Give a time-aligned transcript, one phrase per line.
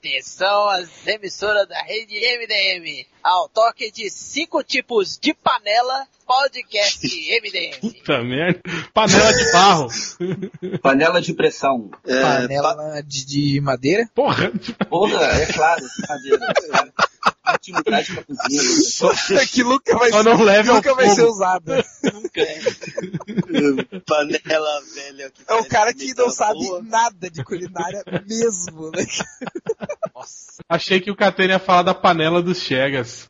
[0.00, 3.04] Atenção às emissoras da rede MDM.
[3.22, 7.00] Ao toque de cinco tipos de panela, podcast
[7.42, 7.80] MDM.
[7.80, 8.60] Puta merda.
[8.94, 9.88] Panela de barro.
[10.80, 11.90] Panela de pressão.
[12.06, 14.08] É, Panela pa- de, de madeira?
[14.14, 14.52] Porra.
[14.88, 16.54] Porra, é claro, de madeira.
[17.48, 17.56] Cara.
[17.56, 18.62] Intimidade pra cozinha.
[19.02, 19.50] Lucas.
[19.50, 21.84] que nunca vai, Só não leve nunca vai ser usada.
[22.12, 22.60] Nunca é.
[24.06, 25.30] Panela velha.
[25.30, 26.82] Que É um parece cara que não sabe boa.
[26.82, 29.06] nada de culinária mesmo, né?
[30.68, 33.28] Achei que o Catena ia falar da panela dos Chegas.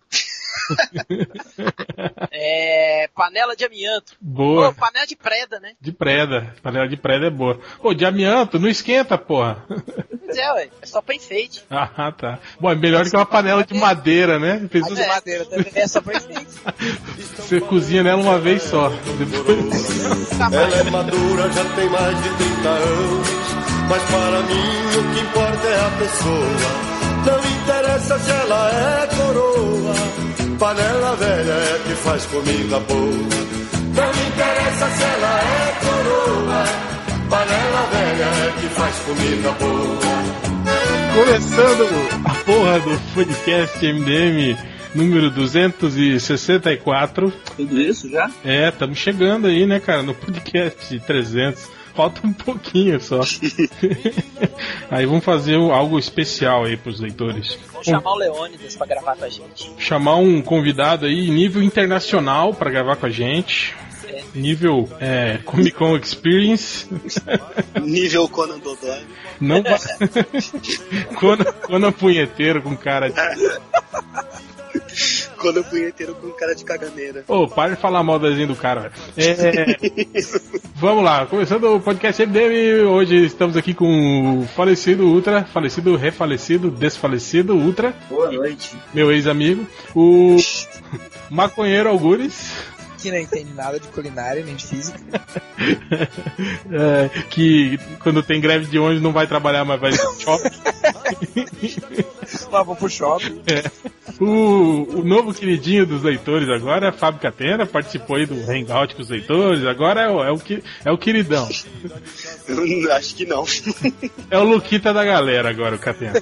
[2.31, 4.15] É, panela de amianto.
[4.21, 4.73] Boa.
[4.73, 5.73] Pô, panela de preda, né?
[5.81, 6.55] De preda.
[6.63, 7.61] Panela de preda é boa.
[7.81, 9.65] Pô, de amianto, não esquenta, porra.
[10.25, 10.69] Pois é, ué.
[10.83, 11.65] É só pra enfeite.
[12.01, 12.39] Ah, tá.
[12.61, 14.69] Bom, é melhor do que uma panela de madeira, né?
[14.71, 16.47] Fez de madeira também é só pra enfeite.
[17.37, 18.89] Você cozinha nela uma vez só.
[18.89, 20.41] Depois...
[20.41, 23.29] Ela é madura, já tem mais de 30 anos.
[23.89, 26.99] Mas para mim o que importa é a pessoa.
[27.27, 30.28] Não interessa se ela é coroa.
[30.59, 33.01] Panela velha é que faz comida boa.
[33.01, 36.65] Não me interessa se ela é coroa.
[37.31, 39.99] Panela velha é que faz comida boa.
[41.15, 41.87] Começando
[42.25, 44.59] a porra do podcast MDM
[44.97, 47.33] número 264.
[47.57, 48.29] Tudo isso já?
[48.45, 51.78] É, estamos chegando aí, né, cara, no podcast 300.
[51.99, 53.19] Falta um pouquinho só.
[54.89, 57.59] aí vamos fazer algo especial aí pros leitores.
[57.73, 59.73] Vamos chamar o Leônidas pra gravar com a gente.
[59.79, 63.75] Chamar um convidado aí nível internacional pra gravar com a gente.
[64.33, 66.87] Nível é, Comic Con Experience.
[67.83, 69.05] Nível Conan Dodói.
[69.41, 69.81] Não vai.
[71.19, 73.21] Conan, Conan punheteiro com cara de.
[75.39, 77.25] Conan punheteiro com cara de caganeira.
[77.29, 78.91] Ô, para de falar mal do cara.
[78.91, 78.95] velho.
[79.17, 79.77] É,
[80.75, 82.87] vamos lá, começando o podcast MDM.
[82.89, 88.77] Hoje estamos aqui com o falecido Ultra, falecido, refalecido, desfalecido Ultra, Boa noite.
[88.93, 89.65] meu ex-amigo.
[89.95, 90.37] O
[91.31, 92.53] maconheiro Algures,
[92.99, 94.99] Que não entende nada de culinária nem de física.
[96.71, 100.51] é, que quando tem greve de ônibus não vai trabalhar, mas vai no shopping.
[102.51, 103.41] Lá vou pro shopping.
[104.21, 109.11] O, o novo queridinho dos leitores agora, Fábio Catena, participou aí do Hangout com os
[109.11, 111.49] leitores, agora é o, é o, que- é o queridão.
[112.49, 113.45] Eu acho que não.
[114.29, 116.21] É o Luquita da galera agora, o Catena.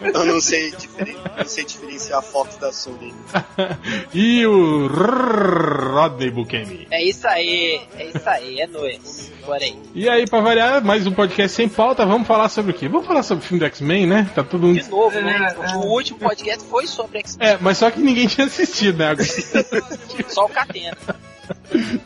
[0.00, 1.16] Eu não sei, diferen...
[1.36, 3.12] não sei diferenciar a foto da Sony.
[4.14, 4.86] e o
[5.64, 6.86] Rodney Bukemi.
[6.90, 9.32] É isso aí, é isso aí, é nóis.
[9.44, 9.76] Bora aí.
[9.94, 12.88] E aí, pra variar, mais um podcast sem pauta, vamos falar sobre o quê?
[12.88, 14.30] Vamos falar sobre o filme do X-Men, né?
[14.34, 14.80] Tá todo mundo...
[14.80, 15.48] De novo, né?
[15.50, 15.76] É, Porque é.
[15.76, 17.48] o último podcast foi sobre X-Men.
[17.48, 19.14] É, mas só que ninguém tinha assistido, né?
[20.28, 20.96] Só o Catena.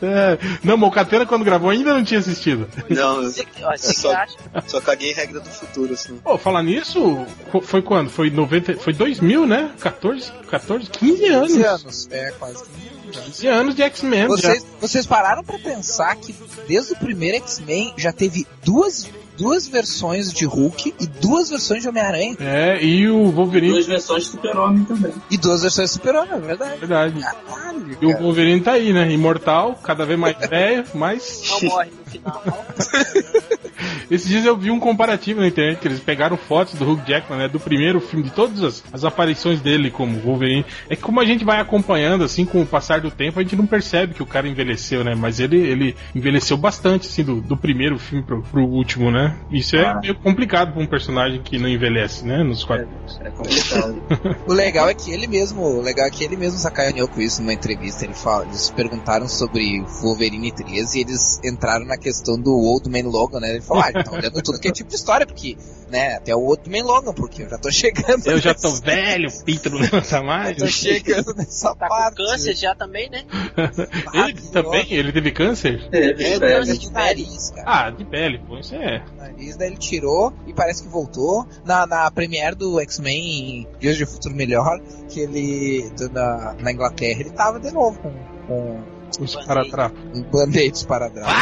[0.01, 2.67] É, não, mas o Catena quando gravou ainda não tinha assistido.
[2.89, 3.31] Não, eu
[3.77, 4.35] Só- acha?
[4.67, 6.17] só caguei regra do futuro, assim.
[6.17, 7.25] Pô, falar nisso,
[7.63, 8.09] foi quando?
[8.09, 9.71] Foi 90, foi 2000, né?
[9.79, 11.47] 14, 14, 15 anos.
[11.53, 12.07] 15 anos.
[12.11, 12.98] É, quase 15 anos.
[13.09, 14.27] 15 anos de X-Men.
[14.27, 16.35] Vocês, vocês pararam pra pensar que
[16.67, 19.09] desde o primeiro X-Men já teve duas,
[19.39, 23.71] duas versões de Hulk e duas versões de Homem-Aranha É, e o Wolverine.
[23.73, 25.13] Duas versões de Super-Homem também.
[25.31, 26.79] e duas versões de Super-Homem, é verdade.
[26.79, 27.19] Verdade.
[27.21, 28.17] Caralho, E o.
[28.17, 29.09] Wolverine tá aí, né?
[29.11, 31.41] Imortal, cada vez mais velho, mas.
[31.61, 32.43] Não morre no final.
[34.11, 37.39] Esses dias eu vi um comparativo na internet que eles pegaram fotos do Hugh Jackman,
[37.39, 37.47] né?
[37.47, 40.65] Do primeiro filme, de todas as, as aparições dele como Wolverine.
[40.89, 43.55] É que como a gente vai acompanhando, assim, com o passar do tempo, a gente
[43.55, 45.13] não percebe que o cara envelheceu, né?
[45.15, 49.28] Mas ele, ele envelheceu bastante, assim, do, do primeiro filme pro, pro último, né?
[49.51, 49.99] Isso é Ah.
[50.01, 52.43] meio complicado pra um personagem que não envelhece, né?
[52.43, 53.19] Nos quadrinhos.
[53.23, 54.01] É complicado.
[54.47, 57.41] O legal é que ele mesmo, o legal é que ele mesmo sacaneou com isso
[57.41, 58.05] numa entrevista.
[58.05, 63.09] Ele fala, eles perguntaram sobre Wolverine 13 e eles entraram na questão do Old Man
[63.09, 63.51] Logan, né?
[63.51, 65.57] Ele falou, ah, tá olhando tudo que é tipo de história, porque,
[65.89, 68.25] né, até o Old Man Logan, porque eu já tô chegando.
[68.27, 70.57] Eu já tô velho, o pinto não lança mais.
[70.57, 72.17] Tô chegando nessa Tá parte.
[72.17, 73.23] com câncer já também, né?
[74.13, 74.85] Ele também?
[74.93, 75.87] Ele teve câncer?
[75.91, 76.77] É, É, é, câncer é.
[76.77, 77.87] de nariz, cara.
[77.87, 79.01] Ah, de pele, pô, isso é.
[79.19, 81.45] Nariz, daí ele tirou e parece que voltou.
[81.65, 84.79] Na, na premiere do X-Men Dias de Futuro Melhor,
[85.09, 88.11] que ele, do- na, na Inglaterra, ele tava de novo com,
[88.47, 89.99] com Os paratrapos.
[90.13, 91.33] um band-aid para trás.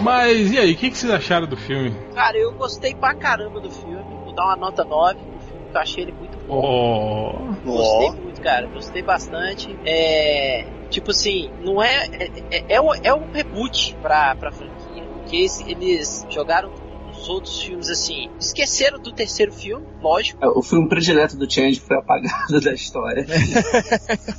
[0.00, 1.94] Mas e aí, o que, que vocês acharam do filme?
[2.14, 4.02] Cara, eu gostei pra caramba do filme.
[4.24, 6.56] Vou dar uma nota 9 no filme, que eu achei ele muito bom.
[7.64, 8.66] Oh, Gostei Ó, muito, cara.
[8.68, 9.78] Gostei bastante.
[9.84, 10.64] É.
[10.88, 12.06] Tipo assim, não é.
[12.06, 14.79] É, é, é, um, é um reboot pra, pra franquia.
[15.32, 16.70] Esse- eles jogaram
[17.20, 20.44] os outros filmes, assim, esqueceram do terceiro filme, lógico.
[20.44, 23.26] É, O filme predileto do Change foi apagado da história.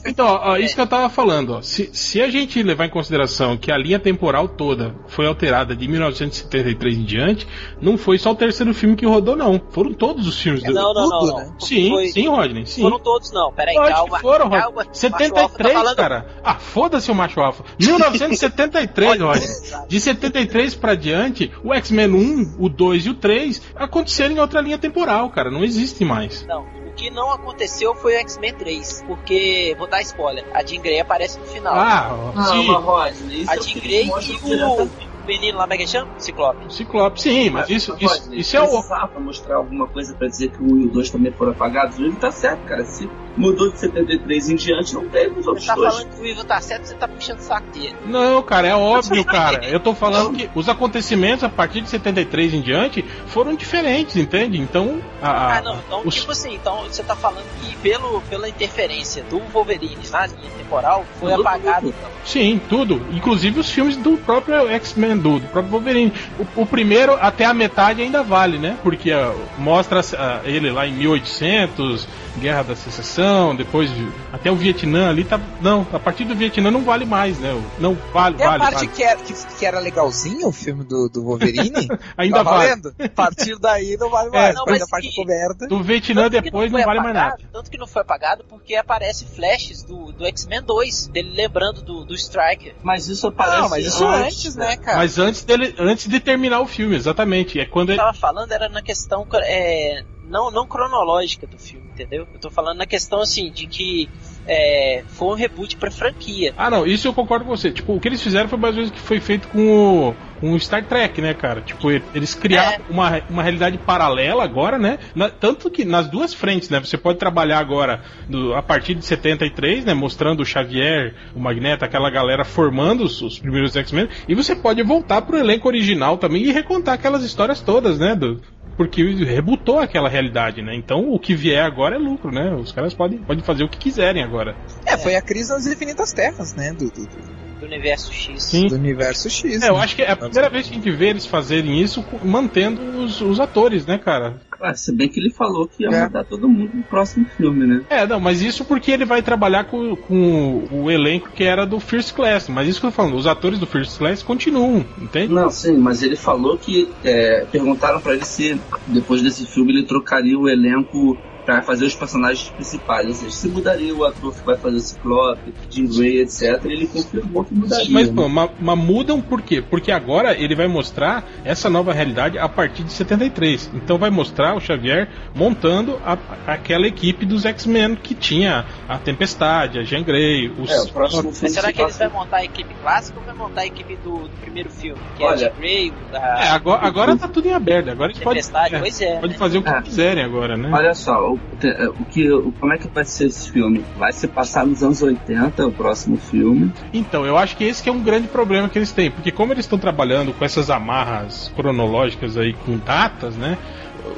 [0.06, 1.62] Então, ó, isso que eu tava falando, ó.
[1.62, 5.88] Se, se a gente levar em consideração que a linha temporal toda foi alterada de
[5.88, 7.48] 1973 em diante,
[7.82, 9.62] não foi só o terceiro filme que rodou, não.
[9.70, 10.74] Foram todos os filmes do.
[10.74, 11.38] não, não, não, tudo, não.
[11.40, 11.54] né?
[11.60, 12.82] Sim, Foi- sim, Rodney, sim.
[12.82, 13.52] Foram todos, não.
[13.54, 14.16] Peraí, Lógico calma.
[14.18, 14.62] que foram, Rodney.
[14.62, 14.86] calma.
[14.92, 16.28] 73, Macho Alfa tá falando- cara.
[16.44, 17.64] Ah, foda-se o macho alfa.
[17.80, 19.48] 1973, Rodney.
[19.88, 24.62] De 73 pra diante, o X-Men 1, o 2 e o 3 aconteceram em outra
[24.62, 25.52] linha temporal, cara.
[25.52, 26.46] Não existe mais.
[26.46, 30.82] Não, o que não aconteceu foi o X-Men 3, porque, vou dar spoiler, a Jean
[30.82, 31.74] Grey aparece no final.
[31.74, 32.68] Ah, Não, sim.
[32.68, 34.90] mas Rodney, isso a é Jean que Grey e o
[35.26, 36.08] menino lá, como é que chama?
[36.18, 36.74] Ciclope.
[36.74, 38.68] Ciclope, sim, mas isso, isso, Rodney, isso é o.
[38.68, 41.98] precisava mostrar alguma coisa pra dizer que o 1 e o 2 também foram apagados.
[41.98, 42.84] O livro tá certo, cara.
[42.86, 45.94] Se mudou de 73 em diante, não teve os outros Você tá dois.
[45.96, 47.96] falando que o Ivo tá certo, você tá puxando o saco dele.
[48.06, 49.66] Não, cara, é óbvio, cara.
[49.68, 54.60] Eu tô falando que os acontecimentos a partir de 73 em diante foram diferentes, entende?
[54.60, 58.22] Então, a, a- Ah, não, então, os- tipo assim, então você tá falando que pelo,
[58.30, 61.82] pela interferência do Wolverine na linha temporal, foi Mudou apagado.
[61.88, 61.96] tudo.
[61.98, 62.10] Então.
[62.26, 63.02] Sim, tudo.
[63.12, 66.14] Inclusive os filmes do próprio X-Men, do, do próprio Wolverine.
[66.56, 68.78] O, o primeiro, até a metade, ainda vale, né?
[68.84, 74.56] Porque ah, mostra ah, ele lá em 1800, Guerra da Secessão, depois de- até o
[74.56, 75.40] Vietnã ali tá.
[75.62, 77.52] Não, a partir do Vietnã não vale mais, né?
[77.80, 78.60] Não, vale, E a vale.
[78.64, 78.88] parte vale.
[78.88, 81.88] Que, era, que, que era legalzinho, o filme do, do Wolverine,
[82.18, 82.70] Ainda tá vale.
[82.70, 82.96] valendo.
[83.00, 84.56] A partir daí não vale É, mais.
[84.56, 85.68] não, mas a parte que- coberta.
[85.68, 87.50] Do Vietnã Tanto depois não não vale mais apagado, nada.
[87.54, 92.06] Tanto que não foi apagado porque aparece flashes do, do X-Men 2, dele lembrando do,
[92.06, 92.74] do Striker.
[92.82, 94.98] Mas isso aparece Não, mas isso antes, né, cara?
[94.98, 97.60] Mas antes dele, antes de terminar o filme, exatamente.
[97.60, 98.02] É quando Eu ele.
[98.02, 102.28] tava falando era na questão é, não, não cronológica do filme, entendeu?
[102.34, 104.10] Eu tô falando na questão assim de que
[104.48, 106.54] é, foi um reboot pra franquia.
[106.58, 107.70] Ah, não, isso eu concordo com você.
[107.72, 110.54] Tipo, o que eles fizeram foi mais ou menos que foi feito com o, com
[110.54, 111.62] o Star Trek, né, cara?
[111.62, 112.92] Tipo, eles criaram É.
[112.92, 114.98] uma, uma realidade paralela agora, né?
[115.14, 116.80] Na- tanto que nas duas frentes, né?
[116.80, 119.94] Você pode trabalhar agora do- a partir de 73, né?
[119.94, 124.08] Mostrando o Xavier, o Magneto, aquela galera formando os, os primeiros X-Men.
[124.28, 128.16] E você pode voltar pro elenco original também e recontar aquelas histórias todas, né?
[128.16, 128.42] Do,
[128.78, 130.74] porque rebutou aquela realidade, né?
[130.76, 132.54] Então o que vier agora é lucro, né?
[132.54, 134.56] Os caras podem, podem fazer o que quiserem agora.
[134.86, 136.72] É, foi a crise nas infinitas terras, né?
[136.74, 138.44] Do, do, do- Do universo X.
[138.44, 138.68] Sim.
[138.68, 139.62] do universo X.
[139.62, 139.80] É, eu né?
[139.84, 143.22] acho que é a primeira vez que a gente vê eles fazerem isso mantendo os,
[143.22, 144.42] os atores, né, cara?
[144.60, 146.04] Ah, se bem que ele falou que ia É.
[146.04, 147.84] mudar todo mundo no próximo filme, né?
[147.90, 151.80] É, não, mas isso porque ele vai trabalhar com, com o elenco que era do
[151.80, 152.50] First Class.
[152.50, 155.34] Mas isso que eu tô falando, os atores do First Class continuam, entende?
[155.34, 159.84] Não, sim, mas ele falou que é, perguntaram pra ele se depois desse filme ele
[159.86, 164.44] trocaria o elenco pra fazer os personagens principais, ou seja, se mudaria o ator que
[164.46, 166.64] vai fazer o Ciclope, Jean Grey, etc.
[166.66, 167.88] Ele confirmou que mudaria.
[167.90, 168.14] Mas, né?
[168.16, 169.62] pô, ma- mas mudam por quê?
[169.62, 173.72] Porque agora ele vai mostrar essa nova realidade a partir de 73.
[173.74, 179.80] Então vai mostrar o Xavier montando a- aquela equipe dos X-Men que tinha a Tempestade,
[179.80, 180.70] a Jean Grey, os.
[180.70, 183.26] É, o próximo filme Mas será se que eles vão montar a equipe clássica ou
[183.26, 185.00] vai montar a equipe do, do primeiro filme?
[185.18, 187.90] Que Olha, é a Jean Grey, da É, agora, agora tá tudo em aberto.
[187.90, 188.76] Agora eles podem, Tempestade?
[188.76, 189.16] é, Pois é.
[189.16, 189.38] podem né?
[189.38, 189.82] fazer o que É.
[189.82, 190.70] quiserem agora, né?
[190.74, 192.30] Olha só, o, te- o que,
[192.60, 193.84] como é que vai ser esse filme?
[193.98, 196.72] Vai se passar nos anos 80, o próximo filme.
[196.94, 199.54] Então, eu acho que esse que é um grande problema que eles têm, porque como
[199.54, 203.58] eles estão trabalhando com essas amarras cronológicas aí com datas, né?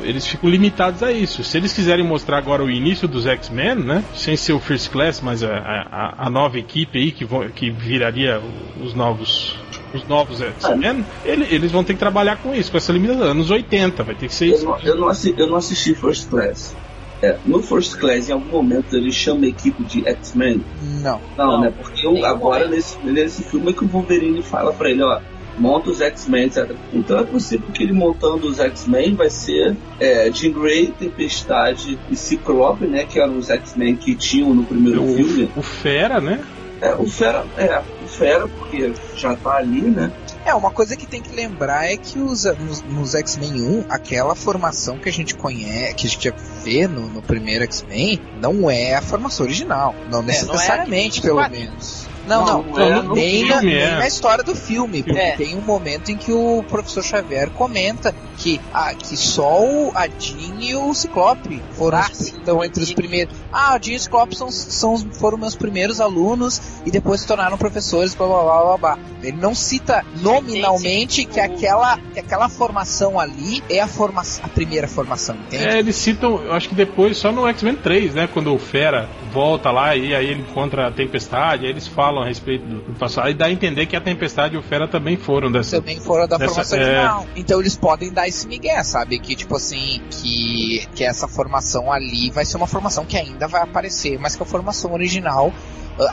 [0.01, 1.43] Eles ficam limitados a isso.
[1.43, 4.03] Se eles quiserem mostrar agora o início dos X-Men, né?
[4.15, 7.69] Sem ser o First Class, mas a, a, a nova equipe aí que, vão, que
[7.69, 8.41] viraria
[8.81, 9.55] os novos
[9.93, 13.23] os novos X-Men, ele- eles vão ter que trabalhar com isso, com essa limitação.
[13.27, 14.65] Anos 80, vai ter que ser Eu isso.
[14.65, 16.75] não, eu não assi- eu não assisti First Class.
[17.23, 20.61] É, no First Class, em algum momento, ele chama a equipe de X-Men.
[21.01, 21.21] Não.
[21.37, 21.73] Não, Não, né?
[21.81, 25.21] Porque eu, agora, nesse, nesse filme, é que o Wolverine fala pra ele, ó,
[25.57, 26.71] monta os X-Men, etc.
[26.91, 32.15] Então é possível que ele montando os X-Men vai ser é, Jean Grey, Tempestade e
[32.17, 33.05] Ciclope, né?
[33.05, 35.49] Que eram os X-Men que tinham no primeiro filme.
[35.55, 36.43] O, o Fera, né?
[36.81, 40.11] É, o Fera, é, o Fera, porque já tá ali, né?
[40.45, 44.35] É, uma coisa que tem que lembrar é que os, nos, nos X-Men 1, aquela
[44.35, 46.33] formação que a gente conhece, que a gente
[46.63, 49.95] vê no, no primeiro X-Men, não é a formação original.
[50.09, 52.11] Não necessariamente, não é pelo menos.
[52.25, 53.95] Não, Não, não, não é no nem, na, nem é.
[53.97, 55.35] na história do filme, porque É.
[55.35, 60.07] tem um momento em que o professor Xavier comenta que, ah, que só o a
[60.07, 63.35] Jean e o Ciclope foram Ah, os- sim, estão entre os primeiros.
[63.51, 67.57] Ah, Jean e o Ciclope são, são, foram meus primeiros alunos e depois se tornaram
[67.57, 68.99] professores, blá blá blá blá blá.
[69.21, 70.05] Ele não cita
[70.41, 75.63] nominalmente que aquela, que aquela formação ali é a, forma, a primeira formação, entende?
[75.63, 78.29] É, eles citam, eu acho que depois, só no X-Men 3, né?
[78.31, 82.27] Quando o Fera volta lá e aí ele encontra a Tempestade, aí eles falam a
[82.27, 83.27] respeito do, do passado.
[83.27, 85.77] Aí dá a entender que a Tempestade e o Fera também foram dessa.
[85.79, 86.83] também foram da Dessa- formação é.
[86.83, 87.25] original.
[87.35, 89.19] Então eles podem dar esse migué, sabe?
[89.19, 93.61] Que, tipo assim, que, que essa formação ali vai ser uma formação que ainda vai
[93.61, 95.51] aparecer, mas que a formação original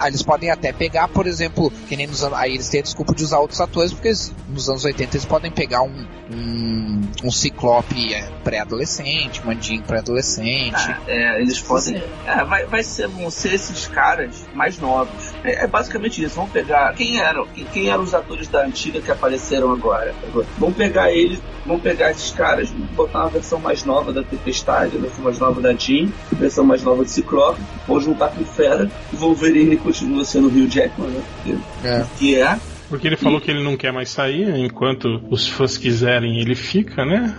[0.06, 3.14] eles podem até pegar, por exemplo, que nem nos anos, aí eles têm a desculpa
[3.14, 7.30] de usar outros atores, porque eles, nos anos 80 eles podem pegar um, um, um
[7.30, 10.74] ciclope é, pré-adolescente, um Jean pré-adolescente.
[10.76, 12.02] Ah, é, eles podem.
[12.26, 15.32] É, vai, vai ser, vão ser esses caras mais novos.
[15.44, 16.36] É, é basicamente isso.
[16.36, 16.94] Vão pegar.
[16.94, 17.46] Quem eram?
[17.46, 20.14] Quem, quem eram os atores da antiga que apareceram agora?
[20.58, 25.00] Vão pegar eles, vão pegar esses caras, botar uma versão mais nova da Tempestade, a
[25.00, 28.90] versão mais nova da Jean, a versão mais nova de Ciclope, vão juntar com Fera
[29.12, 31.22] e Wolverine continua sendo o Rio Jackman, né?
[31.44, 32.06] Que É.
[32.18, 32.58] que é.
[32.88, 37.04] Porque ele falou que ele não quer mais sair, enquanto os fãs quiserem, ele fica,
[37.04, 37.32] né?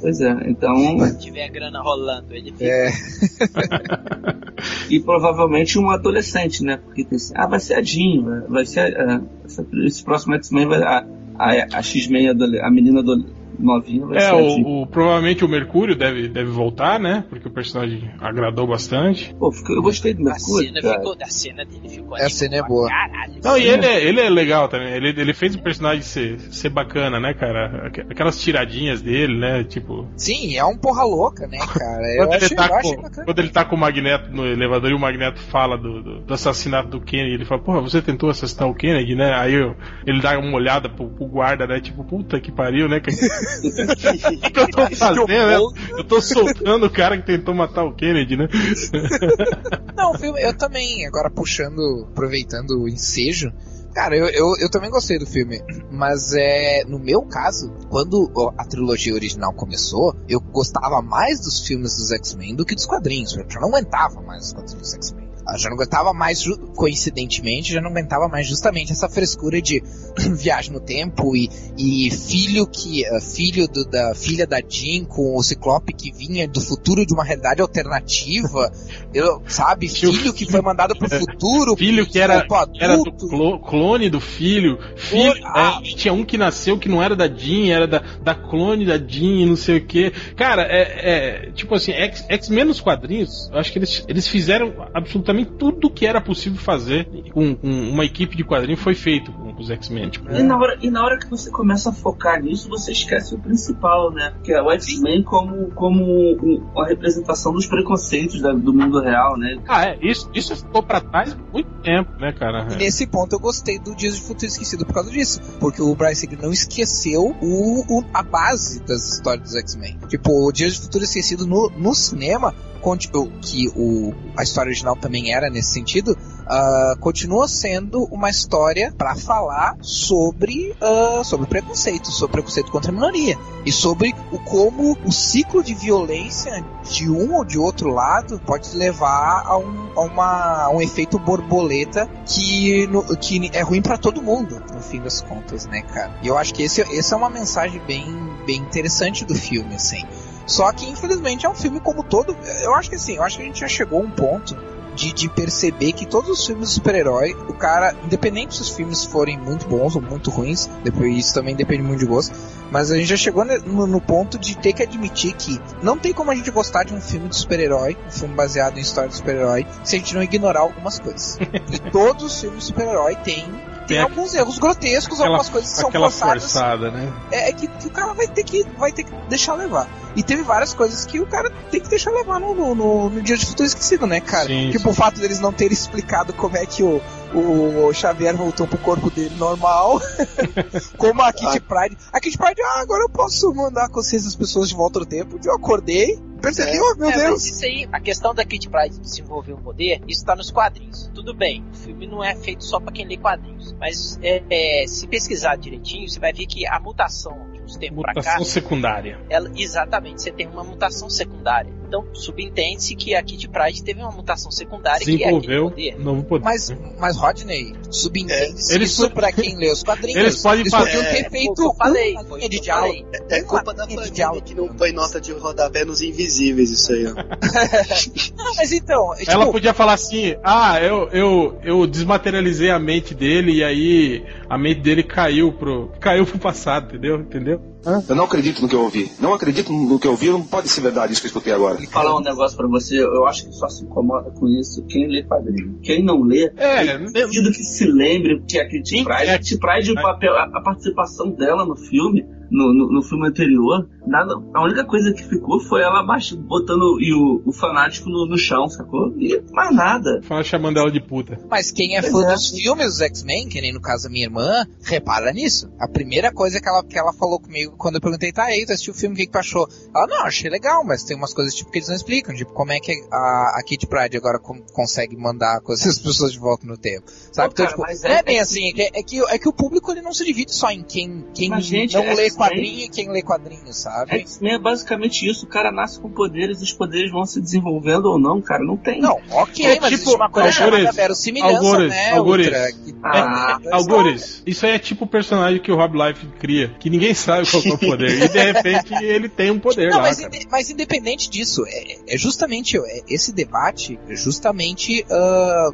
[0.00, 0.74] Pois é, então.
[1.06, 2.64] Se tiver a grana rolando, ele fica.
[2.64, 2.90] É,
[4.90, 6.78] E provavelmente um adolescente, né?
[6.78, 9.00] Porque tem assim, ah, vai ser a Jean, vai, vai ser.
[9.00, 10.82] ah, essa- esse próximo X-Men vai.
[10.82, 11.04] A,
[11.38, 13.26] a, a X-Men, a menina adole-
[13.58, 14.62] novinha, vai É, ser a Jean.
[14.64, 17.24] o, o- provavelmente o Mercúrio deve, deve voltar, né?
[17.28, 19.34] Porque o personagem agradou bastante.
[19.34, 20.68] Pô, eu gostei do A Mercúrio.
[20.68, 20.98] cena cara.
[20.98, 22.88] ficou, a cena dele ficou A cena é boa.
[22.88, 23.34] Caralho.
[23.42, 24.92] Não, e ele é, ele é legal também.
[24.92, 27.86] Ele, ele fez o personagem ser, ser bacana, né, cara?
[27.88, 29.64] Aqu- Aquelas tiradinhas dele, né?
[29.64, 30.06] Tipo.
[30.16, 32.06] sim, é um porra louca, né, cara?
[32.14, 33.24] Eu Quando ele, achei, tá eu achei com, bacana.
[33.24, 36.34] quando ele tá com o Magneto no elevador e o Magneto fala do, do- do
[36.34, 39.32] assassinato do Kennedy, ele fala, porra, você tentou assassinar o Kennedy, né?
[39.34, 39.74] Aí eu-
[40.06, 41.80] ele dá uma olhada pro, pro guarda, né?
[41.80, 43.00] Tipo, puta que pariu, né?
[43.58, 45.56] O que, eu tô fazendo, né?
[45.56, 48.48] Eu tô soltando o cara que tentou matar o Kennedy, né?
[49.96, 53.52] Não, o filme, eu também, agora puxando, aproveitando o ensejo,
[53.94, 58.64] cara, eu, eu, eu também gostei do filme, mas é, no meu caso, quando a
[58.64, 63.44] trilogia original começou, eu gostava mais dos filmes dos X-Men do que dos quadrinhos, eu
[63.48, 65.28] já não aguentava mais os quadrinhos dos X-Men.
[65.50, 66.44] Eu já não aguentava mais,
[66.76, 69.82] coincidentemente, já não aguentava mais justamente essa frescura de
[70.36, 71.48] viagem no tempo e,
[71.78, 76.46] e filho que eh, filho do- da filha da Jean com o Ciclope que vinha
[76.48, 78.70] do futuro de uma realidade alternativa,
[79.14, 82.46] eu, sabe, filho que foi mandado pro futuro, Filho que era,
[82.80, 84.78] era do clo- clone do filho.
[84.96, 85.80] Filho, Ah.
[85.84, 88.98] é, tinha um que nasceu que não era da Jean, era da, da clone da
[88.98, 90.10] Jean, não sei o que.
[90.36, 95.52] Cara, é, é, tipo assim, X-Men nos quadrinhos, eu acho que eles, eles fizeram absolutamente
[95.58, 99.70] tudo que era possível fazer com, com uma equipe de quadrinho foi feito com os
[99.70, 100.07] X-Men.
[100.08, 103.34] Tipo, E na, hora, e na hora que você começa a focar nisso, você esquece
[103.34, 104.32] o principal, né?
[104.42, 106.36] Que é o X-Men como, como
[106.74, 109.58] uma representação dos preconceitos da- do mundo real, né?
[109.68, 112.66] Ah, é, isso, isso ficou pra trás muito tempo, né, cara?
[112.72, 115.40] E nesse ponto eu gostei do Dias de Futuro Esquecido por causa disso.
[115.60, 119.98] Porque o Brian Singer não esqueceu o, o- a base das histórias dos X-Men.
[120.08, 122.54] Tipo, o Dias de Futuro Esquecido no, no cinema,
[122.96, 126.16] que o, a história original também era nesse sentido,
[126.46, 132.94] ah, continua sendo uma história pra falar sobre, ah, sobre preconceito, sobre preconceito contra a
[132.94, 133.36] minoria.
[133.66, 138.74] E sobre o como o ciclo de violência de um ou de outro lado pode
[138.76, 143.98] levar a um, a uma, a um efeito borboleta que, no- que é ruim pra
[143.98, 146.16] todo mundo, no fim das contas, né, cara?
[146.22, 148.06] E eu acho que esse, essa é uma mensagem bem,
[148.46, 150.04] bem interessante do filme, assim.
[150.48, 152.36] Só que, infelizmente, é um filme como todo.
[152.62, 154.56] Eu acho que assim, eu acho que a gente já chegou a um ponto
[154.98, 159.04] de, de perceber que todos os filmes de super-herói, o cara, independente se os filmes
[159.04, 162.34] forem muito bons ou muito ruins, depois isso também depende muito de gosto,
[162.70, 166.12] mas a gente já chegou no, no ponto de ter que admitir que não tem
[166.12, 169.16] como a gente gostar de um filme de super-herói, um filme baseado em história de
[169.16, 171.38] super-herói, se a gente não ignorar algumas coisas.
[171.72, 173.44] e todos os filmes de super-herói têm.
[173.88, 177.12] Tem alguns erros grotescos, aquela- algumas coisas que são forçadas forçada, né?
[177.32, 179.88] é, é que, que o cara vai ter que vai ter que deixar levar.
[180.14, 183.22] E teve várias coisas que o cara tem que deixar levar no, no, no, no
[183.22, 184.46] Dia de Futuro Esquecido, né, cara?
[184.46, 187.00] Sim, tipo, o fato deles não terem explicado como é que o,
[187.34, 190.00] o Xavier voltou pro corpo dele normal.
[190.96, 191.96] como a Kitty Pride.
[192.12, 195.04] A Kitty Pride, ah, agora eu posso mandar a consciência das pessoas de volta ao
[195.06, 195.38] tempo.
[195.44, 196.80] Eu acordei, percebi, É.
[196.80, 197.44] oh meu É, Deus.
[197.44, 201.10] isso aí, a questão da Kit Pride desenvolver um poder, isso tá nos quadrinhos.
[201.14, 203.72] Tudo bem, o filme não é feito só pra quem lê quadrinhos.
[203.78, 204.42] Mas é,
[204.82, 208.20] é, se pesquisar direitinho, você vai ver que a mutação de uns tempos pra cá,
[208.20, 209.18] Mutação secundária.
[209.28, 211.72] ela, exatamente, você tem uma mutação secundária.
[211.88, 215.98] Então, subentende-se que a Kit Pride teve uma mutação secundária que é poder.
[215.98, 216.44] novo poder.
[216.44, 220.20] Mas, mas Rodney, subentende-se É, eles isso pra quem lê os quadrinhos.
[220.20, 223.08] Eles podem Eles fazer- podiam É, ter Foi feito eu falei, uma linha de diálogo.
[223.30, 224.42] É culpa da família diálogo.
[224.42, 227.14] que não põe nota de rodapé nos invisíveis, isso aí, ó.
[228.36, 232.78] Não, mas então, é, Ela tipo, podia falar assim: ah, eu, eu, eu desmaterializei a
[232.78, 237.20] mente dele e aí a mente dele caiu pro, caiu pro passado, entendeu?
[237.20, 237.60] Entendeu?
[238.08, 239.10] Eu não acredito no que eu ouvi.
[239.20, 240.28] Não acredito no que eu ouvi.
[240.28, 241.82] Não pode ser verdade isso que eu escutei agora.
[241.82, 245.06] E falar um negócio pra você, eu acho que só se incomoda com isso quem
[245.08, 245.78] lê quadrinho.
[245.82, 249.34] Quem não lê, É, duvido que se lembre que a Kitty Sim, Pryde, é.
[249.34, 253.88] a Kitty o papel, a, a participação dela no filme no, no, no filme anterior,
[254.06, 256.02] nada, a única coisa que ficou foi ela
[256.46, 259.14] botando e o, o fanático no, no chão, sacou?
[259.18, 260.20] E mais nada.
[260.22, 261.38] Fala chamando ela de puta.
[261.50, 262.34] Mas quem é Pois fã é.
[262.34, 265.70] dos filmes dos X-Men, que nem no caso da minha irmã, repara nisso.
[265.78, 268.72] A primeira coisa que ela, que ela falou comigo quando eu perguntei, tá aí, tu
[268.72, 269.68] assistiu o filme, o que, que tu achou?
[269.94, 272.72] Ela, não, achei legal, mas tem umas coisas tipo que eles não explicam, tipo, como
[272.72, 276.66] é que a, a Kitty Pryde agora com- consegue mandar coisas as pessoas de volta
[276.66, 277.04] no tempo.
[277.32, 277.54] Sabe?
[277.54, 279.48] Pô, então, cara, tipo, é- é bem é assim, é que, é, que, é que
[279.48, 282.37] o público ele não se divide só em quem, quem Mas, gente, não lê X-Men-
[282.38, 284.12] quadrinho e quem lê quadrinho, sabe?
[284.20, 288.18] X-Men é basicamente isso, o cara nasce com poderes, os poderes vão se desenvolvendo ou
[288.18, 289.00] não, cara, não tem.
[289.00, 292.10] Não, ok, É mas tipo, uma coisa Algures, chamada verossimilhança, Algures, né?
[292.12, 292.46] Algures.
[292.46, 296.26] Ultra, que- Ah, é, Algures, isso aí é tipo o personagem que o Rob Life
[296.38, 298.10] cria, que ninguém sabe qual que é o poder.
[298.22, 300.02] E de repente ele tem um poder Não, lá.
[300.04, 300.34] mas, cara.
[300.36, 305.70] inde- mas independente disso, é, é justamente é, esse debate é justamente ah,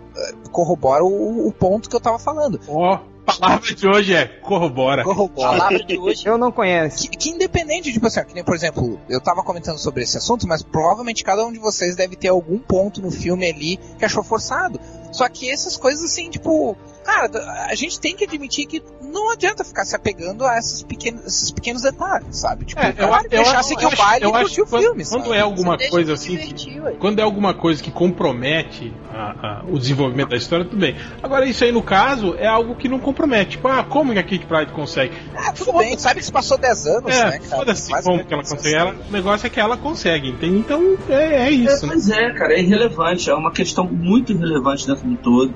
[0.51, 2.61] corrobora o, o ponto que eu tava falando.
[2.69, 5.03] Ó, a palavra de hoje é corrobora.
[5.03, 5.59] A Corrobora.
[5.59, 7.09] palavra de hoje Eu não conheço.
[7.11, 10.47] Que, que independente, tipo assim, que nem, por exemplo, eu tava comentando sobre esse assunto,
[10.47, 14.23] mas provavelmente cada um de vocês deve ter algum ponto no filme ali que achou
[14.23, 14.81] forçado.
[15.13, 17.31] Só que essas coisas assim, tipo, cara,
[17.71, 21.51] a gente tem que admitir que não adianta ficar se apegando a esses pequenos, esses
[21.53, 22.65] pequenos detalhes, sabe?
[22.65, 24.61] Tipo, É, eu, cara, eu, deixar eu, seguir eu o baile e eu acho curtir
[24.63, 25.37] o que quando, filme, quando sabe?
[25.37, 29.79] é alguma Deixa coisa assim que, quando é alguma coisa que compromete a- a- o
[29.79, 30.97] desenvolvimento da história, tudo bem.
[31.23, 33.53] Agora, isso aí no caso é algo que não compromete.
[33.53, 35.15] Tipo, ah, como que a Kate Pride consegue?
[35.37, 37.57] Ah, tudo bem, sabe que se passou 10 anos, É, né, cara?
[37.57, 38.77] foda-se como dez que ela anos, consegue.
[38.77, 38.89] assim.
[38.89, 40.57] Ela, o negócio é que ela consegue, entende?
[40.59, 41.93] Então é, é É, isso, né?
[41.93, 45.55] pois é, cara, é irrelevante, é uma questão muito irrelevante dentro do todo.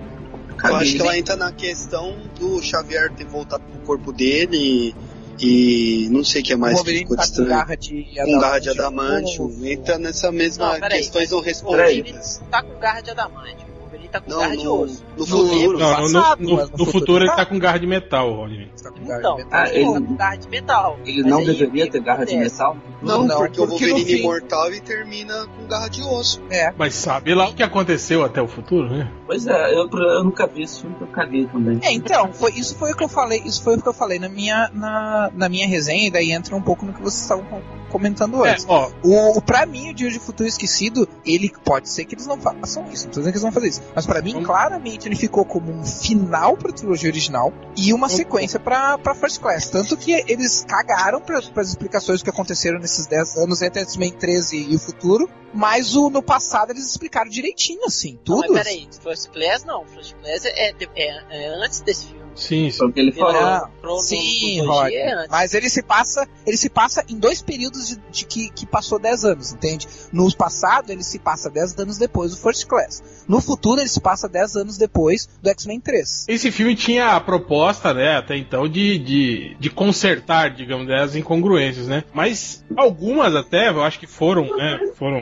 [0.65, 4.95] Eu acho que ela entra na questão do Xavier ter voltado pro corpo dele
[5.41, 7.49] e não sei o que O mais que ficou tá com estranho.
[7.51, 9.45] garra de Com garra de adamantio.
[9.45, 9.65] adamantium.
[9.67, 12.41] Entra nessa mesma Não, peraí, questões não O respondidas.
[12.51, 13.68] tá com garra de adamante.
[14.09, 15.05] O Wolverine tá com Não, garra de osso.
[15.17, 15.79] no No- futuro.
[15.79, 17.37] Não, no, passado, no- no no futuro futuro ele tá.
[17.37, 18.71] tá com garra de metal, Rodney.
[18.83, 19.61] Tá com garra Então, de metal.
[19.61, 20.99] Ah, ele- com garra de metal.
[21.05, 22.77] Ele não aí, deveria o ter garra de metal?
[23.03, 26.43] Não, Não, porque o porque no Wolverine imortal e termina com garra de osso.
[26.51, 26.73] É.
[26.77, 29.11] Mas sabe lá o que aconteceu até o futuro, né?
[29.27, 31.79] Pois é, eu, eu nunca vi esse filme, eu caguei também.
[31.83, 34.19] É, então, foi, isso foi o que eu falei, isso foi o que eu falei
[34.19, 37.45] na minha, na, na minha resenha, e daí entra um pouco no que vocês estavam
[37.45, 37.61] com-
[37.91, 38.65] comentando É, antes.
[38.69, 42.27] ó, O, o, pra mim, o Dia de Futuro Esquecido, ele pode ser que eles
[42.27, 43.83] não façam isso, não tô dizendo que eles vão fazer isso.
[43.99, 48.61] Mas pra mim, claramente, ele ficou como um final pra trilogia original e uma sequência
[48.61, 49.69] pra, pra First Class.
[49.71, 54.71] Tanto que eles cagaram pra, pras explicações que aconteceram nesses 10 anos entre X-Men 13
[54.71, 58.53] e o futuro, mas o, no passado eles explicaram direitinho, assim, Não, tudo.
[58.53, 59.85] mas peraí, First Class não.
[59.87, 62.28] First Class é, é- é antes desse filme.
[62.39, 62.79] Sim, sim.
[62.79, 63.69] Foi o que ele falou.
[63.81, 64.93] Crono- Sim, Roger.
[65.09, 65.27] é.
[65.29, 68.99] Mas ele se passa, ele se passa em dois períodos de, de que, que passou
[68.99, 69.87] 10 anos, entende?
[70.13, 73.25] No passado, ele se passa 10 anos depois do First Class.
[73.27, 76.27] No futuro, ele se passa 10 anos depois do X-Men 3.
[76.29, 81.87] Esse filme tinha a proposta, né, até então, de, de, de consertar, digamos, as incongruências,
[81.89, 82.05] né?
[82.13, 85.21] Mas algumas até, eu acho que foram, né, foram...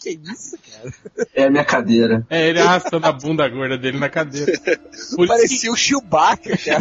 [0.00, 0.94] que isso, cara?
[1.34, 2.26] É a minha cadeira.
[2.30, 4.52] É, ele arrastando a bunda gorda dele na cadeira.
[4.58, 6.80] Por isso, que, Parecia o Chewbacca, cara.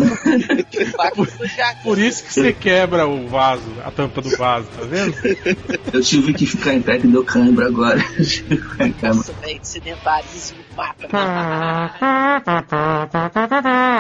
[1.56, 1.84] Jack.
[1.84, 5.16] por isso que você quebra o vaso, a tampa do vaso, tá vendo?
[5.94, 8.00] Eu tive que ficar em pé que deu cãibra agora.
[8.00, 9.08] Que.
[9.08, 11.08] Nossa, velho, sedentarismo mata.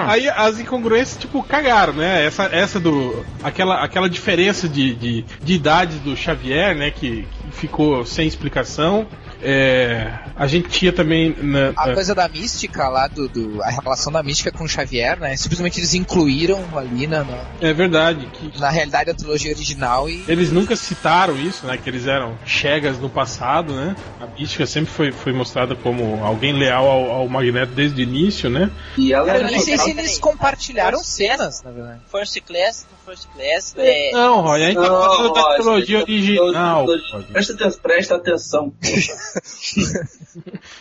[0.07, 2.25] Aí as incongruências, tipo, cagaram, né?
[2.25, 3.25] Essa, essa do.
[3.43, 6.91] Aquela, aquela diferença de, de, de idade do Xavier, né?
[6.99, 9.07] Que, que ficou sem explicação.
[9.41, 11.35] É, a gente tinha também.
[11.41, 14.67] Na, A na- coisa da mística lá, do, do- a relação da mística com o
[14.67, 15.35] Xavier, né?
[15.37, 20.23] Simplesmente eles incluíram ali na, na, é verdade, que na realidade da trilogia original e.
[20.27, 21.77] eles nunca citaram isso, né?
[21.77, 23.95] Que eles eram chegas no passado, né?
[24.19, 28.49] A mística sempre foi, foi mostrada como alguém leal ao, ao Magneto desde o início,
[28.49, 28.69] né?
[28.97, 32.01] E ela Eu nem sei se eles compartilharam cenas, na verdade.
[32.11, 36.85] First Class, First Class, é, Não, Roy, a gente tá falando da trilogia eu- original.
[37.31, 38.73] Presta atenção, presta atenção.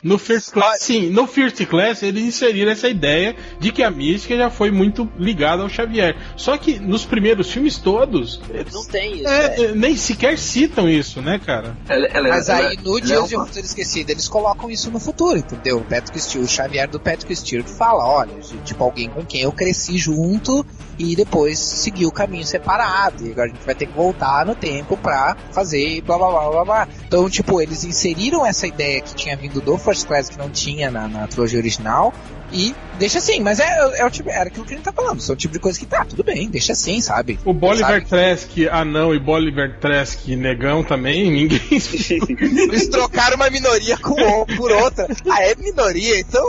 [0.02, 4.37] No First Class, sim, no First Class eles inseriram essa ideia de que a mística
[4.37, 6.16] já foi muito ligada ao Xavier.
[6.37, 9.28] Só que nos primeiros filmes todos, eles não tem isso.
[9.28, 11.76] é, é, nem sequer citam isso, né, cara?
[11.88, 14.90] Ela, ela, Mas ela- aí no é Dias de um Futuro Esquecido eles colocam isso
[14.90, 15.78] no futuro, entendeu?
[15.78, 18.32] O Patrick Stewart, o Xavier do Patrick Stewart fala, olha,
[18.64, 20.64] tipo alguém com quem eu cresci junto
[20.98, 23.26] e depois seguiu o caminho separado.
[23.26, 26.50] E agora a gente vai ter que voltar no tempo pra fazer blá blá blá
[26.50, 26.88] blá blá.
[27.06, 30.90] Então, tipo, eles inseriram essa ideia que tinha vindo do First Class que não tinha
[30.90, 32.12] na, na trilogia original.
[32.52, 35.20] E deixa assim, mas é, é o tipo, era aquilo que a gente tá falando,
[35.20, 37.38] são o tipo de coisa que tá, tudo bem, deixa assim, sabe?
[37.44, 38.04] O Bolivar?
[38.04, 44.16] Trask anão e Bolivar Trask negão também, ninguém Eles trocaram uma minoria com
[44.56, 45.06] por outra.
[45.30, 46.44] Ah, é minoria, então.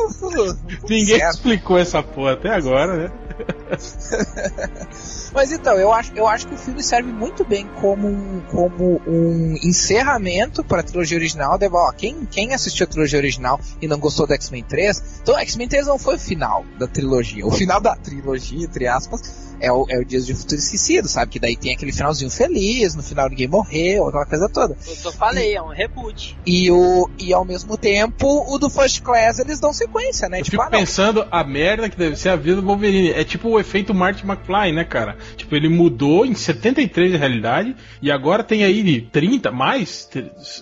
[0.89, 1.35] ninguém certo.
[1.35, 3.11] explicou essa porra até agora, né?
[5.33, 9.01] Mas então, eu acho, eu acho que o filme serve muito bem como um, como
[9.05, 11.57] um encerramento para a trilogia original.
[11.57, 15.37] De, ó, quem, quem assistiu a trilogia original e não gostou do X-Men 3, então
[15.37, 17.45] X-Men 3 não foi o final da trilogia.
[17.45, 21.31] O final da trilogia, entre aspas, é o, é o Dias de Futuro Esquecido, sabe?
[21.31, 24.77] Que daí tem aquele finalzinho feliz, no final ninguém morreu, aquela coisa toda.
[25.03, 26.37] Eu falei, é um reboot.
[26.45, 30.39] E, o, e ao mesmo tempo, o do First Class eles dão sequência, né?
[30.39, 33.11] Eu tipo, fico ah, pensando a merda que deve ser a vida do Wolverine.
[33.11, 35.17] É tipo o efeito Marty McFly, né, cara?
[35.35, 40.07] Tipo, ele mudou em 73 de realidade e agora tem aí 30, mais,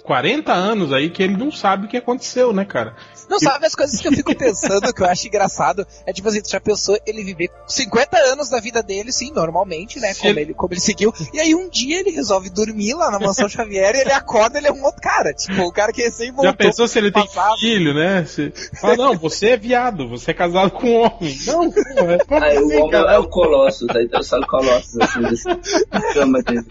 [0.03, 2.95] 40 anos aí que ele não sabe o que aconteceu, né, cara?
[3.29, 6.41] Não sabe as coisas que eu fico pensando, que eu acho engraçado, é tipo assim,
[6.41, 10.13] tu já pensou ele viver 50 anos da vida dele, sim, normalmente, né?
[10.15, 11.13] Como ele- como ele seguiu.
[11.33, 14.67] E aí um dia ele resolve dormir lá na mansão Xavier e ele acorda, ele
[14.67, 15.33] é um outro cara.
[15.33, 16.45] Tipo, o cara que recém voltou.
[16.45, 17.57] Já pensou se ele tem passado.
[17.59, 18.23] filho, né?
[18.25, 21.37] Você fala, não, você é viado, você é casado com um homem.
[21.45, 23.13] Não, porra, como Aí o homem cara?
[23.13, 25.47] é o Colossus, aí tem o Colossus assim, desse,
[25.91, 26.65] na cama dele.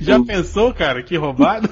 [0.00, 1.02] Já pensou, cara?
[1.02, 1.68] Que roubado?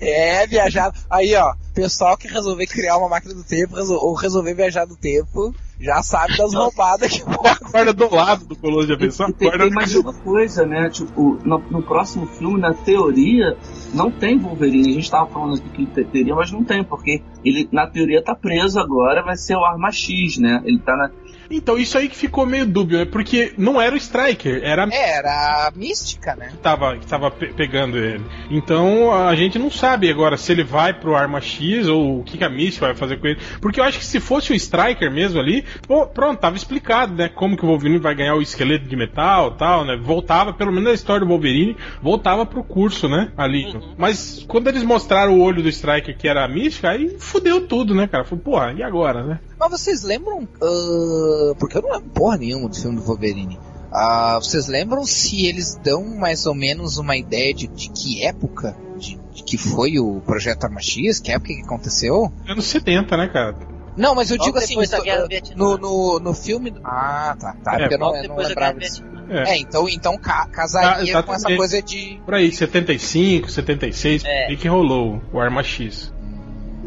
[0.00, 0.92] É, viajar.
[1.08, 4.96] Aí, ó, pessoal que resolver criar uma máquina do tempo resol- ou resolver viajar do
[4.96, 7.48] tempo, já sabe das roubadas que pode.
[7.70, 9.28] Acorda do lado do Colosso, já pensou?
[9.28, 10.90] E tem, Acorda tem mais uma coisa, né?
[10.90, 13.56] Tipo, no, no próximo filme, na teoria,
[13.94, 14.90] não tem Wolverine.
[14.90, 18.22] A gente tava falando aqui que te- teria, mas não tem, porque ele, na teoria,
[18.22, 20.60] tá preso agora, vai ser o Arma X, né?
[20.64, 21.10] Ele tá na.
[21.50, 24.88] Então, isso aí que ficou meio dúbio, é porque não era o Striker, era a
[24.88, 26.48] É, era a mística, né?
[26.50, 28.24] que tava, que tava pe- pegando ele.
[28.50, 32.38] Então a gente não sabe agora se ele vai pro Arma X ou o que,
[32.38, 33.40] que a Misty vai fazer com ele.
[33.60, 37.28] Porque eu acho que se fosse o Striker mesmo ali, pô, pronto, tava explicado, né?
[37.28, 39.96] Como que o Wolverine vai ganhar o esqueleto de metal e tal, né?
[40.00, 43.32] Voltava, pelo menos na história do Wolverine, voltava pro curso, né?
[43.36, 43.66] Ali.
[43.98, 47.94] Mas quando eles mostraram o olho do Striker que era a Mística, aí fudeu tudo,
[47.94, 48.24] né, cara?
[48.24, 49.40] Falei, porra, e agora, né?
[49.58, 50.48] Mas vocês lembram.
[50.62, 53.58] ah, porque eu não lembro porra nenhuma do filme do Wolverine.
[53.92, 58.76] Ah, vocês lembram se eles dão mais ou menos uma ideia de, de que época
[58.96, 61.18] de, de que foi o projeto Arma X?
[61.18, 62.32] Que época que aconteceu?
[62.48, 63.56] Anos 70, né, cara?
[63.96, 64.76] Não, mas eu Logo digo assim,
[65.10, 65.26] ah,
[65.56, 66.72] no, no, no filme.
[66.84, 67.56] Ah, tá.
[67.64, 69.02] tá É, porque eu não, eu não lembrava disso.
[69.28, 69.50] É.
[69.54, 72.20] É, então, então ca- Ah, casaria com essa coisa de.
[72.24, 74.52] Por aí, 75, 76, É.
[74.52, 76.12] e que rolou o Arma X.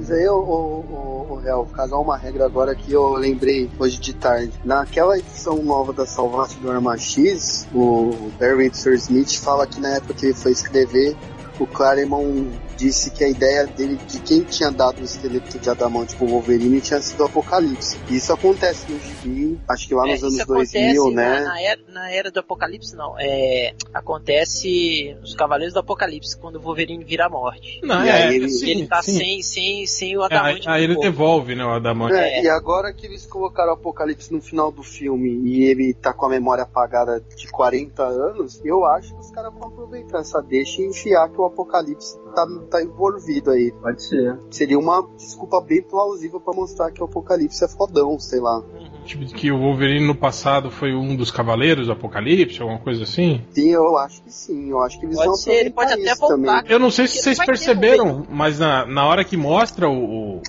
[0.03, 4.13] Mas aí, o, o, o, Real, casar uma regra agora que eu lembrei hoje de
[4.13, 4.51] tarde.
[4.65, 9.95] Naquela edição nova da Salvate do Arma X, o Barry Windsor Smith fala que na
[9.95, 11.15] época que ele foi escrever,
[11.57, 16.15] o Claremont disse que a ideia dele de quem tinha dado o esqueleto de adamante
[16.15, 17.97] pro Wolverine tinha sido o Apocalipse.
[18.09, 21.39] Isso acontece no gibi, acho que lá É, nos anos isso acontece 2000, na, né?
[21.43, 23.15] na era, na era do Apocalipse, não.
[23.19, 27.79] É, acontece nos Cavaleiros do Apocalipse, quando o Wolverine vira a morte.
[27.83, 29.13] Não, E é, aí ele- sim, ele tá sim.
[29.17, 30.69] sem, sem, sem o É, aí, adamante.
[30.69, 31.09] aí ele corpo.
[31.09, 32.15] devolve, né, o Adamante.
[32.15, 32.43] É, É.
[32.43, 36.25] E agora que eles colocaram o Apocalipse no final do filme e ele tá com
[36.25, 40.81] a memória apagada de 40 anos, eu acho que os caras vão aproveitar essa deixa
[40.81, 43.71] e enfiar que o Apocalipse tá, tá envolvido aí.
[43.81, 44.37] Pode ser.
[44.49, 48.59] Seria uma desculpa bem plausível pra mostrar que o Apocalipse é fodão, sei lá.
[48.59, 49.03] Uhum.
[49.05, 53.41] Tipo, que o Wolverine no passado foi um dos Cavaleiros do Apocalipse, alguma coisa assim.
[53.51, 54.69] Sim, eu acho que sim.
[54.69, 56.35] Eu acho que eles vão Pode ser, ele pode até voltar.
[56.35, 56.71] também.
[56.71, 60.41] Eu não sei se vocês perceberam, mas na, na hora que mostra o, o,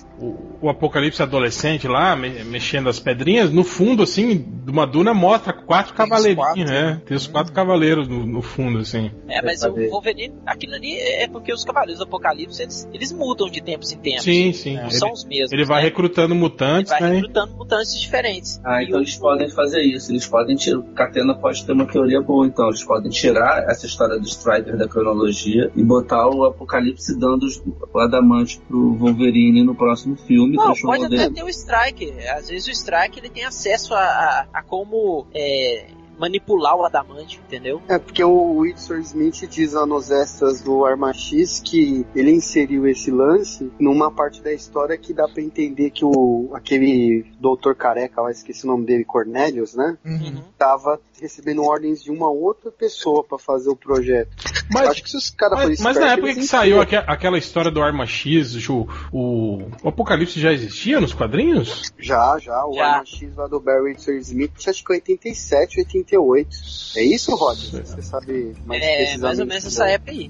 [0.61, 5.51] o Apocalipse adolescente lá, me- mexendo as pedrinhas, no fundo, assim, de uma duna mostra
[5.53, 7.01] quatro cavaleirinhos, quatro, né?
[7.05, 9.11] Tem os quatro cavaleiros no, no fundo, assim.
[9.27, 9.89] É, mas o ver.
[9.89, 13.97] Wolverine, aquilo ali é porque os Cavaleiros do Apocalipse, eles, eles mudam de tempos em
[13.97, 14.23] tempos.
[14.23, 14.75] Sim, sim.
[14.75, 15.51] Não Ele, são os mesmos.
[15.51, 15.89] ele vai né?
[15.89, 17.15] recrutando Ele mutantes, vai né?
[17.15, 18.61] recrutando mutantes diferentes.
[18.63, 20.11] Ah, E então o- eles podem fazer isso.
[20.11, 20.81] Eles podem tirar.
[20.95, 22.67] Catena pode ter uma teoria boa, então.
[22.67, 27.61] Eles podem tirar essa história do Strider da cronologia e botar o Apocalipse dando os-
[27.93, 30.57] o adamante pro Wolverine no próximo filme.
[30.57, 32.11] Não, pode até ter o Strike.
[32.27, 35.87] Às vezes o Strike ele tem acesso a, a, a como é,
[36.17, 37.81] manipular o adamante, entendeu?
[37.87, 42.87] É porque o Whitson Smith diz lá nos extras do Arma X que ele inseriu
[42.87, 48.21] esse lance numa parte da história que dá pra entender que o aquele doutor careca,
[48.21, 49.97] lá esqueci o nome dele, Cornelius, né?
[50.05, 50.43] Uhum.
[50.57, 54.29] Tava recebendo ordens de uma outra pessoa pra fazer o projeto.
[54.71, 57.69] Mas, Acho que se os caras mas, mas na época que saiu aque- aquela história
[57.71, 61.91] do Arma X, Ju, o, o Apocalipse já existia nos quadrinhos?
[61.99, 62.85] Já, já, o Já.
[62.85, 66.49] Arma X lá do Barry Windsor Smith, acho que 87, 88.
[66.97, 67.57] É isso, Rod?
[67.57, 70.29] Você sabe mais é, mais ou menos essa época aí.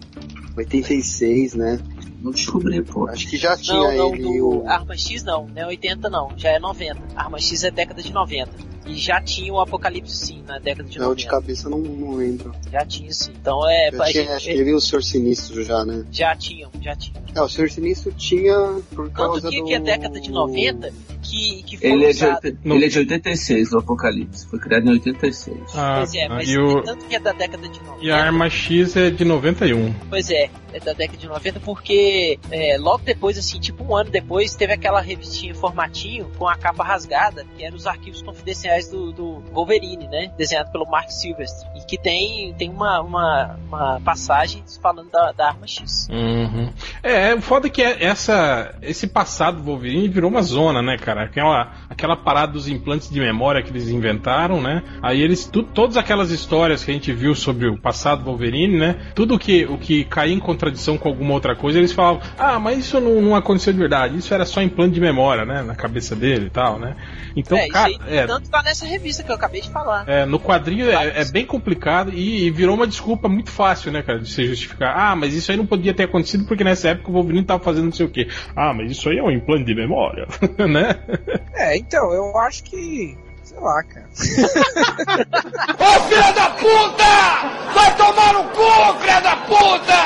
[0.57, 1.79] 86, né?
[2.21, 3.07] Não descobri, pô.
[3.07, 4.67] Acho que já tinha Não, não, ele do o...
[4.69, 6.99] Arma X não, não é 80 não, já é 90.
[7.15, 8.49] Arma X é década de 90.
[8.85, 11.29] E já tinha o Apocalipse sim, na década de Não, de 90.
[11.29, 12.53] cabeça não, não lembro.
[12.71, 13.31] Já tinha sim.
[13.39, 13.89] Então é.
[13.91, 16.05] Já a tinha, gente- acho que ele e o Senhor Sinistro já, né?
[16.11, 17.23] já tinham, já tinham.
[17.35, 18.53] É, o Senhor Sinistro tinha
[18.93, 19.65] por Tanto causa que, do...
[19.65, 22.25] que a década de 90, que, que foi Ele é, de.
[22.25, 24.45] 80 ele é de 86, o Apocalipse.
[24.47, 25.57] Foi criado em 86.
[25.75, 28.05] Ah, Pois é, mas e, o, tanto que é da década de 90.
[28.05, 29.93] e a arma X é de 91.
[30.09, 34.09] Pois é, é da década de 90 porque é, logo depois, assim, tipo um ano
[34.11, 38.74] depois, teve aquela revistinha em formatinho com a capa rasgada, que eram os arquivos confidenciais
[38.83, 40.31] do, do Wolverine, né?
[40.37, 41.67] Desenhado pelo Mark Silvestre.
[41.75, 46.07] E que tem, tem uma, uma, uma passagem falando da, da arma X.
[46.11, 46.71] Uhum.
[47.01, 50.97] É, o foda é que é- essa, esse passado do Wolverine virou uma zona, né,
[50.97, 51.23] cara?
[51.23, 54.83] Aquela, aquela parada dos implantes de memória que eles inventaram, né?
[55.01, 58.77] Aí eles, tu, todas aquelas histórias que a gente viu sobre o passado do Wolverine,
[58.77, 58.95] né?
[59.13, 62.79] Tudo que, o que caía em contradição com alguma outra coisa, eles falavam, ah, mas
[62.79, 65.61] isso não, não aconteceu de verdade, isso era só implante de memória, né?
[65.61, 66.95] Na cabeça dele e tal, né?
[67.35, 70.03] Então, é, cara, é, tanto tá nessa revista que eu acabei de falar.
[70.09, 74.01] é, no quadrinho é, é bem complicado e, e virou uma desculpa muito fácil, né,
[74.01, 74.93] cara, de se justificar.
[74.97, 77.85] Ah, mas isso aí não podia ter acontecido porque nessa época o Wolverine tava fazendo
[77.85, 78.27] não sei o quê.
[78.55, 80.27] Ah, mas isso aí é um implante de memória,
[80.67, 80.99] né?
[81.53, 83.17] É, então, eu acho que.
[83.55, 84.05] Sei lá, cara.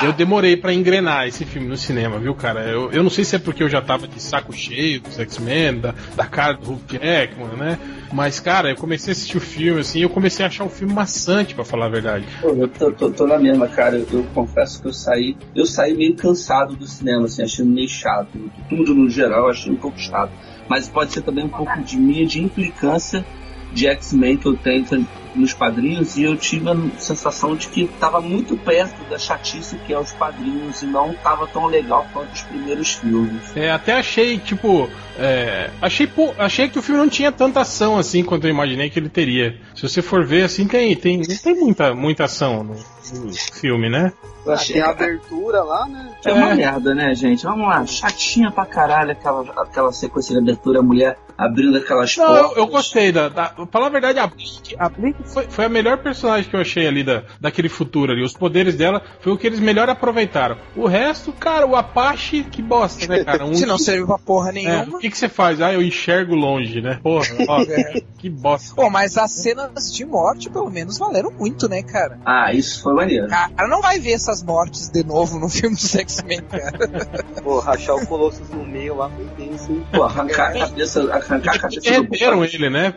[0.04, 2.62] Eu demorei pra engrenar esse filme no cinema, viu, cara?
[2.62, 5.80] Eu, eu não sei se é porque eu já tava de saco cheio dos X-Men,
[5.80, 7.78] da, da cara do Hulk Jackman, né?
[8.12, 10.70] Mas, cara, eu comecei a assistir o filme, assim, e eu comecei a achar o
[10.70, 12.26] filme maçante, pra falar a verdade.
[12.42, 13.98] Pô, eu tô, tô- tô na mesma, cara.
[13.98, 15.36] Eu, eu confesso que eu saí.
[15.56, 18.30] Eu saí meio cansado do cinema, assim, achando meio chato.
[18.70, 20.32] Tudo no geral, eu achei um pouco chato.
[20.70, 23.26] Mas pode ser também um pouco de minha de implicância
[23.74, 24.86] de X-Men que eu tenho
[25.36, 29.94] nos quadrinhos e eu tive a sensação de que estava muito perto da chatice que
[29.94, 33.56] é os quadrinhos e não estava tão legal quanto os primeiros filmes.
[33.56, 38.24] É, até achei, tipo, é, achei, achei que o filme não tinha tanta ação assim
[38.24, 39.60] quanto eu imaginei que ele teria.
[39.76, 44.12] Se você for ver, assim, tem, tem, tem muita, muita ação no, no filme, né?
[44.46, 46.10] Eu achei tem a abertura lá, né?
[46.26, 47.44] É uma merda, né, gente?
[47.44, 52.26] Vamos lá, chatinha pra caralho aquela, aquela sequência de abertura, a mulher abrindo aquelas Não,
[52.26, 52.52] portas.
[52.52, 53.50] eu, eu gostei da, da.
[53.50, 56.60] Pra falar a verdade, a Blink, a Blink foi, foi a melhor personagem que eu
[56.60, 58.24] achei ali da, daquele futuro ali.
[58.24, 60.58] Os poderes dela foi o que eles melhor aproveitaram.
[60.76, 63.40] O resto, cara, o Apache, que bosta, né, cara?
[63.50, 64.98] Um, Se não serviu pra porra é, nenhuma.
[64.98, 65.62] o que, que você faz?
[65.62, 67.00] Ah, eu enxergo longe, né?
[67.02, 68.02] Porra, ó, É.
[68.18, 68.76] que bosta.
[68.76, 72.20] Pô, mas as cenas de morte, pelo menos, valeram muito, né, cara?
[72.26, 73.28] Ah, isso foi maneiro.
[73.28, 76.78] Cara, não vai ver essas mortes de novo no filme dos X-Men, cara.
[77.44, 79.86] Pô, rachar o Colossus no meio lá foi tenso, hein?
[79.92, 82.94] Pô, arrancar a cabeça, arrancar a cabeça do Derreteram ele, né?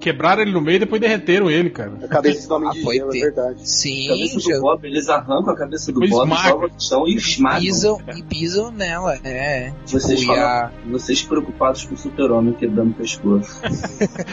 [0.00, 1.92] Quebraram ele no meio e depois derreteram ele, cara.
[2.02, 3.20] A cabeça do homem Ah, de foi gelo, é ter.
[3.20, 3.68] verdade.
[3.70, 6.50] Sim, cabeça já do Bob, eles arrancam a cabeça do Depois Bob, esmagam.
[6.50, 7.60] jogam no chão e esmagam.
[7.60, 9.72] pisam e pisam nela, é.
[9.86, 10.70] Tipo, Vocês, e falam- a...
[10.90, 13.60] vocês preocupados com o super-homem quebrando o pescoço.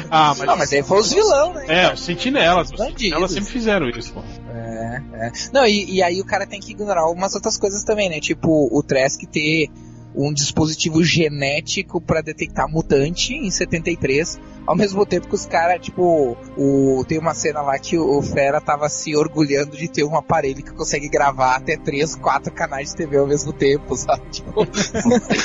[0.09, 0.47] Ah, mas.
[0.47, 1.65] Não, mas aí foi os vilão, né?
[1.67, 2.71] É, os sentinelas.
[2.71, 4.21] Os sentinelas sempre fizeram isso, pô.
[4.57, 5.31] É, é.
[5.53, 8.19] Não, e, e aí o cara tem que ignorar algumas outras coisas também, né?
[8.19, 9.69] Tipo, o Trask ter
[10.17, 16.35] um dispositivo genético pra detectar mutante em 73, ao mesmo tempo que os caras, tipo,
[16.57, 20.17] o, tem uma cena lá que o, o Fera tava se orgulhando de ter um
[20.17, 24.23] aparelho que consegue gravar até 3, 4 canais de TV ao mesmo tempo, sabe?
[24.31, 24.67] Tipo,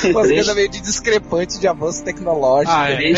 [0.09, 2.75] uma coisa meio de discrepante de avanço tecnológico.
[2.75, 3.11] Ah, é.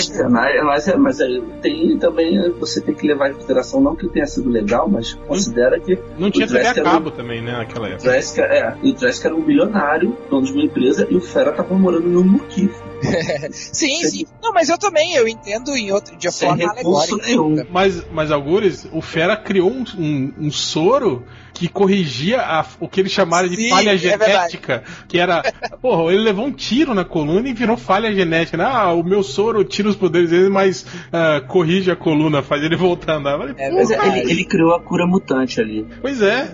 [0.63, 1.27] Mas, é, mas é,
[1.61, 5.79] tem também, você tem que levar em consideração, não que tenha sido legal, mas considera
[5.79, 8.03] que Não tinha O TV a cabo também, né, naquela o época.
[8.03, 11.44] Trask, é, e o Trask era um bilionário, dono de uma empresa, e o Fera
[11.51, 12.83] tava morando num muquifo,
[13.51, 14.25] Sim, sim.
[14.41, 17.17] Não, mas eu também, eu entendo em outro, de sem forma alegórica.
[17.27, 17.65] nenhum.
[17.69, 22.99] Mas, mas Algures, o Fera criou um, um, um soro que corrigia a- o que
[22.99, 24.83] eles chamaram de Sim, falha é genética.
[25.07, 25.41] que era.
[25.81, 28.57] Porra, ele levou um tiro na coluna e virou falha genética.
[28.57, 28.65] né?
[28.67, 32.75] Ah, o meu soro tira os poderes dele, mas ah, corrige a coluna, faz ele
[32.75, 33.37] voltar a andar.
[33.37, 35.87] Falei, É Mas é, ele, ele criou a cura mutante ali.
[36.01, 36.49] Pois é.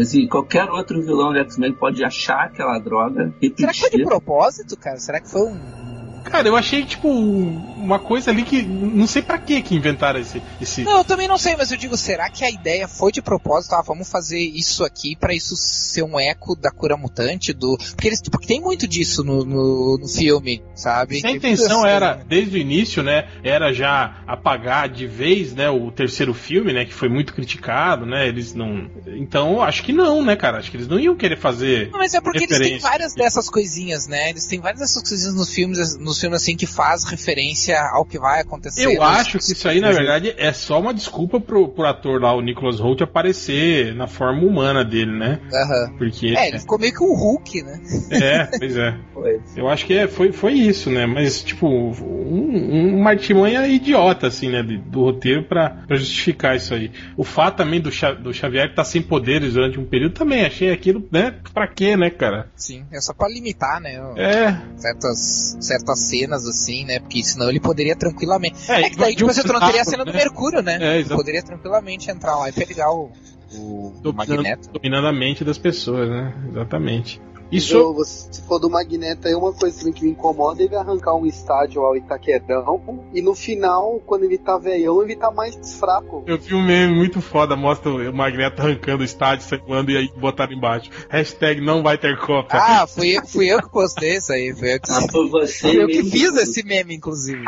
[0.00, 4.04] Assim, qualquer outro vilão de X-Men pode achar aquela droga, Será que foi de repetir.
[4.06, 4.96] propósito, cara?
[4.98, 5.87] Será que foi um.
[6.28, 8.62] Cara, eu achei, tipo, uma coisa ali que.
[8.62, 10.42] Não sei pra que que inventaram esse.
[10.60, 10.84] esse...
[10.84, 13.74] Não, eu também não sei, mas eu digo, será que a ideia foi de propósito?
[13.74, 17.48] Ah, vamos fazer isso aqui pra isso ser um eco da cura mutante?
[17.52, 21.20] do Porque eles porque tem muito disso no, no, no filme, sabe?
[21.20, 25.68] Se a intenção muita era, desde o início, né, era já apagar de vez, né,
[25.68, 28.90] o terceiro filme, né, que foi muito criticado, né, eles não...
[29.06, 31.90] Então, acho que não, né, cara, acho que eles não iam querer fazer...
[31.90, 34.30] Não, mas é porque eles têm várias dessas coisinhas, né?
[34.30, 38.18] Eles têm várias dessas coisinhas nos filmes, nos filmes assim, que faz referência ao que
[38.18, 38.84] vai acontecer.
[38.86, 42.20] Eu nos- acho que isso aí, na verdade, é só uma desculpa pro, pro ator
[42.20, 45.94] lá, o Nicholas Holt, aparecer na forma humana dele, né, Aham.
[45.98, 46.34] porque...
[46.36, 47.80] É, ele ficou meio que um Hulk, né?
[48.10, 48.98] É, pois é.
[49.56, 51.04] Eu acho que é, foi, foi isso, né?
[51.06, 54.62] Mas, tipo, um, uma artimanha idiota, assim, né?
[54.62, 56.90] do roteiro pra, pra justificar isso aí.
[57.16, 57.90] O fato também do,
[58.22, 61.34] do Xavier estar sem poderes durante um período também achei aquilo, né?
[61.52, 62.48] Pra quê, né, cara?
[62.54, 63.94] Sim, é só pra limitar, né?
[64.16, 65.56] É, Certas,
[65.98, 66.98] certas aquelas cenas assim, né?
[67.00, 68.70] Porque senão ele poderia tranquilamente.
[68.70, 70.18] É, É, que daí, tipo assim, tu não teria a cena do né?
[70.18, 70.78] Mercúrio, né?
[70.80, 71.16] É, exato.
[71.16, 73.10] poderia tranquilamente entrar lá e pegar o,
[73.52, 74.70] o, o Magneto.
[74.72, 76.34] Dominando a mente das pessoas, né?
[76.50, 77.20] Exatamente.
[77.50, 77.74] Isso.
[77.76, 80.76] Eu, você- se for do Magneto, aí uma coisa também que me incomoda é ele
[80.76, 85.74] arrancar um estádio ao Itaquerão e no final, quando ele tá velhão, ele tá mais
[85.78, 86.24] fraco.
[86.26, 90.10] Eu vi um meme muito foda, mostra o Magneto arrancando o estádio, saindo e aí
[90.16, 90.90] botaram embaixo.
[91.08, 92.56] Hashtag não vai ter Copa.
[92.58, 94.52] Ah, fui, eu- fui eu que postei isso aí.
[94.54, 97.44] Fui eu que, Ah, foi você eu que fiz esse meme, inclusive.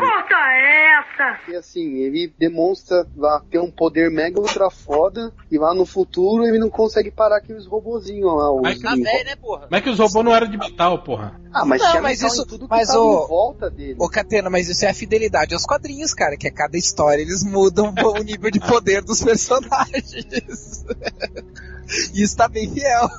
[1.49, 6.45] E assim, ele demonstra lá ter um poder mega ultra foda e lá no futuro
[6.45, 8.51] ele não consegue parar aqueles robozinhos lá.
[8.51, 9.63] Os, Mas Tá velho, né, porra?
[9.63, 11.39] Como é que os robôs não eram de metal, porra?
[11.53, 13.69] Ah, mas Não, tinha mas metal isso- em tudo que mas tava o- em volta
[13.69, 13.95] dele.
[13.99, 17.43] Ô, Catena, mas isso é a fidelidade aos quadrinhos, cara, que a cada história eles
[17.43, 20.11] mudam o nível de poder dos personagens.
[22.13, 23.09] E isso tá bem fiel.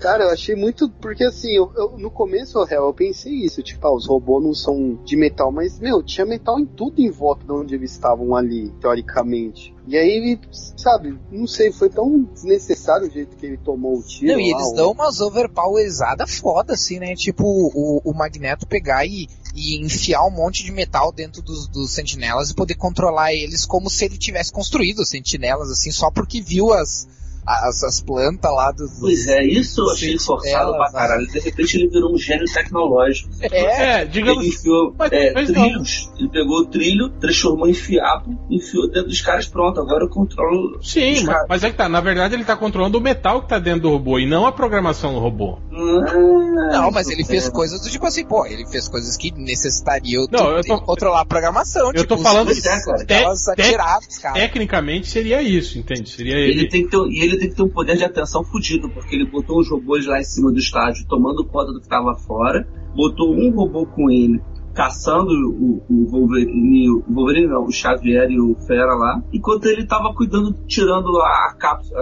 [0.00, 0.88] Cara, eu achei muito.
[0.88, 3.62] Porque assim, eu, eu- no começo, real, eu pensei isso.
[3.62, 7.10] Tipo, ah, os robôs não são de metal, mas, meu, tinha metal em tudo em
[7.10, 9.74] volta de onde eles estavam ali, teoricamente.
[9.86, 14.02] E aí ele, sabe, não sei, foi tão desnecessário o jeito que ele tomou o
[14.02, 14.32] tiro.
[14.32, 17.14] Não, e eles dão umas overpowerizadas foda, assim, né?
[17.14, 21.90] Tipo, o, o Magneto pegar e, e enfiar um monte de metal dentro dos, dos
[21.92, 26.40] sentinelas e poder controlar eles como se ele tivesse construído os sentinelas, assim, só porque
[26.40, 27.06] viu as,
[27.46, 28.98] as, as plantas lá dos.
[29.00, 31.26] Pois é, isso eu achei forçado pra caralho.
[31.26, 33.28] De repente ele virou um gênio tecnológico.
[33.40, 34.42] É, É, digamos.
[34.44, 35.62] Ele enfiou Mas- é, mas não.
[35.62, 40.08] trilhos, ele pegou o trilho, transformou em fiapo, enfiou dentro dos caras, pronto, agora eu
[40.08, 41.46] controlo Sim, os mas, caras.
[41.48, 41.88] mas é que tá.
[41.88, 44.52] Na verdade, ele tá controlando o metal que tá dentro do robô e não a
[44.52, 45.58] programação do robô.
[45.72, 47.50] Ah, Não, mas ele isso fez é.
[47.50, 51.24] coisas do tipo assim, pô, ele fez coisas que necessitariam Não, eu tô- controlar a
[51.24, 51.88] programação.
[51.94, 53.04] eu tô tipo, falando os- que- é, cara.
[53.04, 54.34] te- atiradas, cara.
[54.34, 56.08] Tecnicamente seria isso, entende?
[56.10, 56.68] Seria Ele ele.
[56.68, 59.30] tem que ter, e ele tem que ter um poder de atenção fudido, porque ele
[59.30, 63.34] botou os robôs lá em cima do estádio, tomando conta do que tava fora, botou
[63.34, 64.40] um robô com ele,
[64.74, 69.86] caçando o, o Wolverine, o Wolverine não, o Xavier e o Fera lá, enquanto ele
[69.86, 72.00] tava cuidando, tirando a cápsula,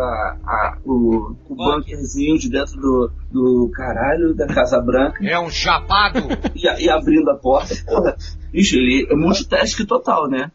[0.85, 6.19] o, o bunkerzinho de dentro do, do caralho da Casa Branca É um chapado.
[6.57, 8.17] e, e abrindo a porta, porra.
[8.51, 10.51] Bicho, ele é multitask total, né?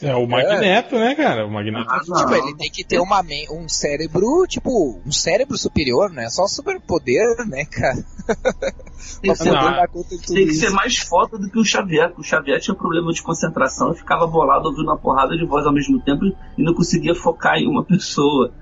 [0.00, 1.46] É o Magneto, né, cara?
[1.46, 1.90] O Magneto.
[1.90, 6.28] Ah, Tipo, ele tem que ter uma um cérebro, tipo, um cérebro superior, né?
[6.30, 7.96] Só superpoder, né, cara?
[9.20, 10.60] Tem que ser Não, dar conta de tudo Tem que isso.
[10.60, 13.96] ser mais foda do que o Xavier, porque o Xavier tinha problema de concentração e
[13.96, 17.66] ficava bolado ouvindo uma porrada de voz ao mesmo tempo e não conseguia focar em
[17.68, 18.52] uma pessoa.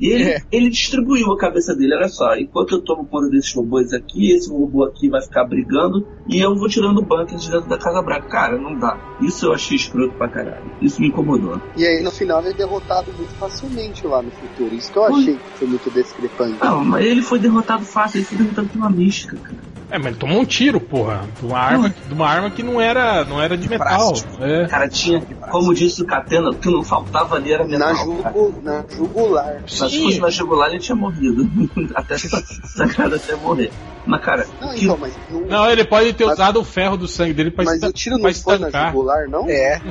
[0.00, 0.38] Ele, É.
[0.50, 4.50] ele distribuiu a cabeça dele, olha só, enquanto eu tomo conta desses robôs aqui, esse
[4.50, 8.28] robô aqui vai ficar brigando e eu vou tirando bunkers de dentro da Casa Branca.
[8.28, 8.98] Cara, não dá.
[9.20, 10.70] Isso eu achei escroto pra caralho.
[10.80, 11.60] Isso me incomodou.
[11.76, 14.74] E aí no final ele é derrotado muito facilmente lá no futuro.
[14.74, 16.56] Isso que eu achei que foi muito discrepante.
[16.62, 19.77] Não, mas ele foi derrotado fácil, ele foi derrotado por uma mística, cara.
[19.90, 21.22] É, mas ele tomou um tiro, porra.
[21.40, 23.86] De uma arma, de uma arma que não era, não era de metal.
[23.86, 24.44] Plástico.
[24.44, 24.66] É.
[24.66, 25.20] Cara, tinha,
[25.50, 27.88] como disse o Catena, o que não faltava ali era metal.
[27.88, 29.56] Na, jugu, na jugular.
[29.62, 31.48] Mas se fosse na jugular, ele tinha morrido.
[31.94, 33.70] até sacado até morrer.
[34.06, 36.96] Mas, cara, Não, que- então, mas não, Não, ele pode ter Mas- usado o ferro
[36.96, 38.86] do sangue dele pra, mas o tiro não foi na estancar.
[38.90, 39.46] jugular, não?
[39.50, 39.82] É,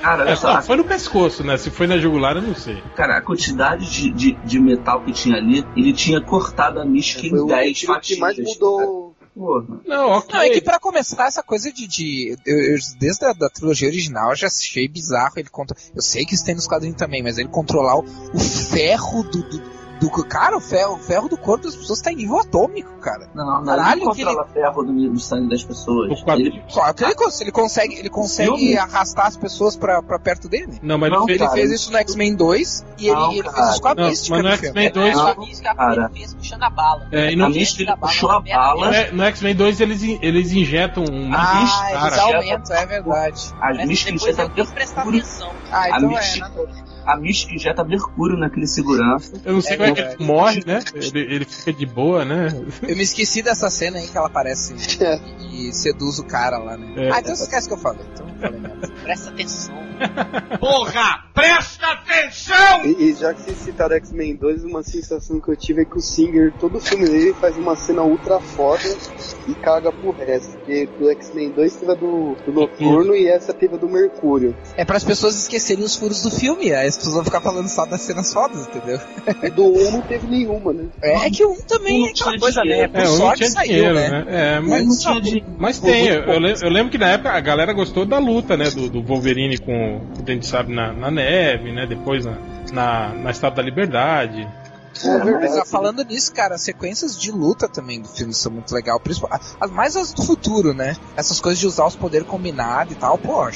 [0.00, 1.56] cara, É, só, não, foi no pescoço, né?
[1.56, 2.80] Se foi na jugular, eu não sei.
[2.94, 7.28] cara, a quantidade de, de, de metal que tinha ali, ele tinha cortado a mística
[7.28, 8.14] Foi em o 10 tiro fatias.
[8.14, 9.15] que mais mudou.
[9.36, 10.34] Não, ok.
[10.34, 11.86] Não, é que pra começar essa coisa de.
[11.86, 15.76] de eu, eu- desde a da trilogia original eu já achei bizarro ele contra.
[15.94, 19.42] Eu sei que isso tem nos quadrinhos também, mas ele controlar o, o ferro do,
[19.42, 22.90] do, do- Cara, o ferro, o ferro do corpo das pessoas tá em nível atômico,
[23.00, 23.28] cara.
[23.34, 26.10] Não, não, Caralho, ele controla ferro do, do sangue das pessoas.
[26.28, 28.76] Ele, Claro que ele, ele consegue, ele consegue Filme?
[28.76, 30.78] arrastar as pessoas pra, pra perto dele.
[30.82, 31.52] Não, mas Não, ele fez.
[31.56, 33.56] Ele isso no X-Men 2 e ele, Não, ele cara.
[33.56, 34.50] fez isso com a Não, mística mas no.
[34.66, 35.94] X-Men 2 É, Não, a mística cara.
[36.10, 37.08] ele fez puxando a bala.
[37.12, 38.86] É, e a no, mística puxou a bala.
[39.12, 42.22] no, é, X-Men 2 eles, eles injetam um Ah, bicho, eles cara.
[42.36, 43.54] aumentam, é verdade.
[43.60, 45.50] A mística depois injeta quis prestar atenção.
[45.70, 46.22] Ah, A então é.
[47.06, 49.32] A mística injeta mercúrio naquele segurança.
[49.44, 50.22] Eu não sei É como é que verdade.
[50.22, 50.80] ele morre, né?
[50.94, 52.48] Ele, ele fica de boa, né?
[52.82, 54.74] Eu me esqueci dessa cena aí que ela aparece
[55.68, 56.86] e, seduz o cara lá, né?
[56.96, 57.10] É.
[57.12, 58.04] Ah, então você esquece o que eu falei.
[58.12, 58.88] Então, não falei nada.
[59.02, 59.86] Presta atenção.
[60.60, 62.84] Porra, presta atenção!
[62.84, 65.96] E, e já que vocês citaram X-Men 2, uma sensação que eu tive é que
[65.96, 68.82] o Singer, todo filme dele, faz uma cena ultra foda
[69.48, 70.52] e caga pro resto.
[70.58, 74.54] Porque do X-Men 2 teve a do, do Noturno e essa teve a do Mercúrio.
[74.76, 77.68] É para as pessoas esquecerem os furos do filme, aí as pessoas vão ficar falando
[77.68, 79.00] só das cenas fodas, entendeu?
[79.42, 80.86] E do 1 não teve nenhuma, né?
[81.02, 82.70] É, é que um também Um é aquela coisa, né?
[82.70, 82.92] dinheiro.
[82.92, 84.08] Por É, sorte saiu, dinheiro, né?
[84.10, 84.24] né?
[84.56, 87.30] É, Mas não tinha de- mas tem, eu, eu lem- eu lembro que na época
[87.32, 88.70] a galera gostou da luta, né?
[88.70, 91.86] Do, do Wolverine com o Dente de Sabre na, na neve, né?
[91.86, 92.36] Depois na,
[92.72, 94.46] na, na Estátua da Liberdade.
[95.04, 95.58] É Mas verdade.
[95.60, 99.00] ah, falando nisso, cara, as sequências de luta também do filme são muito legal.
[99.60, 100.96] As, mais as do futuro, né?
[101.16, 103.48] Essas coisas de usar os poderes combinados e tal, pô,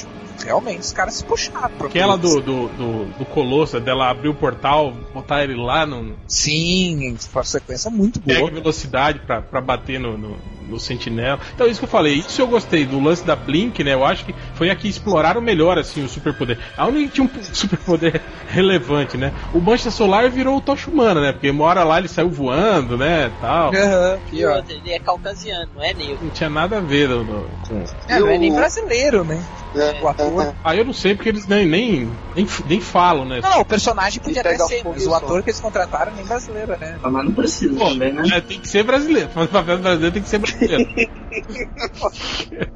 [0.45, 1.71] realmente os caras se puxaram.
[1.81, 7.17] Aquela do, do, do, do Colosso, dela abrir o portal, botar ele lá, no, Sim,
[7.33, 8.51] uma sequência muito pega boa.
[8.51, 10.37] velocidade pra, pra bater no, no,
[10.69, 11.39] no sentinela.
[11.55, 13.95] Então isso que eu falei, isso eu gostei do lance da Blink, né?
[13.95, 16.59] Eu acho que foi a que exploraram melhor assim o superpoder.
[16.77, 19.33] A única que tinha um superpoder relevante, né?
[19.53, 21.30] O Mancha Solar virou o Tocha Humana, né?
[21.33, 23.31] Porque uma hora lá ele saiu voando, né?
[23.41, 23.75] Tal.
[23.75, 26.25] Aham, E outra, ele é caucasiano, não é negro.
[26.25, 27.85] Não tinha nada a ver com.
[28.09, 29.45] é, não é nem brasileiro, né?
[29.75, 30.43] É, O ator.
[30.43, 33.41] é, Ah, eu não sei porque eles nem, nem, nem, nem falam, né?
[33.41, 36.99] Não, o personagem podia até ser, mas o ator que eles contrataram nem brasileiro, né?
[37.03, 38.23] Mas não precisa Pô, também, né?
[38.33, 39.31] é, tem que ser brasileiro.
[39.35, 40.91] Mas o papel brasileiro tem que ser brasileiro.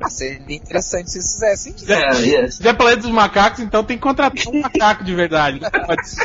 [0.00, 1.90] Ah, seria interessante se fizessem isso.
[1.92, 2.54] É, yes.
[2.54, 5.60] Se fizer Planeta dos Macacos, então tem que contratar um macaco de verdade.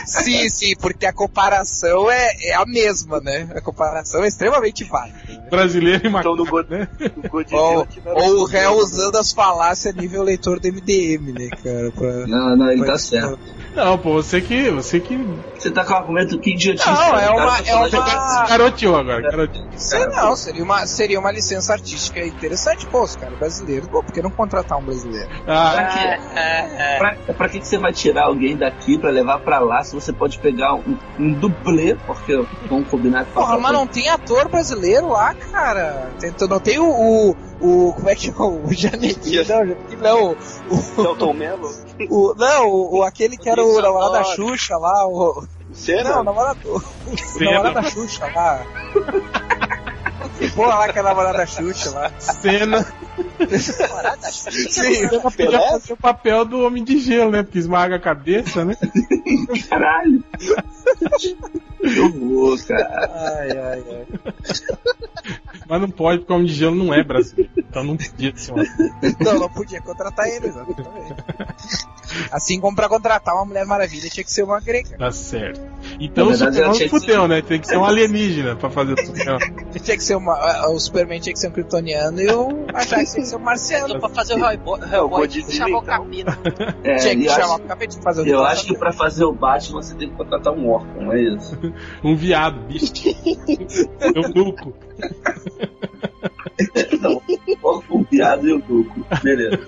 [0.06, 3.50] Sim, sim, porque a comparação é, é a mesma, né?
[3.56, 5.18] A comparação é extremamente válida.
[5.50, 6.36] Brasileiro e Então macaco.
[6.36, 6.88] no, God, né?
[7.16, 11.91] no Godzilla Ou, ou o réu usando as falácias nível leitor do MDM, né, cara?
[11.91, 13.39] Pra, Não, não, ele tá certo.
[13.76, 14.70] Não, pô, você que.
[14.72, 15.16] Você que.
[15.57, 16.88] Você tá com o argumento que idiotice.
[16.89, 17.22] Não, cara.
[17.22, 19.22] é uma- tá é uma- Garoteou agora.
[19.22, 19.66] Garoteou.
[19.78, 24.12] Sei não, seria uma, seria uma licença artística interessante, pô, os caras brasileiros, pô, por
[24.12, 25.30] que não contratar um brasileiro?
[25.47, 26.20] Ah, Pra quê?
[26.97, 30.12] Pra, pra que, que você vai tirar alguém daqui pra levar pra lá se você
[30.12, 31.95] pode pegar um, um dublê?
[32.07, 36.10] Porque vamos combinar com Porra, mas não tem ator brasileiro lá, cara.
[36.20, 39.36] Tem, não tem o, o, o- Como é que é o, o Janequim?
[39.38, 40.32] Não, Janequim não.
[40.70, 41.70] O, Celton Mello?
[42.10, 44.24] o, não, o, o- aquele que era o namorado da.
[44.24, 45.45] Xuxa lá, o.
[45.74, 46.10] Cena?
[46.10, 46.60] Não, o namorado.
[47.07, 47.51] O Cena.
[47.51, 48.66] namorado da Xuxa lá.
[50.55, 52.12] Porra lá que é a namorada da Xuxa lá.
[52.20, 52.86] cena.
[54.30, 55.05] Sim.
[55.05, 57.43] Ela podia fazer o papel do Homem de Gelo, né?
[57.43, 58.76] Porque esmaga a cabeça, né?
[59.70, 60.24] Caralho.
[61.80, 63.12] que horror, cara.
[63.38, 64.05] Ai, ai, ai.
[65.70, 67.52] Mas não pode, porque o Homem de Gelo não é brasileiro.
[67.56, 69.16] Então não podia ser um ator.
[69.20, 71.24] Não, não podia contratar ele, exatamente.
[72.32, 74.97] Assim como pra contratar uma Mulher Maravilha tinha que ser uma grega.
[74.97, 75.62] Tá certo.
[75.99, 77.41] Então Na o verdade, ela Superman tinha que fudeu, né?
[77.41, 79.39] Tem que ser um alienígena pra fazer o Superman.
[79.84, 80.68] Tinha que ser uma.
[80.70, 83.99] O Superman tinha que ser um kryptoniano e o Ajax tinha que ser um marciano.
[83.99, 86.05] Pra fazer o Hellboy, É, o Hellboy tinha que chamar o então.
[86.05, 86.39] capeta.
[86.84, 88.91] É, Tinha que eu chamar acho, o capeta de fazer o eu acho que pra
[88.91, 91.57] fazer o Batman você tem que contratar um órfão, é isso?
[92.03, 92.91] Um viado, bicho.
[94.16, 94.74] Um nuco.
[97.01, 97.22] Não,
[97.64, 99.05] órfão, viado e o duco.
[99.24, 99.60] Beleza.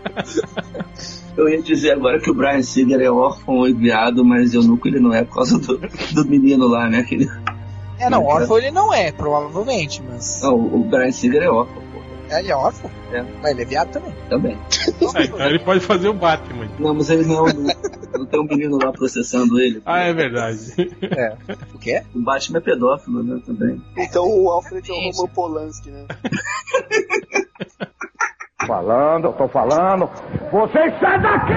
[1.38, 5.00] Eu ia dizer agora que o Brian Singer é órfão e viado, mas eunuco ele
[5.00, 5.78] não é por causa do,
[6.14, 7.00] do menino lá, né?
[7.00, 7.30] Aquele,
[8.00, 10.42] É, não, órfão ele não é, provavelmente, mas.
[10.44, 12.92] não, o Brian Singer é órfão, pô, É, ele é órfão?
[13.14, 13.24] É.
[13.42, 14.14] Mas ele é viado também.
[14.30, 14.58] também.
[15.16, 16.70] Ah, então ele pode fazer o Batman.
[16.80, 17.54] Não, mas ele não é.
[18.18, 19.82] Não tem um menino lá processando ele.
[19.86, 20.60] Ah, é verdade.
[21.74, 22.04] O quê?
[22.14, 23.42] O Batman é pedófilo, né?
[23.46, 23.82] Também.
[23.98, 26.06] Então o Alfred é o Roman Polanski, né?
[28.68, 30.10] Falando, tô falando.
[30.52, 31.54] Vocês saem daqui!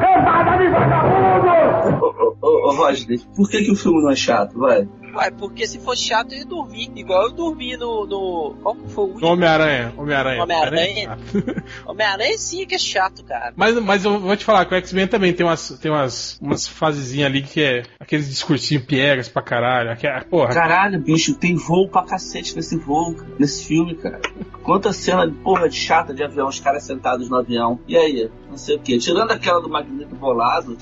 [0.00, 2.04] Cambada de vagabundo!
[2.04, 4.58] Ô, ô, ô, Roger, por que, que o filme não é chato?
[4.58, 4.86] Vai.
[5.14, 6.90] Ué, porque se fosse chato eu ia dormir.
[6.94, 8.06] Igual eu dormi no.
[8.06, 9.26] no qual que foi o último?
[9.28, 9.92] Homem-Aranha.
[9.96, 10.42] Homem-Aranha.
[10.42, 11.18] Homem-Aranha?
[11.86, 13.52] Homem-Aranha sim que é chato, cara.
[13.56, 16.66] Mas, mas eu vou te falar que o X-Men também tem umas, tem umas, umas
[16.66, 19.90] fasezinhas ali que é aqueles discursinhos piegas pra caralho.
[19.90, 24.20] Aquela, porra, Caralho, bicho, tem voo pra cacete nesse voo, cara, nesse filme, cara.
[24.62, 27.80] Quanta cena, porra, de chata de avião, os caras sentados no avião.
[27.88, 28.30] E aí?
[28.48, 28.98] Não sei o quê.
[28.98, 30.76] Tirando aquela do Magneto bolado,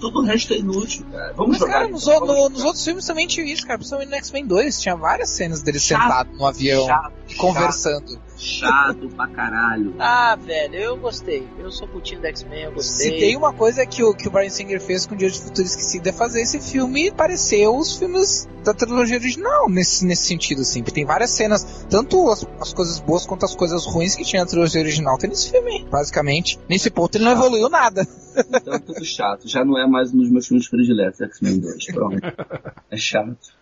[0.00, 1.32] tudo o resto é inútil, cara.
[1.34, 1.72] Vamos Mas, jogar.
[1.72, 3.78] cara, nos, vamos o- no- nos outros filmes também tinha isso, cara.
[3.78, 8.10] Principalmente no X-Men 2, tinha várias cenas dele Chato, sentado no avião Chato, e conversando.
[8.10, 8.29] Chato
[9.16, 9.94] pra caralho.
[10.00, 11.46] Ah, velho, eu gostei.
[11.58, 13.10] Eu sou putinho do X-Men, eu gostei.
[13.10, 15.40] Se tem uma coisa que o, que o Brian Singer fez com o Dia de
[15.40, 20.62] Futuro Esquecido é fazer esse filme parecer os filmes da trilogia original, nesse, nesse sentido,
[20.62, 20.82] assim.
[20.82, 24.42] Porque tem várias cenas, tanto as, as coisas boas quanto as coisas ruins que tinha
[24.42, 26.58] na trilogia original, tem nesse filme, basicamente.
[26.68, 28.06] Nesse ponto ele não evoluiu nada.
[28.36, 29.48] Então é tudo chato.
[29.48, 31.86] Já não é mais um dos meus filmes prediletos, X-Men 2.
[31.86, 32.18] Pronto.
[32.90, 33.59] É chato.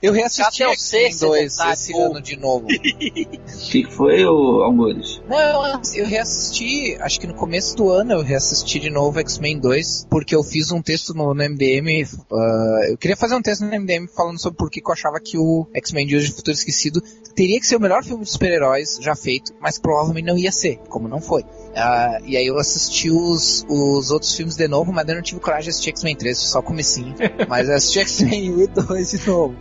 [0.00, 2.04] Eu reassisti Até o X-Men sexto, 2 tá, esse pô.
[2.04, 2.66] ano de novo.
[2.66, 2.68] O
[3.68, 5.20] que, foi, ô Almores?
[5.28, 10.06] Não, eu reassisti, acho que no começo do ano eu reassisti de novo X-Men 2,
[10.08, 13.70] porque eu fiz um texto no, no MDM, ah, eu queria fazer um texto no
[13.70, 17.02] MDM falando sobre por que eu achava que o X-Men de Hoje de Futuro Esquecido
[17.34, 20.78] teria que ser o melhor filme de super-heróis já feito, mas provavelmente não ia ser,
[20.88, 21.44] como não foi.
[21.74, 25.40] Ah, e aí eu assisti os, os outros filmes de novo, mas eu não tive
[25.40, 27.14] coragem de assistir X-Men 3, só comecinho.
[27.48, 29.56] mas eu assisti X-Men 1 e 2 de novo.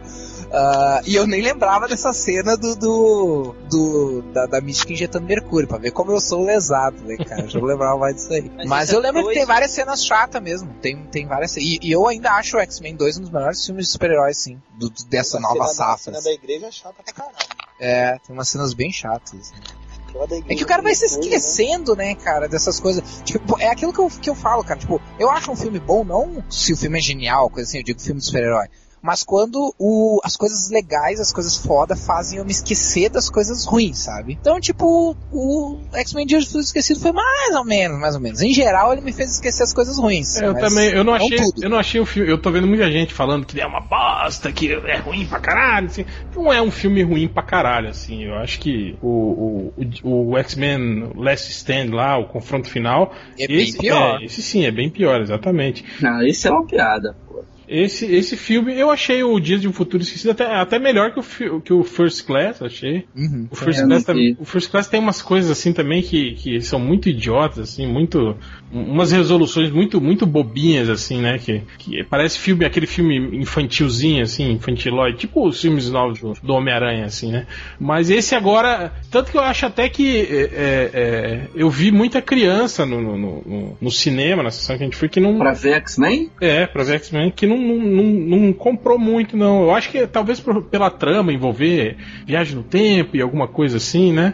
[0.52, 5.68] Ah, e eu nem lembrava dessa cena do, do, do da, da Mística injetando mercúrio,
[5.68, 7.42] pra ver como eu sou lesado, né, cara?
[7.42, 8.50] Eu já não lembrava mais disso aí.
[8.58, 10.74] Mas Mas, eu lembro dois- que tem várias cenas chatas mesmo.
[10.82, 13.86] Tem, tem várias e, e eu ainda acho o X-Men 2 um dos melhores filmes
[13.88, 14.62] de super-heróis, sim.
[14.78, 15.94] do- dessa nova cena safra.
[15.94, 17.36] A cena da igreja é chata pra caralho.
[17.80, 19.34] É, tem umas cenas bem chatas.
[19.34, 19.54] assim.
[20.14, 21.08] Da É que o cara vai se né?
[21.08, 23.04] esquecendo, né, cara, dessas coisas.
[23.24, 24.80] Tipo, é aquilo que eu, que eu falo, cara.
[24.80, 27.84] Tipo, eu acho um filme bom, não se o filme é genial, coisa assim, eu
[27.84, 28.68] digo filme de super-herói.
[29.02, 33.66] Mas quando o, as coisas legais, as coisas foda fazem eu me esquecer das coisas
[33.66, 34.38] ruins, sabe?
[34.40, 38.42] Então, tipo, o X-Men Dia do Futuro Esquecido foi mais ou menos, mais ou menos.
[38.42, 40.38] Em geral, ele me fez esquecer as coisas ruins.
[40.38, 41.64] É, eu também, eu não achei, tudo.
[41.64, 44.52] eu não achei o filme, eu tô vendo muita gente falando que é uma bosta,
[44.52, 46.06] que é ruim pra caralho, assim.
[46.36, 48.24] Não é um filme ruim pra caralho, assim.
[48.24, 49.74] Eu acho que o, o,
[50.04, 54.20] o, o X-Men Last Stand lá, o confronto final, É bem esse, pior.
[54.22, 55.86] é, esse sim é bem pior, exatamente.
[56.02, 57.16] Não, isso é uma piada.
[57.68, 61.20] Esse, esse filme, eu achei o Dias de um Futuro Esquecido até, até melhor que
[61.50, 63.06] o, que o First Class, achei.
[63.16, 63.48] Uhum.
[63.52, 64.38] O First, É, Class também- vi.
[64.40, 68.38] o First Class tem umas coisas assim também que, que são muito idiotas, assim, muito.
[68.72, 71.38] umas resoluções muito, muito bobinhas, assim, né?
[71.40, 76.54] Que, que parece filme, aquele filme infantilzinho, assim, infantilóide, tipo os filmes novos do, do
[76.54, 77.48] Homem-Aranha, assim, né?
[77.80, 78.92] Mas esse agora.
[79.12, 83.18] Tanto que eu acho até que é, é, é, eu vi muita criança no, no,
[83.18, 85.38] no- no cinema, na sessão que a gente foi, que não.
[85.38, 86.30] Pra ver X-Men?
[86.42, 89.64] É, pra ver X-Men, que não, não, não, não comprou muito, não.
[89.64, 94.12] Eu acho que talvez por- pela trama envolver viagem no tempo e alguma coisa assim,
[94.14, 94.34] né?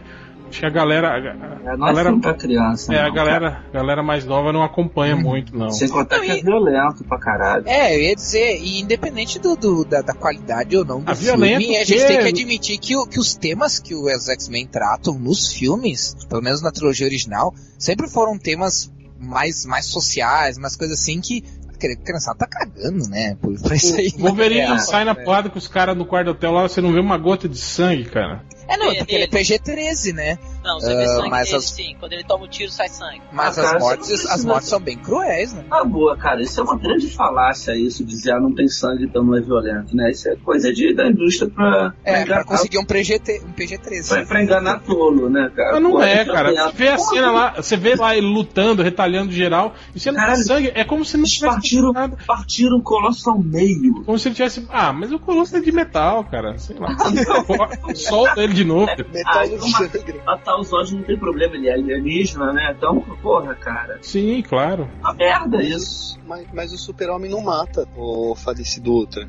[0.49, 1.07] Acho que a galera.
[1.07, 2.93] A, a É, não é galera filme pra criança.
[2.93, 5.71] é, a não, galera, galera mais nova não acompanha muito, não.
[5.71, 7.63] Sem contar Não, que é e- violento pra caralho.
[7.67, 11.15] É, eu ia dizer, e independente do, do- da, da qualidade ou não do A
[11.15, 14.67] filme, a gente que- tem que admitir que, o- que os temas que os X-Men
[14.67, 20.76] tratam nos filmes, pelo menos na trilogia original, sempre foram temas mais, mais sociais, mais
[20.76, 21.62] coisas assim que a
[22.03, 23.38] criançada tá cagando, né?
[23.41, 24.11] Por, isso aí.
[24.17, 25.15] O Wolverine É, sai na é.
[25.15, 27.57] porrada com os caras no quarto do hotel lá, você não vê uma gota de
[27.57, 28.43] sangue, cara.
[28.68, 29.43] É, não, É, porque ele é dele.
[29.43, 30.38] PG-13, né?
[30.64, 31.95] Não, você vê Ah, sangue mas dele as- sim.
[31.99, 33.22] Quando ele toma um tiro, sai sangue.
[33.34, 35.64] Mas Ah, as cara, mortes, você não as precisa- mortes são bem cruéis, né?
[35.70, 39.24] Ah, boa, cara, isso é uma grande falácia, isso, dizer, ah, não tem sangue, então
[39.24, 40.09] não é violento, né?
[40.11, 44.07] Isso é coisa de, da indústria pra, É, pra enganar, conseguir um, um PG-13.
[44.07, 45.74] pra, pra enganar tolo, né, cara?
[45.74, 46.51] Mas não Pô, é, cara.
[46.53, 50.26] Você vê a cena lá, você vê lá ele lutando, retalhando geral, e você não
[50.26, 52.18] tem sangue, é como se não tivesse partiram, nada.
[52.26, 54.01] partiram o Colosso ao meio.
[54.05, 54.66] Como se ele tivesse.
[54.72, 56.57] Ah, mas o Colosso é de metal, cara.
[56.57, 56.95] Sei lá.
[57.95, 58.88] Solta ele de novo.
[59.11, 60.22] Metal Ah, sangue.
[60.26, 62.74] Matar os olhos não tem problema, ele é alienígena, né?
[62.76, 64.89] Então, porra, cara, Sim, claro.
[64.99, 66.20] uma merda isso.
[66.26, 69.28] Mas, mas o super-homem não mata o falecido Ultra.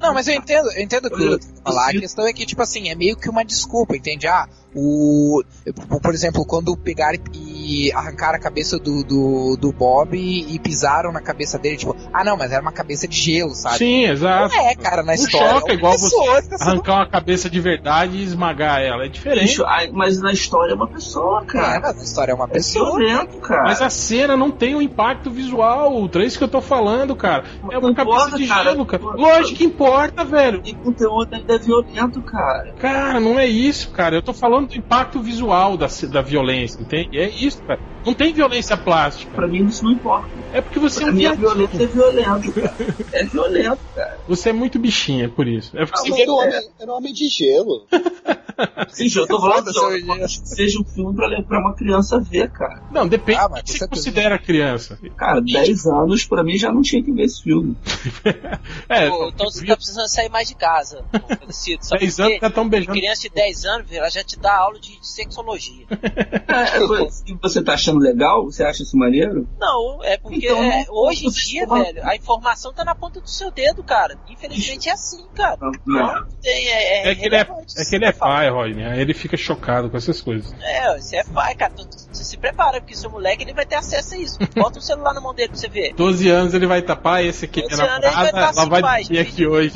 [0.00, 1.88] Não, mas eu entendo, eu entendo o que o falar.
[1.88, 4.26] A questão é que, tipo assim, é meio que uma desculpa, entende?
[4.26, 5.42] Ah, o.
[6.02, 7.49] Por exemplo, quando pegaram e
[7.94, 12.36] arrancaram a cabeça do, do, do Bob e, pisaram na cabeça dele, tipo, ah não,
[12.36, 13.78] mas era uma cabeça de gelo, sabe?
[13.78, 14.54] Sim, exato.
[14.54, 15.48] Não é, cara, na história.
[15.48, 18.80] choca é uma igual pessoa que tá sendo- Arrancar uma cabeça de verdade e esmagar
[18.80, 19.04] ela.
[19.04, 19.46] É diferente.
[19.48, 21.80] Bicho, mas na história é uma pessoa, É, cara.
[21.80, 22.98] mas na história é uma É pessoa.
[22.98, 23.62] violento, cara.
[23.64, 26.22] Mas a cena não tem um impacto visual, Ultra.
[26.22, 27.44] É isso que eu tô falando, cara.
[27.70, 28.64] É uma Não cabeça importa, de cara.
[28.70, 29.02] gelo, cara.
[29.02, 30.62] Lógico que importa, velho.
[30.64, 32.72] E o conteúdo ainda é violento, cara.
[32.78, 34.14] Cara, não é isso, cara.
[34.16, 37.18] Eu tô falando do impacto visual da, da violência, entende?
[37.18, 37.82] É isso, cara.
[38.04, 39.30] Não tem violência plástica.
[39.34, 40.28] Pra mim isso não importa.
[40.52, 42.76] É porque você é Pra um mim a violência é violento, cara.
[43.12, 44.18] É violento, cara.
[44.28, 45.76] Você é muito bichinha, por isso.
[45.76, 47.86] É porque Ah, você mas Era um homem, era um homem de gelo.
[48.90, 52.82] Sim, eu tô falando que seja um filme pra, pra uma criança ver, cara.
[52.90, 54.98] Não, depende Ah, do que você considera criança.
[55.16, 57.76] Cara, 10 anos pra mim já não tinha que ver esse filme.
[58.88, 61.04] É, Pô, então você tá precisando sair mais de casa,
[61.38, 61.86] Felicito.
[61.86, 62.92] Sabe 10 por anos já estão beijando.
[62.98, 65.86] Criança de 10 anos, velho, ela já te dá aula de sexologia.
[66.48, 66.80] É, é,
[67.40, 69.46] você tá achando legal, você acha isso maneiro?
[69.58, 73.20] Não, é porque Então, é, não, hoje em dia, velho, a informação tá na ponta
[73.20, 74.18] do seu dedo, cara.
[74.28, 75.58] Infelizmente é assim, cara.
[75.60, 76.06] Não, não.
[76.14, 78.84] Não tem, é, é, É que ele é, é, que ele é pai, Rodney.
[78.84, 80.52] Aí ele fica chocado com essas coisas.
[80.62, 81.72] É, você é pai, cara.
[81.74, 84.38] Tu- tu- Você se prepara, porque seu moleque ele vai ter acesso a isso.
[84.54, 85.94] Bota o celular na mão dele pra você ver.
[85.94, 89.04] 12 anos ele vai tapar, esse aqui é minha 12 anos ele vai ela assim,
[89.04, 89.74] dormir aqui hoje.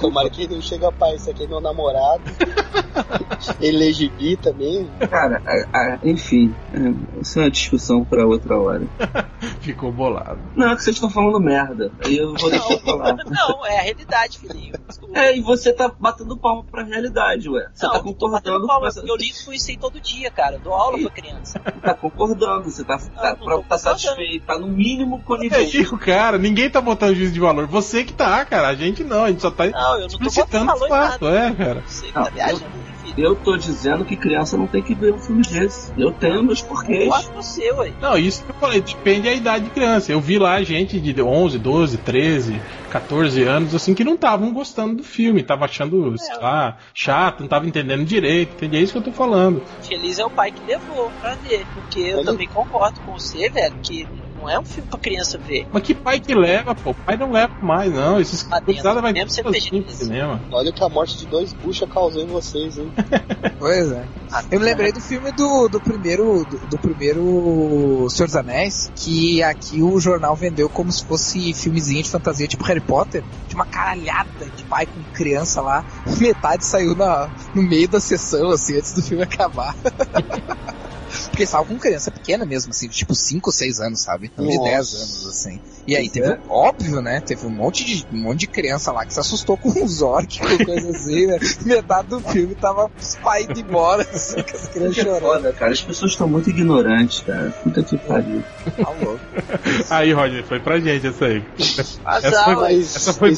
[0.00, 2.22] tomara que não chega pai, esse aqui é meu namorado.
[3.60, 4.90] Ele é gibi também.
[5.10, 8.86] Cara, a- a- enfim, é, isso é uma discussão pra outra hora.
[9.60, 10.40] Ficou bolado.
[10.54, 11.92] Não, é que vocês estão falando merda.
[12.04, 13.14] Aí eu vou deixar eu falar.
[13.14, 14.74] Não, é a realidade, filhinho.
[15.12, 17.68] É, e você tá batendo palma pra realidade, ué.
[17.74, 20.54] Você não, tá com palma, eu lido com isso aí todo dia, cara.
[20.56, 21.60] Eu dou aula aula pra criança.
[21.86, 23.78] Tá concordando, você tá, tá, pra- tá concordando.
[23.78, 25.80] satisfeito, tá no mínimo É conivente.
[25.80, 26.36] isso, cara.
[26.38, 27.66] Ninguém tá botando juízo de valor.
[27.66, 28.68] Você que tá, cara.
[28.68, 29.24] A gente não.
[29.24, 31.28] A gente só tá Não, eu não tô o fato.
[31.28, 31.82] É, cara.
[31.86, 32.30] Você que Não, tá
[33.16, 35.92] Eu tô dizendo que criança não tem que ver um filme desse.
[35.96, 37.04] Eu tenho meus porquês.
[37.04, 37.92] Concordo com você, ué.
[38.00, 40.12] Não, isso que eu falei, depende da idade de criança.
[40.12, 44.96] Eu vi lá gente de 11, 12, 13, 14 anos, assim, que não estavam gostando
[44.96, 48.76] do filme, tava achando, sei lá, chato, não tava entendendo direito, entende?
[48.76, 49.62] É isso que eu tô falando.
[49.86, 51.66] Feliz é o pai que levou pra ver.
[51.74, 54.06] Porque eu Olha- também concordo com você, velho, que
[54.46, 55.66] não é um filme pra criança ver.
[55.72, 56.90] Mas que pai que leva, pô?
[56.90, 58.20] O pai não leva mais, não.
[58.20, 59.90] Esses dentro, gurizada vai mesmo sendo vegetariano.
[59.90, 60.40] cinema.
[60.52, 62.92] Olha o que a morte de dois bucha causou em vocês, hein?
[63.58, 64.04] Pois é.
[64.50, 69.42] Eu me lembrei do filme do, do primeiro do, do primeiro Senhor dos Anéis, que
[69.42, 73.64] aqui o jornal vendeu como se fosse filmezinho de fantasia tipo Harry Potter, de uma
[73.64, 75.84] caralhada de pai com criança lá.
[76.20, 79.74] Metade saiu na, no meio da sessão, assim, antes do filme acabar.
[81.36, 84.32] Porque eles estavam com criança pequena mesmo, assim, de tipo 5 ou 6 anos, sabe?
[84.38, 84.70] Não de Nossa.
[84.70, 85.60] 10 anos, assim.
[85.86, 86.38] E aí teve, é.
[86.48, 87.20] óbvio, né?
[87.20, 90.38] Teve um monte de, um monte de criança lá que se assustou com os orcs,
[90.38, 91.38] com coisa assim, né?
[91.66, 95.20] Metade do filme tava os pais indo embora, assim, com as crianças chorando.
[95.20, 95.72] foda, cara.
[95.72, 97.50] As pessoas estão muito ignorantes, cara.
[97.62, 98.42] Puta que pariu.
[98.74, 99.20] Tá louco.
[99.90, 101.44] Aí, Roger, foi pra gente essa aí.
[102.02, 102.54] Azar, Essa foi-.
[102.54, 103.34] Mas, Essa foi aí,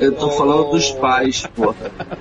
[0.00, 1.74] Eu tô ô, falando dos pais, porra.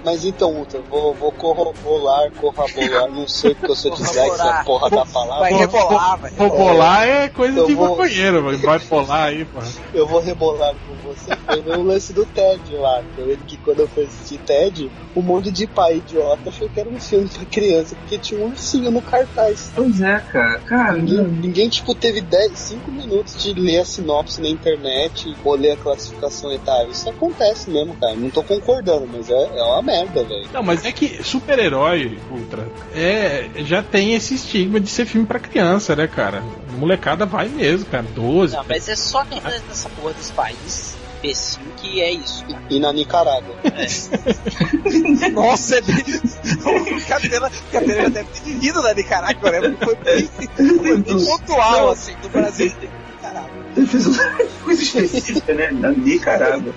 [0.06, 4.90] Mas então, Ultra, vou, vou corroborar, corroborar, não sei porque eu sou dislexo da porra
[4.90, 5.40] da palavra.
[5.40, 8.58] Vai rebolar, vai Vou bolar é coisa Eu de vou- maconheiro, mano.
[8.60, 9.60] vai bolar aí, pô.
[9.94, 11.36] Eu vou rebolar com você.
[11.36, 13.04] Foi o lance do Ted lá.
[13.18, 16.80] Eu lembro que quando eu fui assistir Ted, um monte de pai idiota achou que
[16.80, 19.72] era um filme pra criança, porque tinha um ursinho no cartaz.
[19.76, 20.60] Pois é, cara.
[20.60, 25.56] Cara, Ninguém, ninguém, tipo, teve 10, 5 minutos de ler a sinopse na internet ou
[25.56, 26.90] ler a classificação etária.
[26.90, 28.16] Isso acontece mesmo, cara.
[28.16, 30.48] Não tô concordando, mas é, é uma merda, velho.
[30.54, 35.40] Não, mas é que super-herói, Ultra, é, já tem esse estigma de ser filme pra
[35.40, 36.44] criança, né, cara?
[36.70, 38.04] A molecada vai mesmo, cara.
[38.04, 38.56] 12.
[38.56, 42.64] Não, mas é só aqui nessa porra desse país imbecil que é isso, cara.
[42.70, 43.56] E na Nicarágua.
[45.34, 45.96] Nossa, é bem...
[46.98, 49.62] o Catena, já deve ter vivido na Nicarágua, né?
[49.62, 50.30] Porque foi bem,
[50.78, 52.74] foi bem pontual, assim, do Brasil.
[53.22, 53.50] Caralho.
[53.76, 55.72] Ele fez uma coisa específica, né?
[55.72, 56.74] Na Nicarágua.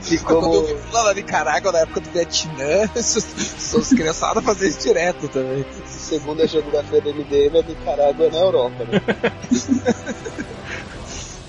[0.00, 4.80] Ficou Quando eu vivi lá na Nicarágua, na época do Vietnã, os criançadas faziam isso
[4.80, 5.66] direto também.
[5.86, 9.02] segundo a geografia do MDM, a Nicarágua é na Europa, né?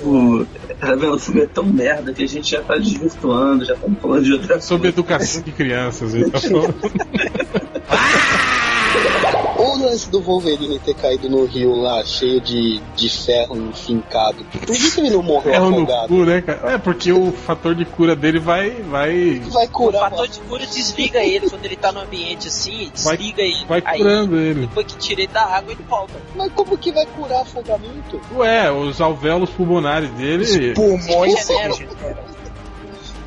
[0.01, 0.45] O,
[0.79, 1.15] tá vendo?
[1.15, 4.31] O filme é tão merda que a gente já tá desvirtuando, já estamos falando de
[4.33, 6.13] outra Sobre educação de crianças.
[6.15, 6.39] Então,
[9.79, 14.43] O lance do Wolverine ter caído no rio lá, cheio de, de ferro enfincado.
[14.65, 16.07] Por que que ele não morreu erro no afogado?
[16.09, 16.73] cu, né, cara?
[16.73, 18.71] É porque o fator de cura dele vai.
[18.81, 22.91] vai, Vai O curar fator de cura desliga ele quando ele tá no ambiente assim,
[23.03, 23.65] Vai- desliga ele.
[23.67, 24.61] vai Aí, curando ele.
[24.61, 26.13] depois que tira ele da água, ele volta.
[26.35, 28.19] Mas como que vai curar afogamento?
[28.35, 30.73] Ué, os alvéolos pulmonares dele.
[30.73, 32.19] Pulmões Regenera.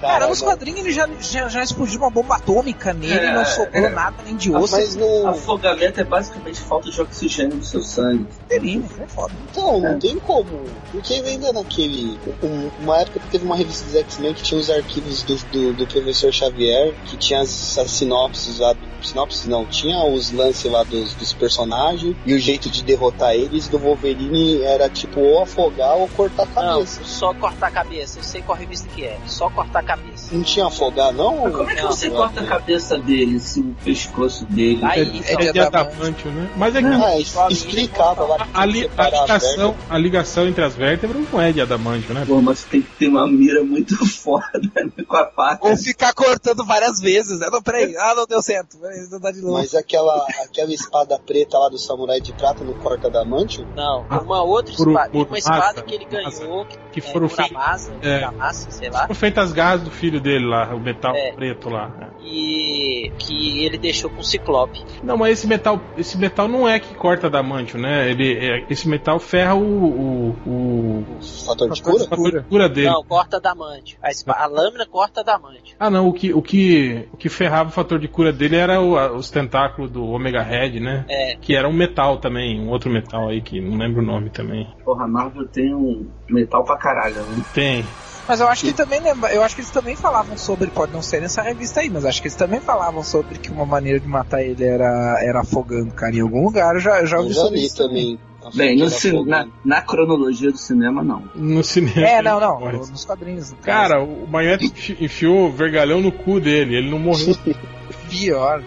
[0.03, 3.45] Cara, nos quadrinhos ele já, já, já explodiu uma bomba atômica nele É, e não
[3.45, 3.89] sobrou é.
[3.89, 4.75] nada nem de osso.
[4.75, 5.29] mas não.
[5.29, 8.27] Afogamento é basicamente falta de oxigênio no seu sangue.
[8.49, 9.33] Terrível, é foda.
[9.51, 10.65] Então, não tem como.
[10.91, 12.19] Porque ainda naquele.
[12.43, 15.73] um- uma época que teve uma revista dos X-Men que tinha os arquivos do, do,
[15.75, 18.75] do professor Xavier, que tinha as, as sinopses lá.
[19.03, 23.67] Sinopses não, tinha os lances lá dos, dos personagens e o jeito de derrotar eles
[23.69, 27.01] do Wolverine era tipo ou afogar ou cortar a Não, cabeça.
[27.05, 28.21] só cortar a cabeça.
[28.21, 29.19] Eu sei qual revista que é.
[29.27, 29.92] Só cortar a cabeça.
[29.93, 30.22] cambies.
[30.33, 31.43] Não, tinha afogar, não?
[31.45, 32.17] Mas como é que Não, você não.
[32.17, 34.81] corta a cabeça dele, se o pescoço dele.
[34.83, 36.51] Aí, É, é de adamantio, né?
[36.57, 38.49] Mas é que Ah, es- explicava lá.
[38.53, 42.25] a, li- a ligação, a ligação entre as vértebras não é de adamantio, né?
[42.27, 45.67] Pô, mas tem que ter uma mira muito foda né, com a faca.
[45.69, 47.49] Ou ficar cortando várias vezes, né?
[47.51, 48.77] Não, peraí, ah, não deu certo.
[48.79, 49.55] Peraí, não dá de novo.
[49.55, 53.67] Mas aquela, aquela espada preta lá do samurai de prata no corta adamantio?
[53.77, 55.11] Não, uma outra Muru- espada.
[55.13, 57.91] Uma Murumasa, espada que ele ganhou, que, Que é, foram feitas.
[58.03, 58.29] É.
[58.71, 59.03] Sei lá.
[59.03, 61.33] Foram feitas as garras do filho dele lá, o metal É.
[61.33, 61.91] preto lá.
[62.25, 64.81] E que ele deixou com o Ciclope.
[65.03, 68.11] Não, mas esse metal, esse metal não é que corta adamantio, né?
[68.11, 71.07] Ele, é- esse metal ferra o, o, o
[71.45, 72.05] Fator de cura?
[72.05, 72.89] fator de cura dele.
[72.89, 73.99] Não, corta adamante.
[74.03, 75.75] A, a lâmina corta adamante.
[75.79, 78.81] Ah, não, o que, o que, o que ferrava o fator de cura dele era
[78.81, 81.05] o- a- os tentáculos do Omega Red, né?
[81.09, 81.37] É.
[81.37, 84.69] Que era um metal também, um outro metal aí que não lembro o nome também.
[84.85, 87.45] Porra, a Marvel tem um metal pra caralho, né?
[87.53, 87.85] Tem.
[88.29, 91.03] Mas eu acho que também lembra, eu acho que eles também falavam sobre, pode não
[91.03, 94.07] ser nessa revista aí, mas acho que eles também falavam sobre que uma maneira de
[94.07, 96.75] matar ele era, era afogando, cara, em algum lugar.
[96.75, 98.19] Eu já, eu já Eu ouvi já sobre li isso também.
[98.55, 101.23] Bem, no na, na cronologia do cinema, não.
[101.35, 102.05] No cinema.
[102.05, 103.51] É, não, não, Mas- nos quadrinhos.
[103.53, 103.89] no caso.
[103.91, 107.37] Cara, o Magneto enfi- enfiou o vergalhão no cu dele, ele não morreu.
[108.11, 108.63] pior.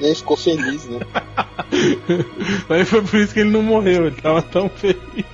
[0.00, 1.00] Ele ficou feliz, né?
[2.68, 5.24] Mas foi por isso que ele não morreu, ele tava tão feliz.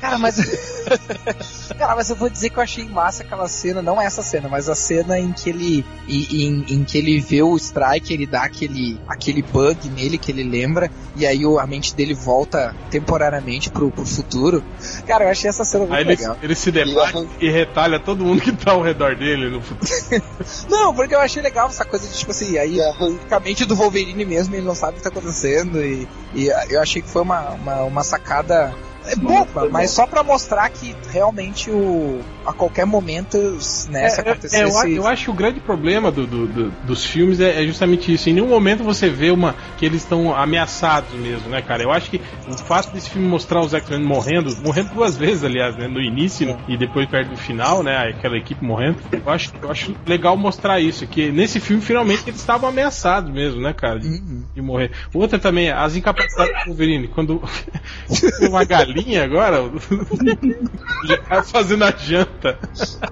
[0.00, 0.36] Cara, mas.
[1.78, 4.68] Cara, mas eu vou dizer que eu achei massa aquela cena, não essa cena, mas
[4.68, 5.84] a cena em que ele.
[6.08, 10.42] Em, em, que ele vê o Strike, ele dá aquele, aquele bug nele que ele
[10.42, 14.64] lembra, e aí o, a mente dele volta temporariamente pro, pro futuro.
[15.06, 16.36] Cara, eu achei essa cena muito Aí ele, legal.
[16.42, 19.90] ele se debate e retalha todo mundo que tá ao redor dele no futuro.
[20.68, 23.76] Não, porque eu achei legal essa coisa de tipo assim, aí E a mente do
[23.76, 27.22] Wolverine mesmo, ele não sabe o que tá acontecendo, e, e eu achei que foi
[27.22, 28.74] uma, uma, uma sacada.
[29.10, 33.36] É boba, mas só pra mostrar que realmente o, a qualquer momento,
[33.88, 34.62] né, se É, é, acontecesse.
[34.62, 37.66] eu, a- eu acho que o grande problema do- do- do- dos filmes é, é
[37.66, 38.28] justamente isso.
[38.30, 41.82] Em nenhum momento você vê uma que eles estão ameaçados mesmo, né, cara?
[41.82, 45.76] Eu acho que o fato desse filme mostrar os X-Men morrendo, morrendo duas vezes, aliás,
[45.76, 48.98] né, no início e depois perto do final, né, aquela equipe morrendo.
[49.12, 53.60] Eu acho, eu acho legal mostrar isso, que nesse filme finalmente eles estavam ameaçados mesmo,
[53.60, 54.44] né, cara, de, Uhum.
[54.54, 54.90] de morrer.
[55.14, 57.42] Outra também, as incapacidades do Wolverine, quando
[58.48, 59.56] uma galinha agora
[61.06, 62.58] já fazendo a janta.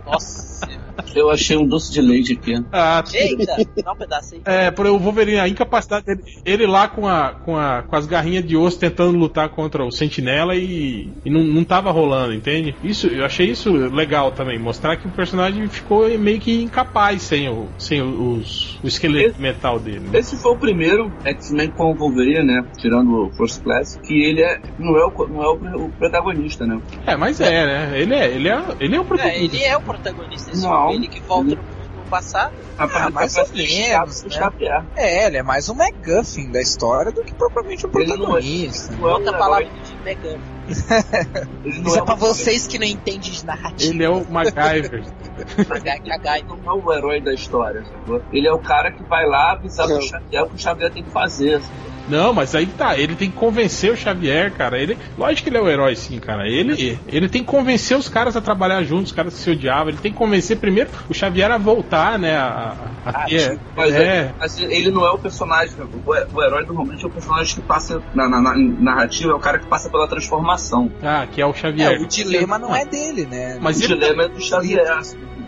[0.06, 0.87] Nossa.
[1.14, 2.54] Eu achei um doce de leite aqui.
[2.72, 4.40] Ah, Eita, dá um pedaço aí.
[4.44, 8.06] É, por o Wolverine, a incapacidade dele, ele lá com, a, com, a, com as
[8.06, 12.74] garrinhas de osso tentando lutar contra o Sentinela e, e não, não tava rolando, entende?
[12.82, 17.48] Isso, eu achei isso legal também, mostrar que o personagem ficou meio que incapaz sem
[17.48, 20.00] o, sem os, o esqueleto de metal dele.
[20.00, 20.18] né?
[20.18, 22.64] Esse foi o primeiro X-Men com o Wolverine, né?
[22.78, 26.66] Tirando o First Class, que ele é, não é, o, não é o, o protagonista,
[26.66, 26.80] né?
[27.06, 28.00] É, mas é, né?
[28.00, 29.56] Ele é, ele é, ele é o É, protagonista.
[29.56, 30.94] ele é o protagonista desse Não.
[30.94, 32.52] ele que volta no, no passado.
[32.78, 34.50] A mais ou menos, né?
[34.96, 38.16] É, ele é mais um MacGuffin da história do que propriamente um Ele não é-
[38.18, 38.92] protagonista.
[38.92, 42.86] Não é um Outra herói, palavra ele não Isso é um pra vocês que não
[42.86, 43.92] entendem de narrativa.
[43.92, 45.02] Ele é o MacGyver.
[45.38, 48.22] Ele não é o herói da história, sacou?
[48.32, 50.02] Ele é o cara que vai lá avisar pro.
[50.02, 51.60] Xavier o que o Xavier tem que fazer.
[51.60, 51.88] sacou?
[52.08, 54.78] Não, mas aí tá, ele tem que convencer o Xavier, cara.
[54.78, 56.48] Ele, lógico que ele é o herói, sim, cara.
[56.48, 59.90] Ele, ele tem que convencer os caras a trabalhar juntos, os caras que se odiavam.
[59.90, 62.34] Ele tem que convencer primeiro o Xavier a voltar, né?
[62.34, 65.74] A, a, a Ah, ter- Mas, é, é, mas ele não é o personagem.
[65.76, 65.84] né?
[66.06, 69.38] O, o herói normalmente é o personagem que passa na, na- na narrativa, é o
[69.38, 70.57] cara que passa pela transformação.
[71.02, 71.94] Ah, que é o Xavier.
[71.94, 73.58] É, o dilema não é dele, né?
[73.60, 75.00] Mas o ele, dilema é do Xavier.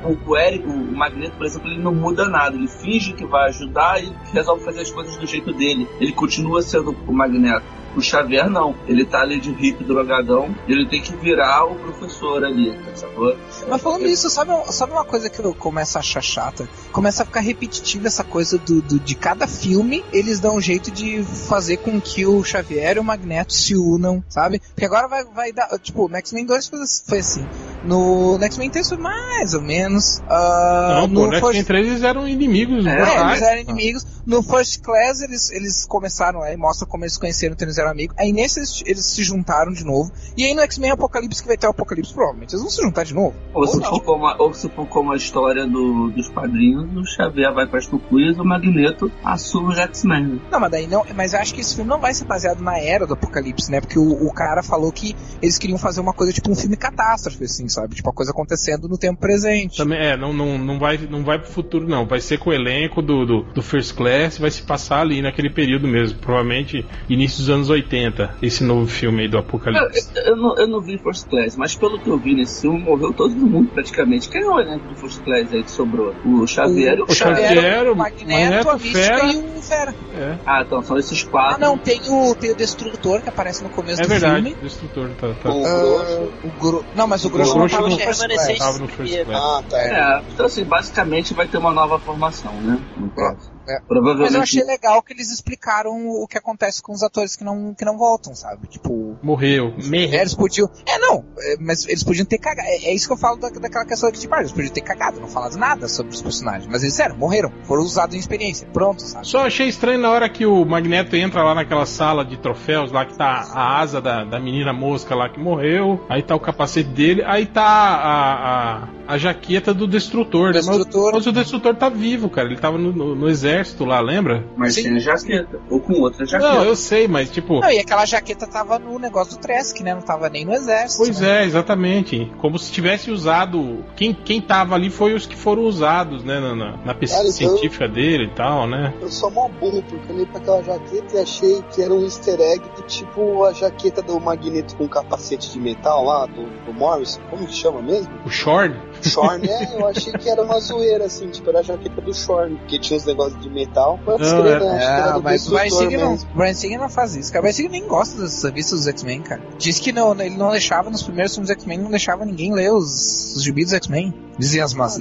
[0.02, 2.56] O, o Eric, o Magneto, por exemplo, ele não muda nada.
[2.56, 5.86] Ele finge que vai ajudar e resolve fazer as coisas do jeito dele.
[6.00, 7.79] Ele continua sendo o Magneto.
[7.96, 8.74] O Xavier não.
[8.86, 10.54] Ele tá ali de hippie drogadão.
[10.68, 13.36] Ele tem que virar o professor ali, sacou?
[13.68, 16.68] Mas falando isso, sabe, sabe uma coisa que eu começo a achar chata?
[16.92, 20.90] Começa a ficar repetitiva essa coisa do, do- de cada filme, eles dão um jeito
[20.90, 24.60] de fazer com que o Xavier e o Magneto se unam, sabe?
[24.60, 25.68] Porque agora vai, vai dar.
[25.80, 27.46] Tipo, no X-Men 2 foi, foi assim.
[27.84, 30.20] No, no X-Men 3 foi mais ou menos.
[30.28, 34.06] ah, não, pô, no X-Men 3 eles eram inimigos É, eles eram inimigos.
[34.26, 38.16] No First Class eles, eles começaram, aí mostra como eles conheceram, eles eram amigos.
[38.18, 40.12] Aí nesse eles, eles se juntaram de novo.
[40.36, 43.04] E aí no X-Men Apocalipse, que vai ter o Apocalipse, provavelmente eles vão se juntar
[43.04, 43.34] de novo.
[43.52, 43.90] Ou se, Ou não.
[43.90, 47.66] for como a, ou se for como a história do, dos padrinhos, o Xavier vai
[47.66, 50.40] para as cucuias o Magneto assume os X-Men.
[50.50, 51.04] Não, mas daí não.
[51.14, 53.80] Mas eu acho que esse filme não vai ser baseado na era do Apocalipse, né?
[53.80, 57.44] Porque o, o cara falou que eles queriam fazer uma coisa tipo um filme catástrofe,
[57.44, 57.94] assim, sabe?
[57.94, 59.76] Tipo, a coisa acontecendo no tempo presente.
[59.76, 62.06] Também, é, não, não, não, vai, não vai pro futuro, não.
[62.06, 65.50] Vai ser com o elenco do, do, do First Class, vai se passar ali naquele
[65.50, 66.18] período mesmo.
[66.18, 70.10] Provavelmente início dos anos 80, esse novo filme aí do Eu, Apocalipse.
[70.16, 72.78] eu, eu não, eu não vi First Class, mas pelo que eu vi nesse filme,
[72.78, 74.28] morreu todo mundo praticamente.
[74.28, 76.14] Quem é o elenco do First Class aí que sobrou?
[76.24, 79.26] O Xavier o, O Xavier, o Magneto, Magneto, a Mística Fera.
[79.32, 79.94] e o Fera.
[80.18, 81.56] É, Ah, então, são esses quatro.
[81.56, 84.56] Ah, não, tem o, tem o Destrutor que aparece no começo é do verdade, filme.
[84.60, 86.32] o destrutor tá, tá- o grosso.
[86.44, 86.84] o Gro...
[86.94, 88.30] Não, mas o Grosso O não Grosso tava no não- First Class.
[88.30, 88.58] Remanescente.
[88.58, 89.24] tava no First.
[89.24, 89.42] Class.
[89.42, 89.78] Ah, tá.
[89.78, 92.78] É, então assim, basicamente vai ter uma nova formação, né?
[92.96, 93.50] No caso.
[93.76, 93.80] É.
[93.86, 94.26] Provavelmente.
[94.28, 97.74] Mas eu achei legal que eles explicaram o que acontece com os atores que não,
[97.74, 98.66] que não voltam, sabe?
[98.68, 99.74] Tipo, Morreu.
[99.78, 100.16] é, Merda.
[100.16, 100.68] eles podiam.
[100.86, 102.66] É, não, é, mas eles podiam ter cagado.
[102.68, 104.80] É, é isso que eu falo da, daquela questão que, tipo, ah, eles podiam ter
[104.80, 106.66] cagado, não falado nada sobre os personagens.
[106.70, 108.66] Mas eles eram, morreram, foram usados em experiência.
[108.72, 109.26] Pronto, sabe?
[109.26, 113.04] Só achei estranho na hora que o Magneto entra lá naquela sala de troféus, lá
[113.04, 116.88] que tá a asa da, da menina mosca lá que morreu, aí tá o capacete
[116.88, 120.60] dele, aí tá a, a, a jaqueta do Destrutor, né?
[120.64, 121.12] Mas- Destrutor.
[121.14, 122.48] Mas, o Destrutor tá vivo, cara.
[122.48, 124.44] Ele tava no, no- no exército lá, lembra?
[124.56, 124.82] Mas Sim.
[124.82, 125.60] sem a jaqueta.
[125.70, 126.52] Ou com outra jaqueta.
[126.54, 127.60] Não, eu sei, mas tipo.
[127.60, 129.94] Não, e aquela jaqueta tava no negócio do Tresk, né?
[129.94, 131.04] Não tava nem no exército.
[131.04, 131.42] Pois né?
[131.42, 132.30] é, exatamente.
[132.38, 133.84] Como se tivesse usado.
[133.96, 136.40] Quem, quem tava ali foi os que foram usados, né?
[136.40, 138.92] Na, na- na pesquisa Cara, então- científica dele e tal, né?
[139.00, 142.02] Eu sou mó burro, porque eu olhei pra aquela jaqueta e achei que era um
[142.02, 146.72] easter egg do tipo a jaqueta do Magneto com capacete de metal lá, do, do
[146.72, 147.20] Morrison.
[147.28, 148.10] Como que chama mesmo?
[148.24, 148.74] O Short.
[149.02, 152.56] Shorn, é, eu achei que era uma zoeira, assim, tipo, era a jaqueta do Shorn,
[152.56, 153.98] porque tinha uns negócios de metal.
[154.04, 154.84] Pode Não, crer, é- né?
[154.84, 157.40] É, do mas o Brian Singer não, Brian Singer não faz isso, cara.
[157.40, 159.42] O Brian Singer nem gosta dos serviços dos X-Men, cara.
[159.58, 162.72] Diz que não, ele não deixava nos primeiros filmes dos X-Men, não deixava ninguém ler
[162.72, 164.14] os, os gibis dos X-Men.
[164.38, 164.98] Dizia as más.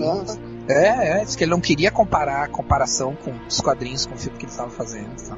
[0.68, 4.18] É, é, diz que ele não queria comparar a comparação com os quadrinhos com o
[4.18, 5.38] filme que ele estava fazendo e tal.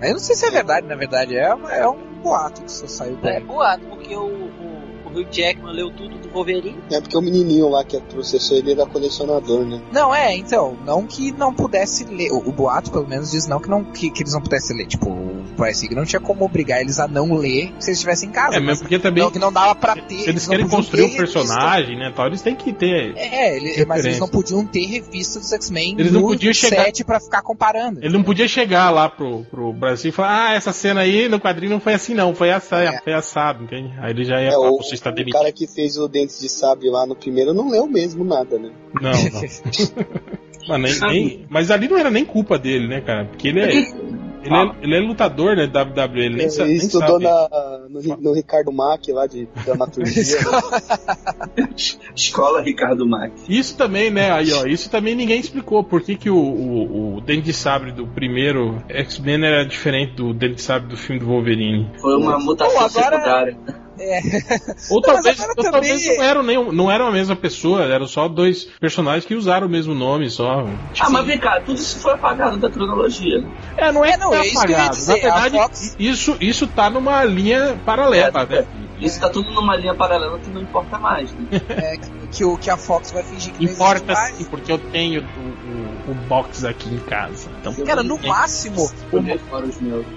[0.00, 3.16] Eu não sei se é verdade, na verdade, é, é um boato que só saiu
[3.16, 4.77] por É boato, porque o, o,
[5.08, 6.76] o Hugh Jackman leu tudo do Wolverine.
[6.90, 9.80] É porque o menininho lá que é processor, ele era colecionador, né?
[9.92, 12.30] Não, é, então, não que não pudesse ler.
[12.32, 14.86] O, o boato, pelo menos, diz não que, não que, que eles não pudessem ler.
[14.86, 18.28] Tipo, o Brian Singer não tinha como obrigar eles a não ler se eles estivessem
[18.28, 18.56] em casa.
[18.56, 19.22] É, mas mesmo porque também.
[19.22, 20.18] não, que não dava pra ter.
[20.20, 21.38] Se eles não querem construir um ter revista.
[21.40, 22.12] personagem, né?
[22.14, 23.16] Tal, eles têm que ter.
[23.16, 26.84] É, ele- mas eles não podiam ter revista dos X-Men Eles não no podiam chegar-
[26.84, 28.00] set pra ficar comparando.
[28.02, 31.40] Ele não podia chegar lá pro, pro Brasil e falar, ah, essa cena aí no
[31.40, 33.00] quadrinho não foi assim não, foi, assa, É.
[33.02, 33.92] foi assado, entende?
[34.00, 35.38] Aí ele já ia É, falar, o, você está o demitido.
[35.38, 38.70] cara que fez o Dentes de Sabre lá no primeiro não leu mesmo nada, né?
[39.00, 39.18] Não, não.
[40.68, 43.24] Mas, nem- nem- mas ali não era nem culpa dele, né, cara?
[43.24, 47.24] Porque ele é, ele é, ele é lutador, né, WWE, ele Ele nem estudou sabe.
[47.24, 50.36] na, no, no Ricardo Mack lá de dramaturgia.
[51.56, 51.68] né?
[52.14, 53.32] Escola Ricardo Mack.
[53.48, 57.20] Isso também, né, aí ó, isso também ninguém explicou, por que que o, o, o
[57.22, 61.26] Dente de Sabre do primeiro X-Men era diferente do Dente de Sabre do filme do
[61.28, 61.90] Wolverine.
[61.98, 63.56] Foi uma mutação Bom, agora- secundária.
[63.98, 64.20] É.
[64.90, 67.82] Ou Não, talvez, agora ou também- talvez não, eram nem, não eram a mesma pessoa,
[67.84, 70.64] eram só dois personagens que usaram o mesmo nome, só.
[71.00, 73.44] Ah, mas vem cá, tudo isso foi apagado da cronologia.
[73.76, 74.96] É, não é, É, não, que tá é isso que eu ia apagado.
[74.96, 78.66] dizer, Na verdade, Fox- isso, isso tá numa linha paralela, É, né?
[79.00, 81.30] Isso tá tudo numa linha paralela que não importa mais.
[81.32, 81.38] Né?
[81.78, 84.78] É, que, que o, que a Fox vai fingir que não Importa sim, porque eu
[84.78, 87.48] tenho o, o, o box aqui em casa.
[87.60, 88.90] Então, Cara, no máximo,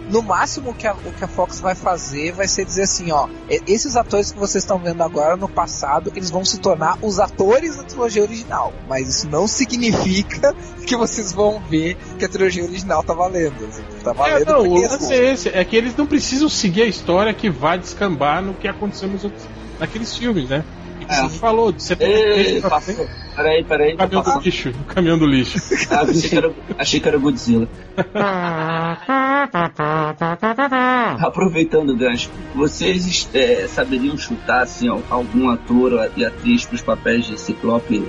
[0.10, 3.28] no máximo que a, o que a Fox vai fazer vai ser dizer assim, ó,
[3.50, 7.20] e- esses atores que vocês estão vendo agora no passado, eles vão se tornar os
[7.20, 8.74] atores da trilogia original.
[8.90, 10.54] Mas isso não significa
[10.86, 13.66] que vocês vão ver que a trilogia original tá valendo.
[13.68, 16.50] assim, Tá É, valendo não, o porque lance é esse, é que eles não precisam
[16.50, 19.44] seguir a história que vai descambar no que aconteceu nos outros,
[19.80, 20.64] naqueles filmes, né?
[21.00, 21.22] Que É.
[21.24, 22.96] você falou, de Ei, 73 pra passou.
[22.96, 23.94] frente, Peraí, peraí.
[23.94, 25.58] o caminhão do lixo, o caminhão do lixo.
[25.90, 27.68] Ah, achei, que era, achei que era Godzilla.
[31.20, 36.82] Aproveitando o gancho, vocês é, saberiam chutar assim, al- algum ator e atriz para os
[36.82, 38.04] papéis de Ciclope,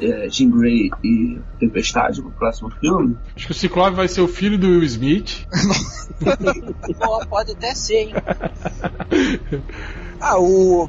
[0.00, 3.16] é, Jean Grey e Tempestade pro próximo filme?
[3.36, 5.46] Acho que o Ciclope vai ser o filho do Will Smith.
[6.98, 8.14] Pô, pode até ser, hein?
[10.20, 10.88] Ah, o,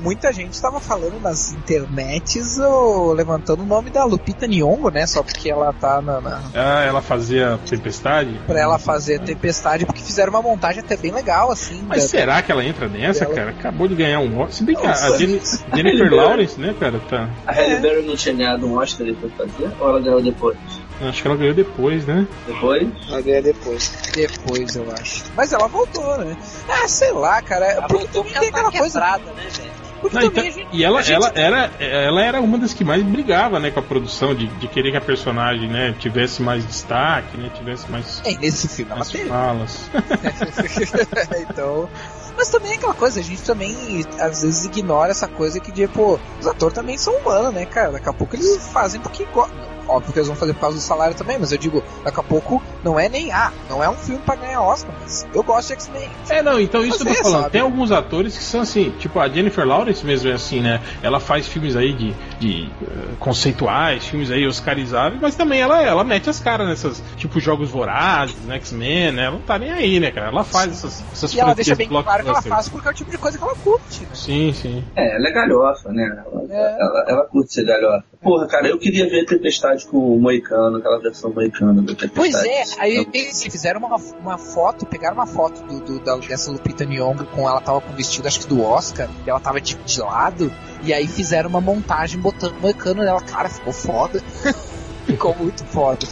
[0.00, 5.06] muita gente estava falando nas internets, ô, levantando o nome da Lupita Nyong'o, né?
[5.06, 8.40] Só porque ela tá na, na, Ah, ela fazia Tempestade?
[8.46, 11.82] pra ela fazer Tempestade, porque fizeram uma montagem até bem legal, assim.
[11.86, 13.50] Mas da- será que ela entra nessa, Ela- cara?
[13.50, 14.52] Acabou de ganhar um Oscar.
[14.52, 15.18] Se bem que a, a Nossa.
[15.18, 15.40] Jenny-
[15.74, 17.28] Jennifer Lawrence, né, cara, tá.
[17.46, 19.70] A Halle Berry não tinha ganhado um Oscar aí pra fazer?
[19.78, 20.56] Ou ela ganhou depois?
[21.02, 22.26] Acho que ela ganhou depois, né?
[22.46, 22.88] Depois?
[23.08, 23.92] Vai ganhar depois.
[24.14, 25.24] Depois, eu acho.
[25.36, 26.36] Mas ela voltou, né?
[26.68, 27.64] Ah, sei lá, cara.
[27.66, 29.00] Ela Porque voltou também porque tem ela aquela tá coisa.
[29.00, 29.70] quebrada, né, velho?
[30.00, 30.76] Porque Não, também então- a gente.
[30.76, 33.82] e ela, gente- ela, era, ela era uma das que mais brigava, né, com a
[33.82, 38.34] produção, de, de querer que a personagem, né, tivesse mais destaque, né, tivesse mais, É,
[38.38, 39.28] nesse filme ela mais teve.
[39.28, 39.90] falas.
[41.50, 41.88] então.
[42.36, 46.18] Mas também é aquela coisa, a gente também às vezes ignora essa coisa que, tipo,
[46.40, 47.92] os atores também são humanos, né, cara?
[47.92, 49.58] Daqui a pouco eles fazem porque gostam.
[49.90, 52.22] Óbvio que eles vão fazer por causa do salário também, mas eu digo, daqui a
[52.22, 55.68] pouco não é nem, ah, não é um filme pra ganhar Oscar, mas eu gosto
[55.68, 56.08] de X-Men.
[56.28, 57.40] É, não, então isso que eu tô é, falando.
[57.42, 57.52] sabe?
[57.52, 60.80] Tem alguns atores que são assim, tipo a Jennifer Lawrence mesmo é assim, né?
[61.02, 66.04] Ela faz filmes aí de, de eh, conceituais, filmes aí oscarizáveis, mas também ela, ela
[66.04, 69.24] mete as caras nessas, tipo, jogos vorazes, né, X-Men, né?
[69.24, 70.28] Ela não tá nem aí, né, cara?
[70.28, 72.94] Ela faz essas, essas E ela deixa bem claro que ela faz porque é o
[72.94, 74.02] tipo de coisa que ela curte.
[74.02, 74.08] né?
[74.14, 74.84] Sim, sim.
[74.94, 76.24] É, ela é galhofa, né?
[76.26, 76.76] Ela, É.
[76.80, 78.04] ela, ela curte ser galhofa.
[78.22, 82.12] Porra, cara, eu queria ver Tempestade com o Moicano, aquela versão moicana do Tempestade.
[82.14, 86.50] Pois é, aí eles fizeram uma, uma foto, pegaram uma foto do, do- da, dessa
[86.50, 89.74] Lupita Nyong'o com ela tava com vestido, acho que do Oscar, e ela tava de,
[89.76, 90.52] de lado,
[90.82, 94.22] e aí fizeram uma montagem botando o moicano nela, cara, ficou foda.
[95.06, 96.06] ficou muito foda.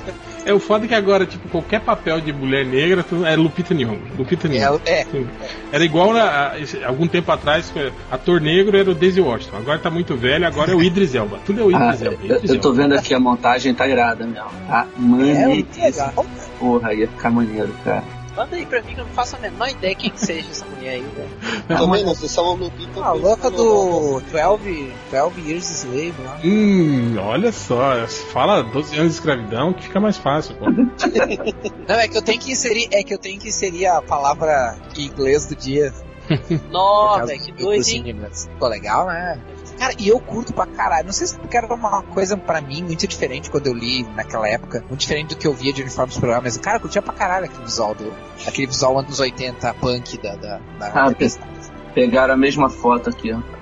[0.46, 3.74] É o foda é que agora, tipo, qualquer papel de mulher negra tu- é Lupita
[3.74, 4.00] Nyong'o.
[4.16, 4.62] Lupita Nyong'o.
[4.64, 5.06] Ela- é,
[5.72, 7.72] Era igual na- a- esse- algum tempo atrás,
[8.10, 9.56] ator negro era o Daisy Washington.
[9.58, 11.38] Agora tá muito velho, agora é o Idris Elba.
[11.44, 12.16] Tudo é o Ah, Idris Elba.
[12.22, 12.82] eu, Idris eu tô Elba.
[12.82, 14.48] vendo aqui a montagem, tá irada mesmo.
[14.68, 15.84] Tá é maneiríssima.
[15.86, 16.26] legal.
[16.58, 18.02] Porra, ia ficar maneiro, cara.
[18.38, 20.64] Manda aí pra mim que eu não faço a menor ideia quem que seja essa
[20.64, 21.28] mulher aí, velho.
[21.66, 23.00] Também não, vocês são Lupita.
[23.00, 26.40] A louca do 12, 12 Years Slave lá.
[26.44, 28.06] Hum, olha só.
[28.32, 30.66] Fala 12 anos de escravidão que fica mais fácil, pô.
[30.70, 34.78] Não, é que eu tenho que inserir, é que eu tenho que inserir a palavra
[34.96, 35.92] em inglês do dia.
[37.26, 38.16] velho, que do doido, hein?
[38.32, 39.40] Ficou legal, né?
[39.78, 41.06] Cara, e eu curto pra caralho.
[41.06, 44.48] Não sei se porque era uma coisa pra mim muito diferente quando eu li naquela
[44.48, 44.84] época.
[44.88, 46.40] Muito diferente do que eu via de uniformes por lá.
[46.40, 48.12] Mas, cara, eu curtia pra caralho aquele visual do.
[48.46, 50.34] Aquele visual anos 80 punk da.
[50.36, 51.14] da, da Ah,
[51.94, 53.57] Pegaram a mesma foto aqui, ó.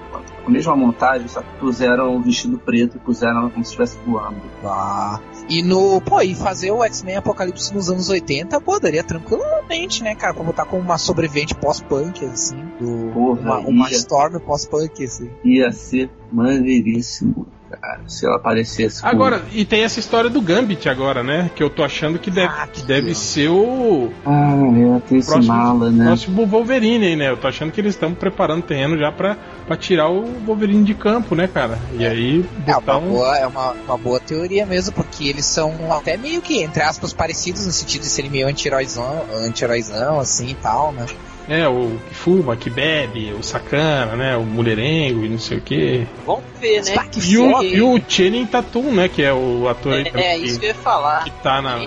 [0.46, 3.98] A mesma montagem, só que puseram o vestido preto e puseram ela como se estivesse
[4.06, 4.40] voando.
[4.64, 5.18] Ah.
[5.48, 6.00] E no.
[6.00, 10.34] Pô, e fazer o X-Men Apocalipse nos anos 80, pô, daria tranquilamente, né, cara?
[10.34, 12.56] Pra botar como uma sobrevivente pós-punk, assim.
[12.78, 13.96] Do, Porra, uma, uma ia.
[13.96, 15.30] Storm pós-punk, assim.
[15.44, 17.46] Ia ser maneiríssimo,
[17.86, 19.02] cara, se ela aparecesse.
[19.02, 21.50] com- Agora, e tem essa história do Gambit agora, né?
[21.54, 24.52] Que eu tô achando que deve, Ah, que deve ser o Ah,
[24.96, 26.06] é, tem esse próximo, mala, né?
[26.06, 27.30] próximo Wolverine aí, né?
[27.30, 30.84] Eu tô achando que eles estão preparando o terreno já pra, pra tirar o Wolverine
[30.84, 31.78] de campo, né, cara?
[31.92, 33.08] E aí É uma, um.
[33.10, 37.12] boa, é uma, uma boa teoria mesmo, porque eles são até meio que, entre aspas,
[37.12, 41.06] parecidos no sentido de serem meio anti-heróizão, anti-heróizão, assim e tal, né?
[41.48, 44.36] É, o que fuma, que bebe, o sacana, né?
[44.36, 46.06] O mulherengo e não sei o quê.
[46.26, 46.94] Vamos ver, né?
[47.24, 49.08] E o, e o Channing Tatum, né?
[49.08, 51.22] Que é o ator aí É, é que, isso que eu ia falar.
[51.24, 51.78] que tá na.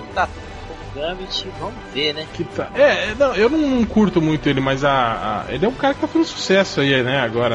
[0.94, 2.26] Gambit, vamos ver, né?
[2.34, 2.68] Que tá.
[2.74, 6.00] É, não, eu não curto muito ele, mas a, a- ele é um cara que
[6.00, 7.20] tá fazendo sucesso aí, né?
[7.20, 7.54] Agora.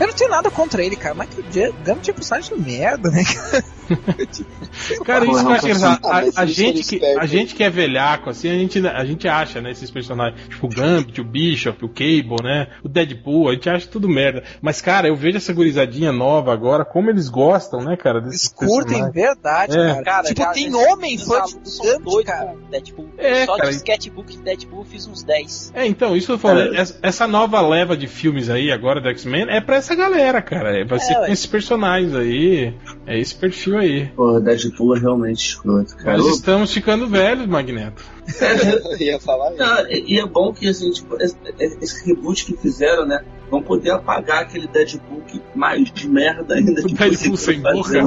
[0.00, 3.10] Eu não tenho nada contra ele, cara, mas que o Gambit é personagem de merda,
[3.10, 3.24] né?
[3.24, 3.64] Cara,
[4.30, 6.00] isso que eu acho engraçado.
[6.04, 9.04] Ah, mas A, a gente que, a gente que é velhaco, assim, a gente, a
[9.04, 13.48] gente acha, né, esses personagens, tipo o Gambit, o Bishop, o Cable, né, o Deadpool,
[13.48, 14.42] a gente acha tudo merda.
[14.60, 18.52] Mas, cara, eu vejo essa gurizadinha nova agora, como eles gostam, né, cara, desses Eles
[18.52, 19.14] curtem, personagens.
[19.14, 19.86] verdade, É.
[19.86, 20.02] cara.
[20.04, 22.54] Cara, tipo, já- tem já- homem fã de Gambit, cara.
[22.70, 23.08] Deadpool.
[23.18, 23.70] É, Só cara.
[23.70, 25.72] de sketchbook de Deadpool eu fiz uns 10.
[25.74, 29.46] É, então, isso eu falei, essa, essa nova leva de filmes aí, agora do X-Men,
[29.48, 30.76] é pra essa galera, cara.
[30.78, 32.74] É, vai ser com esses personagens aí,
[33.06, 34.06] é esse perfil aí.
[34.14, 36.18] Pô, Deadpool é realmente escroto, cara.
[36.18, 38.02] Nós estamos ficando velhos, Magneto.
[38.98, 39.58] Ia falar isso.
[39.58, 43.24] Não, e e é bom que assim, tipo, esse, esse reboot que fizeram, né?
[43.50, 48.02] Vão poder apagar aquele Deadpool que mais de merda ainda O que Deadpool sem fazer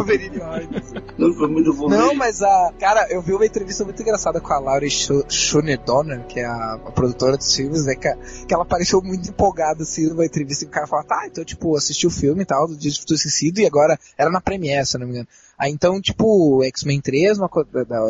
[1.17, 2.03] no filme do Wolverine.
[2.03, 2.73] Não, mas a.
[2.79, 6.73] Cara, eu vi uma entrevista muito engraçada com a Laurie Schoner Donner, que é a,
[6.73, 7.95] a produtora dos filmes, né?
[7.95, 8.13] Que,
[8.45, 11.75] que ela pareceu muito empolgada, assim, numa entrevista que o cara fala, tá, então, tipo,
[11.77, 14.85] assisti o filme e tal, do Dia de Futuro Esquecido, e agora era na Premiere,
[14.85, 15.27] se eu não me engano.
[15.59, 17.49] Aí então, tipo, X-Men 3, uma,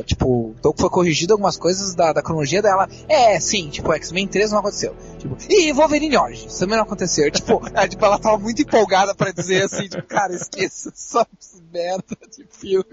[0.06, 2.88] tipo, então foi corrigido algumas coisas da, da cronologia dela.
[3.10, 4.96] É, sim, tipo, X-Men 3 não aconteceu.
[5.18, 7.30] Tipo, e Wolverine Origins, também não aconteceu.
[7.40, 11.26] Tipo, é, tipo, ela tava muito empolgada pra dizer assim, tipo, cara, esqueça só
[11.72, 12.86] merda de filme.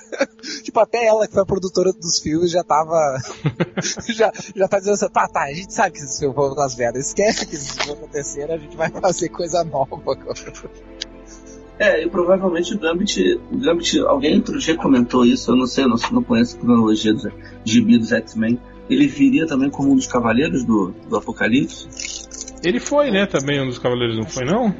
[0.62, 3.18] tipo, até ela, que foi a produtora dos filmes, já tava.
[4.08, 6.74] já, já tá dizendo assim, tá, tá, a gente sabe que esses filmes vão das
[6.76, 7.08] merdas.
[7.08, 10.24] Esquece que esses filmes aconteceram, a gente vai fazer coisa nova agora.
[11.78, 15.84] É, e provavelmente o Gambit, o Gambit, alguém outro dia comentou isso, eu não sei,
[15.84, 17.26] eu não, não conheço a cronologia dos
[17.64, 18.60] gibi dos X-Men.
[18.88, 21.88] Ele viria também como um dos cavaleiros do, do Apocalipse?
[22.62, 24.74] Ele foi, né, também um dos Cavaleiros, não foi, não?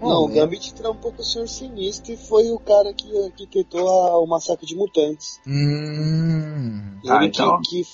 [0.00, 3.86] Não, o Gambit trampou com o Senhor Sinistro e foi o cara que arquitetou
[4.22, 5.40] o massacre de mutantes.
[5.46, 6.98] Hum.
[7.02, 7.60] Ele Ah, então.
[7.62, 7.88] que, que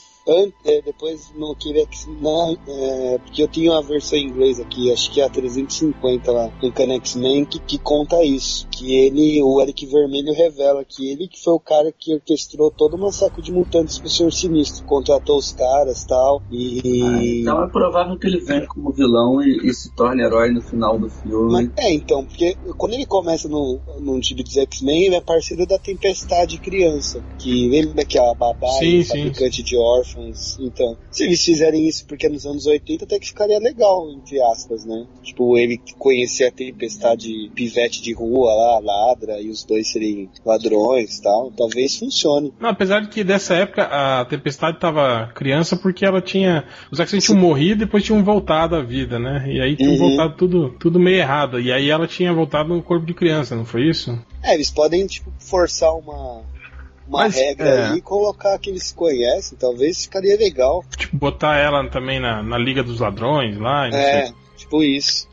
[0.64, 1.72] é, depois no que
[2.20, 6.32] na, é, porque eu tenho a versão em inglês aqui, acho que é a 350
[6.32, 8.66] lá, no Can X-Men, que, que conta isso.
[8.70, 12.94] Que ele, o Eric Vermelho revela que ele que foi o cara que orquestrou todo
[12.94, 14.84] o massacre de mutantes pro Senhor Sinistro.
[14.84, 17.02] Contratou os caras tal, e...
[17.02, 20.60] Ah, então é provável que ele venha como vilão e, e se torne herói no
[20.60, 21.52] final do filme.
[21.52, 25.66] Mas, é, então, porque quando ele começa no, no time dos X-Men, ele é parceiro
[25.66, 27.22] da Tempestade criança.
[27.38, 29.08] Que lembra que é a babá Sim, e o sim.
[29.08, 30.15] fabricante de órfãos.
[30.60, 34.40] Então, se eles fizerem isso porque é nos anos 80, até que ficaria legal, entre
[34.40, 35.06] aspas, né?
[35.22, 41.18] Tipo, ele conhecer a Tempestade pivete de rua lá, ladra, e os dois serem ladrões
[41.18, 41.50] e tal.
[41.56, 42.52] Talvez funcione.
[42.60, 46.64] Não, apesar de que dessa época a Tempestade tava criança porque ela tinha.
[46.90, 49.44] Os X-Men tinham morrido e depois tinham voltado à vida, né?
[49.48, 49.98] E aí tinham Uhum.
[49.98, 51.60] voltado tudo, tudo meio errado.
[51.60, 54.18] E aí ela tinha voltado no corpo de criança, não foi isso?
[54.42, 56.42] É, eles podem, tipo, forçar uma.
[57.08, 57.86] Uma Mas, regra é.
[57.88, 60.84] aí e colocar que eles se conhecem, talvez ficaria legal.
[60.96, 63.84] Tipo, botar ela também na, na Liga dos Ladrões lá.
[63.84, 64.00] não sei.
[64.00, 65.28] É, tipo isso.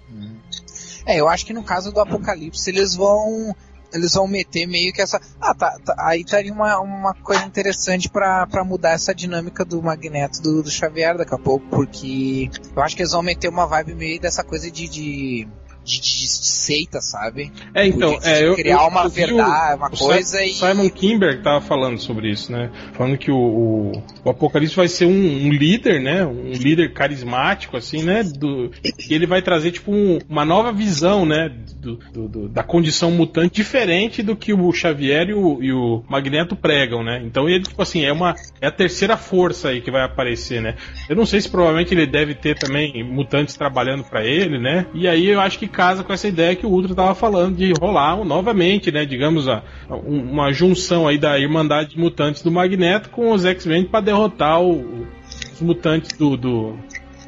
[1.06, 3.56] É, eu acho que no caso do Apocalipse eles vão.
[3.94, 5.22] Eles vão meter meio que essa.
[5.40, 5.78] Ah, tá.
[5.86, 10.64] tá aí estaria uma, uma coisa interessante pra pra mudar essa dinâmica do Magneto do,
[10.64, 14.20] do Xavier daqui a pouco, porque eu acho que eles vão meter uma vibe meio
[14.20, 14.88] dessa coisa de.
[14.88, 15.48] de...
[15.84, 17.52] De, de- de seita, sabe?
[17.74, 21.42] É, então, é, eu, criar eu- uma eu o- verdade, uma coisa e- Simon Kimber
[21.42, 22.70] tava falando sobre isso, né?
[22.94, 25.12] Falando que o, o, o Apocalipse vai ser um,
[25.48, 26.26] um líder, né?
[26.26, 28.24] Um líder carismático, assim, né?
[28.24, 28.72] Do,
[29.10, 31.50] e ele vai trazer, tipo, um- uma nova visão, né?
[31.78, 36.04] Do, do- do- da condição mutante, diferente do que o Xavier e o, e o
[36.10, 37.22] Magneto pregam, né?
[37.26, 38.36] Então ele, tipo assim, é uma.
[38.62, 40.76] É a terceira força aí que vai aparecer, né?
[41.10, 44.86] Eu não sei se provavelmente ele deve ter também mutantes trabalhando pra ele, né?
[44.94, 47.74] E aí eu acho que casa com essa ideia que o Ultra tava falando de
[47.74, 49.06] rolar novamente, né?
[49.06, 53.86] Digamos, a, um- uma junção aí da Irmandade de Mutantes do Magneto com os X-Men
[53.86, 55.06] pra derrotar o-
[55.54, 56.38] os mutantes do.
[56.38, 56.78] do,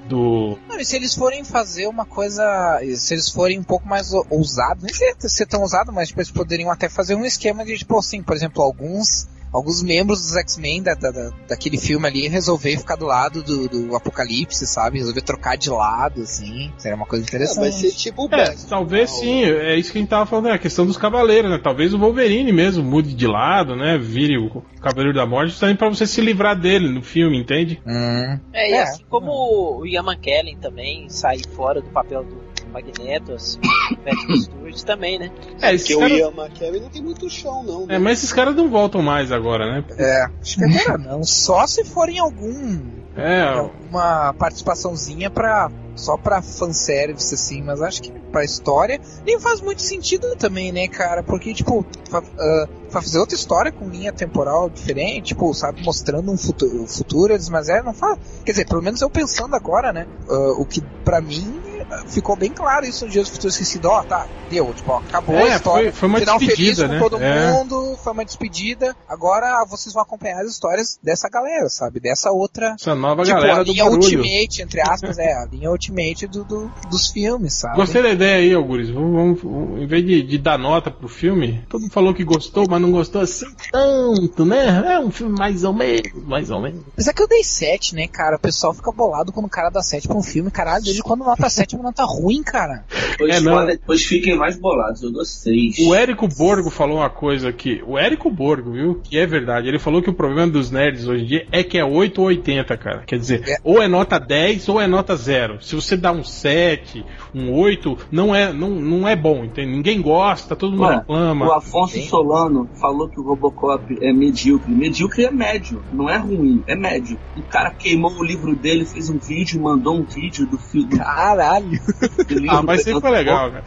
[0.08, 2.80] do- Não, e se eles forem fazer uma coisa.
[2.96, 6.10] Se eles forem um pouco mais ou- ousados, nem sei se ser tão ousado, mas
[6.10, 9.28] tipo, eles poderiam até fazer um esquema de, tipo assim, por exemplo, alguns.
[9.56, 13.68] Alguns membros dos X-Men da, da- da- daquele filme ali resolver ficar do lado do,
[13.70, 14.98] do Apocalipse, sabe?
[15.00, 16.72] Resolver trocar de lado, assim.
[16.78, 17.60] Seria uma coisa interessante.
[17.60, 18.68] vai ser tipo o É, Best.
[18.68, 20.52] talvez sim, é isso que a gente tava falando, né?
[20.54, 21.58] A questão dos cavaleiros, né?
[21.62, 23.98] Talvez o Wolverine mesmo mude de lado, né?
[23.98, 27.82] Vire o Cavaleiro da Morte, também pra você se livrar dele no filme, entende?
[27.88, 28.40] Hum.
[28.54, 28.84] É, e É.
[28.84, 33.58] assim como o Ian McKellen também sair fora do papel do Magneto, assim,
[33.94, 35.32] o Patrick Stewart também, né?
[35.62, 37.86] É, esses Porque o Ian McKellen não tem muito chão, não.
[37.86, 37.96] né?
[37.96, 39.84] É, mas esses caras não voltam mais agora, né?
[39.98, 41.24] É, acho que agora não.
[41.24, 42.80] Só se forem algum
[43.16, 45.72] É, uma participaçãozinha pra.
[45.96, 50.90] Só pra fanservice, assim, mas acho que pra história nem faz muito sentido também, né,
[50.90, 51.24] cara?
[51.24, 56.86] Porque, tipo, ah, fazer outra história com linha temporal diferente, tipo, sabe, mostrando um futuro,
[56.86, 58.20] futuro eles, mas é, não faz.
[58.44, 60.06] Quer dizer, pelo menos eu pensando agora, né?
[60.30, 61.62] ah, o que pra mim
[62.08, 65.36] ficou bem claro isso no Dias do Futuro Esquecido, ó, tá, deu, tipo, ó, acabou
[65.36, 65.92] É, a história.
[65.92, 67.00] foi- foi uma final feliz despedida, com né?
[67.00, 67.52] todo É.
[67.52, 68.96] mundo, foi uma despedida.
[69.08, 72.00] Agora vocês vão acompanhar as histórias dessa galera, sabe?
[72.00, 74.02] Dessa outra essa nova tipo, galera a do linha barulho.
[74.04, 77.76] Ultimate, entre aspas, é, a linha Ultimate do, do- dos filmes, sabe?
[77.76, 78.90] Gostei da ideia aí, Auguris.
[78.90, 82.66] Vamos, vamos- em vez de, de dar nota pro filme, todo mundo falou que gostou,
[82.70, 84.94] mas não gostou assim tanto, né?
[84.96, 86.82] É um filme mais ou menos, mais ou menos.
[86.96, 88.36] Mas é que eu dei 7, né, cara?
[88.38, 90.50] O pessoal fica bolado quando o cara dá 7 pra um filme.
[90.52, 92.84] Caralho, desde quando nota 7 uma nota ruim, cara?
[93.12, 93.66] Depois, É, não.
[93.66, 95.02] depois fiquem mais bolados.
[95.04, 95.78] Eu dou seis.
[95.80, 97.82] O Érico Borgo falou uma coisa aqui.
[97.86, 99.02] O Érico Borgo, viu?
[99.04, 99.68] Que é verdade.
[99.68, 102.28] Ele falou que o problema dos nerds hoje em dia é que é 8 ou
[102.28, 103.04] 80, cara.
[103.06, 103.58] Quer dizer, É.
[103.64, 105.62] ou é nota 10 ou é nota 0.
[105.62, 109.72] Se você dá um 7, um 8, não é, não, não é bom, entende?
[109.72, 111.48] Ninguém gosta, todo mundo reclama.
[111.48, 112.08] O Afonso Sim.
[112.08, 114.72] Solano falou que o Robocop é medíocre.
[114.74, 117.18] Medíocre é médio, não é ruim, é médio.
[117.38, 120.90] O cara queimou o livro dele, fez um vídeo, mandou um vídeo do filme.
[120.98, 121.65] Caralho.
[121.70, 123.64] Livro Ah, mas sempre foi legal, cara.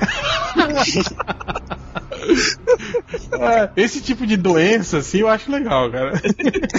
[3.32, 6.12] É, Esse tipo de doença, assim, eu acho legal, cara.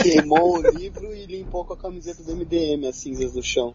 [0.01, 3.74] Queimou o livro e limpou com a camiseta do MDM as cinzas do chão.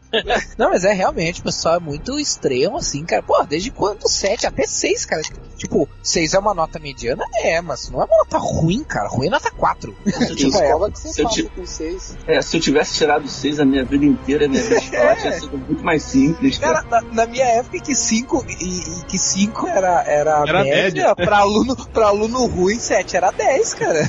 [0.58, 3.22] Não, mas é realmente, o pessoal é muito extremo, assim, cara.
[3.22, 4.46] Pô, desde quando 7?
[4.46, 5.22] Até 6, cara.
[5.56, 7.24] Tipo, 6 é uma nota mediana?
[7.36, 9.08] É, mas não é uma nota ruim, cara.
[9.08, 9.96] Ruim é nota 4.
[10.04, 12.16] Que Tipo, é, escola que você se eu passa te- com seis.
[12.26, 15.56] É, se eu tivesse tirado seis a minha vida inteira, minha vida escolar tinha sido
[15.58, 16.58] muito mais simples.
[16.58, 16.82] Cara.
[16.82, 21.08] Cara, na, na minha época que 5 e, e que 5 era, era, Era média,
[21.08, 21.16] média.
[21.16, 24.08] pra aluno, pra aluno ruim, 7 era 10, cara.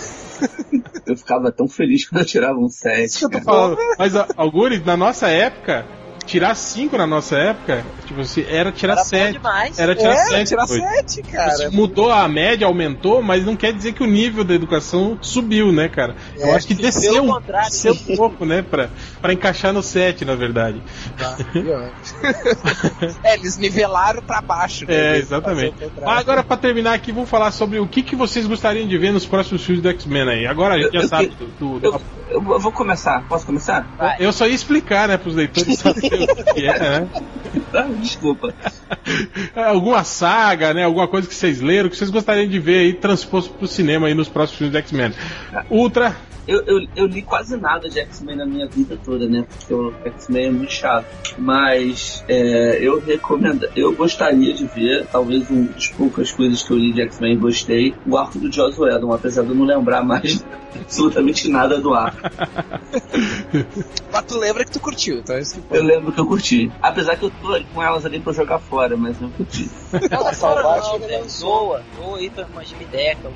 [1.05, 3.23] Eu ficava tão feliz quando eu tirava um Isso que sete.
[3.23, 3.45] eu tô cara.
[3.45, 3.78] falando.
[3.97, 5.86] Mas, ó, Algures, na nossa época,
[6.26, 9.32] tirar 5 na nossa época, tipo assim, era tirar Era bom 7.
[9.34, 9.80] demais.
[9.80, 10.47] Era tirar é, 7.
[10.49, 11.72] tirar 7, cara.
[11.72, 15.88] Mudou a média, aumentou, mas não quer dizer que o nível da educação subiu, né,
[15.88, 16.16] cara?
[16.38, 18.89] Eu É, acho que desceu, um- desceu um pouco, né, pra,
[19.22, 20.82] pra encaixar no 7, na verdade.
[23.24, 24.86] é, eles nivelaram pra baixo.
[24.88, 25.16] né?
[25.16, 25.76] É, exatamente.
[26.03, 29.11] Mas agora, pra terminar aqui, vamos falar sobre o que, que vocês gostariam de ver
[29.11, 30.47] nos próximos filmes do X-Men aí.
[30.47, 31.80] Agora a gente já Eu- sabe eu- do.
[31.80, 33.24] do- Eu, eu vou começar.
[33.28, 33.88] Posso começar?
[33.97, 34.16] Vai.
[34.20, 35.78] eu só ia explicar, né, pros leitores
[36.56, 37.08] é, né?
[37.74, 38.53] Ah, desculpa.
[39.56, 40.84] É, Alguma saga, né?
[40.84, 44.14] Alguma coisa que vocês leram, que vocês gostariam de ver aí transposto pro cinema aí
[44.14, 45.14] nos próximos filmes do X-Men.
[45.70, 46.16] Ultra.
[46.48, 49.46] Eu, eu, eu li quase nada de X-Men na minha vida toda, né?
[49.50, 51.06] Porque o X-Men é muito chato.
[51.38, 56.78] Mas é, eu recomendo, eu gostaria de ver, talvez um das poucas coisas que eu
[56.78, 60.04] li de X-Men e gostei, o arco do Joss Whedon, apesar de eu não lembrar
[60.04, 60.46] mais
[60.80, 62.18] absolutamente nada do arco.
[64.12, 66.72] Mas tu lembra que tu curtiu, então é isso que Eu lembro que eu curti.
[66.82, 69.70] Apesar que eu tô com elas ali pra jogar fora, mas eu curti.
[70.10, 71.22] Não, salvar, não, velho.
[71.22, 71.84] na Zoa.
[71.98, 73.30] Zoa aí pra uma Gimideca,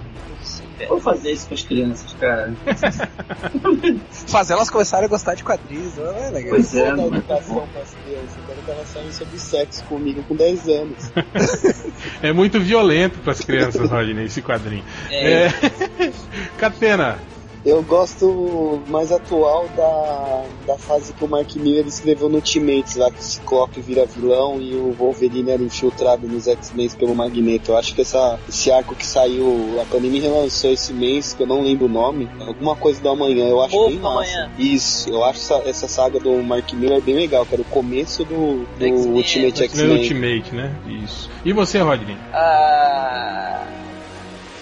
[0.88, 2.54] Vou fazer isso com as crianças, cara.
[4.28, 6.50] Fazer elas começarem a gostar de quadrinhos, não é legal.
[6.52, 8.38] Pois é, não é educação para as crianças.
[8.38, 11.12] Eu quero que elas falem sobre sexo comigo com 10 anos.
[12.22, 14.84] É muito violento pras crianças, Rodney, esse quadrinho.
[15.10, 15.48] É.
[15.48, 15.54] É.
[16.58, 17.20] Catena.
[17.66, 23.12] Eu gosto mais atual da, da fase que o Mark Miller escreveu no Ultimates, lá
[23.12, 27.72] que o Ciclope vira vilão e o Wolverine era infiltrado nos X-Men pelo Magneto.
[27.72, 31.48] Eu acho que essa, esse arco que saiu, a Panini relançou esse mês, que eu
[31.48, 34.18] não lembro o nome, alguma coisa do amanhã, eu acho Povo bem do massa.
[34.18, 34.52] Amanhã.
[34.58, 38.24] Isso, eu acho essa, essa saga do Mark Miller bem legal, que era o começo
[38.24, 39.98] do, do X-Men, Ultimate X-Men.
[39.98, 40.76] Ultimate, né?
[41.04, 41.30] Isso.
[41.44, 42.18] E você, Rodney?
[42.34, 43.66] Ah.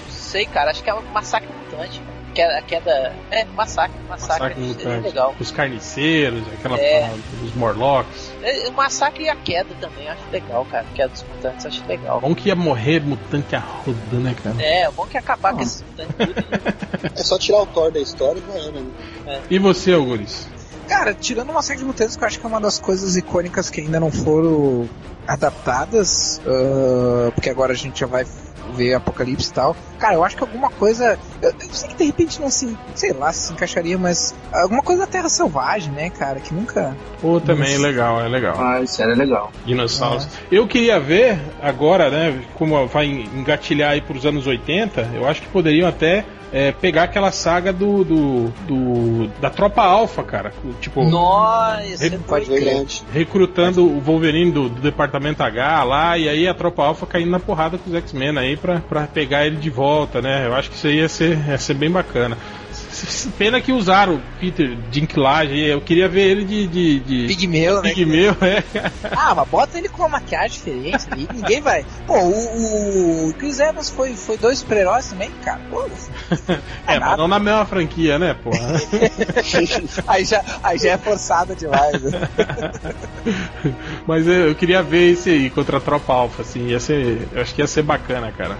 [0.05, 0.71] Não sei, cara.
[0.71, 2.01] Acho que é um massacre mutante.
[2.37, 3.13] Queda, a queda.
[3.31, 3.97] É, massacre.
[4.07, 5.07] Massacre, Massacre é mutante.
[5.07, 5.35] legal.
[5.39, 7.09] Os carniceiros, aquela É.
[7.43, 8.31] os Morlocks.
[8.43, 10.85] É, O massacre e a queda também, acho legal, cara.
[10.95, 12.21] Queda dos mutantes, acho legal.
[12.21, 14.55] Bom que ia morrer mutante a roda, né, cara?
[14.61, 17.11] É, o bom que é acabar com esses mutantes tudo.
[17.15, 19.41] É só tirar o Thor da história e já era, né?
[19.49, 20.47] E você, Auguris?
[20.87, 23.69] Cara, tirando uma série de mutantes que eu acho que é uma das coisas icônicas
[23.69, 24.87] que ainda não foram
[25.27, 28.25] adaptadas, ah, porque agora a gente já vai
[28.73, 29.75] ver Apocalipse e tal.
[29.99, 31.17] Cara, eu acho que alguma coisa.
[31.41, 32.77] Eu, eu sei que de repente não se.
[32.95, 34.33] sei lá se encaixaria, mas.
[34.51, 36.39] Alguma coisa da Terra Selvagem, né, cara?
[36.39, 36.95] Que nunca.
[37.21, 38.55] Pô, também é legal, é legal.
[38.59, 39.51] Ah, isso era legal.
[39.65, 40.27] Dinossauros.
[40.51, 45.47] Eu queria ver agora, né, como vai engatilhar aí pros anos 80, eu acho que
[45.47, 50.53] poderiam até é, pegar aquela saga do, do, do- da tropa alfa, cara.
[50.79, 51.81] Tipo, Nossa,
[52.81, 53.03] antes.
[53.11, 57.39] recrutando o Wolverine do, do departamento H lá, e aí a tropa alfa caindo na
[57.39, 60.45] porrada com os X-Men aí pra pegar ele de volta, né?
[60.45, 62.37] Eu acho que isso aí ia ser, ia ser bem bacana.
[63.37, 66.67] Pena que usaram o Peter Dinklage, eu queria ver ele de.
[66.67, 67.27] de, de...
[67.27, 67.89] Pigmeu, né?
[67.89, 68.63] Pigmeu, é.
[69.11, 71.85] Ah, mas bota ele com uma maquiagem diferente ali, ninguém vai.
[72.05, 75.59] Pô, o, o Chris Evans foi, foi dois super-heróis também, cara.
[75.69, 75.85] Pô,
[76.87, 78.57] É, mas não na mesma franquia, né, porra?
[80.07, 82.01] aí, já, aí já é forçado demais.
[82.01, 82.29] né?
[84.05, 87.27] Mas eu, eu queria ver esse aí contra a tropa alfa, assim, ia ser.
[87.33, 88.57] Eu acho que ia ser bacana, cara.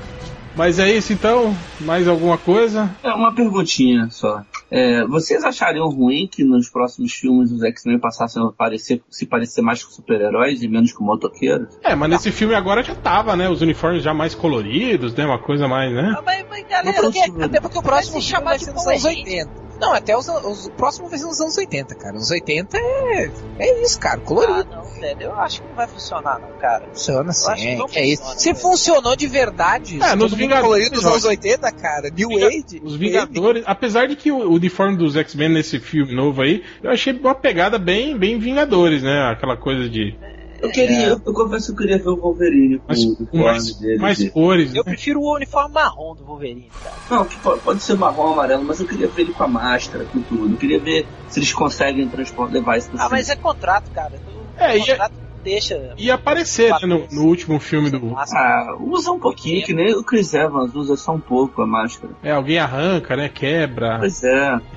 [0.57, 1.55] Mas é isso então?
[1.81, 2.89] Mais alguma coisa?
[3.03, 4.41] É uma perguntinha só.
[4.71, 9.61] É, vocês achariam ruim que nos próximos filmes os X-Men passassem a parecer, se parecer
[9.61, 11.77] mais com super-heróis e menos com motoqueiros?
[11.83, 13.47] É, mas nesse filme agora já tava, né?
[13.47, 15.25] Os uniformes já mais coloridos, né?
[15.25, 16.15] Uma coisa mais, né?
[16.17, 17.07] Ah, mas, mas galera,
[17.45, 19.66] até porque o próximo Vai se filme chamar vai de ser nos anos 80.
[19.79, 22.15] Não, até os, os, o próximo vai ser nos anos 80, cara.
[22.17, 24.67] Os 80 é, é isso, cara, Ah, colorido.
[24.71, 26.85] não, velho, eu acho que não vai funcionar, não, cara.
[26.87, 28.21] Funciona acho que sim, não que é isso.
[28.23, 28.61] funciona, Se velho.
[28.61, 31.29] funcionou de verdade, É, nos Vingadores, colorido nos eu anos acho.
[31.29, 32.81] 80, cara, New Vinga- Age.
[32.83, 36.89] Os Vingadores, apesar de que o, o uniforme dos X-Men nesse filme novo aí, eu
[36.89, 39.29] achei uma pegada bem, bem Vingadores, né?
[39.31, 40.15] Aquela coisa de
[40.59, 43.43] Eu queria, eu, eu confesso que eu queria ver o Wolverine com mais, com uniforme
[43.45, 43.97] mais, dele.
[43.99, 44.73] mais de- cores.
[44.73, 44.79] né?
[44.79, 46.97] Eu prefiro o uniforme marrom do Wolverine, cara.
[47.09, 50.21] Não, que pode, ser marrom, amarelo, mas eu queria ver ele com a máscara, com
[50.23, 50.53] tudo.
[50.53, 54.19] Eu queria ver se eles conseguem transportar, levar isso pro Ah, mas é contrato, cara.
[54.25, 55.93] O É, e- contrato não deixa.
[55.97, 58.13] E aparecer né, no, no último filme do.
[58.15, 62.13] Ah, usa um pouquinho, que nem o Chris Evans usa só um pouco a máscara.
[62.21, 63.29] É, alguém arranca, né?
[63.29, 63.99] Quebra.
[63.99, 64.59] Pois é.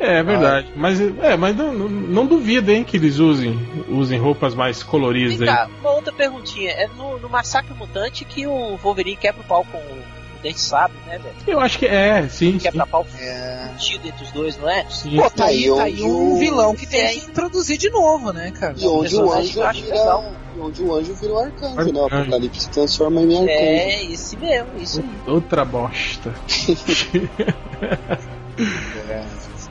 [0.00, 0.72] É, é verdade.
[0.74, 3.54] Mas, é, mas não, não, não duvido, hein, que eles usem,
[3.86, 5.54] usem roupas mais coloridas Vem aí.
[5.54, 6.70] cá, uma outra perguntinha.
[6.70, 10.96] É no, no Massacre Mutante que o Wolverine quebra o pau com o Dente Sabre,
[11.06, 11.34] né, velho?
[11.46, 12.52] Eu acho que é, sim.
[12.52, 13.68] sim, Quebra pau É.
[13.72, 14.84] fundido entre os dois, não é?
[14.88, 15.16] sim.
[15.16, 17.12] Pô, tá aí, Aí tá aí um o- vilão que tem É.
[17.12, 18.74] que introduzir de novo, né, cara?
[18.76, 19.96] E onde o anjo que eu acho vira.
[19.96, 20.32] legal.
[20.60, 22.00] Onde o anjo vira o arcanjo, né?
[22.00, 22.22] O Arcanjo.
[22.22, 23.48] Apocalipse se transforma em arcanjo.
[23.50, 25.32] É, esse mesmo, isso aí.
[25.32, 26.34] Outra bosta.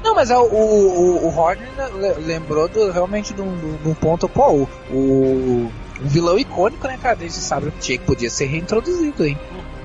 [0.04, 1.50] Não, mas é, o, o, o
[1.98, 6.88] le- lembrou do- realmente de um, de um- ponto, pô, o, o um vilão icônico,
[6.88, 9.38] né, cara, desde sabe que tinha que podia ser reintroduzido, hein?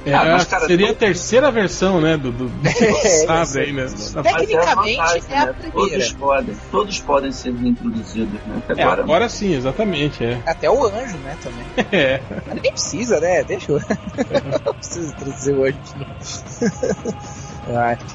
[0.05, 2.17] É, Ah, mas, cara, seria a todo- terceira versão, né?
[2.17, 3.83] Do, do, do É, sabre aí, né?
[3.85, 5.53] É Tecnicamente, vantagem, é a né?
[5.53, 5.73] primeira.
[5.73, 8.63] Todos podem, todos podem ser reintroduzidos, né?
[8.69, 10.41] Até É, agora, agora sim, exatamente, é.
[10.45, 11.65] Até o anjo, né, também.
[11.93, 12.21] É.
[12.47, 13.45] Mas nem precisa, né?
[13.45, 13.79] Deixa eu.
[14.67, 17.17] Não precisa introduzir o anjo de novo.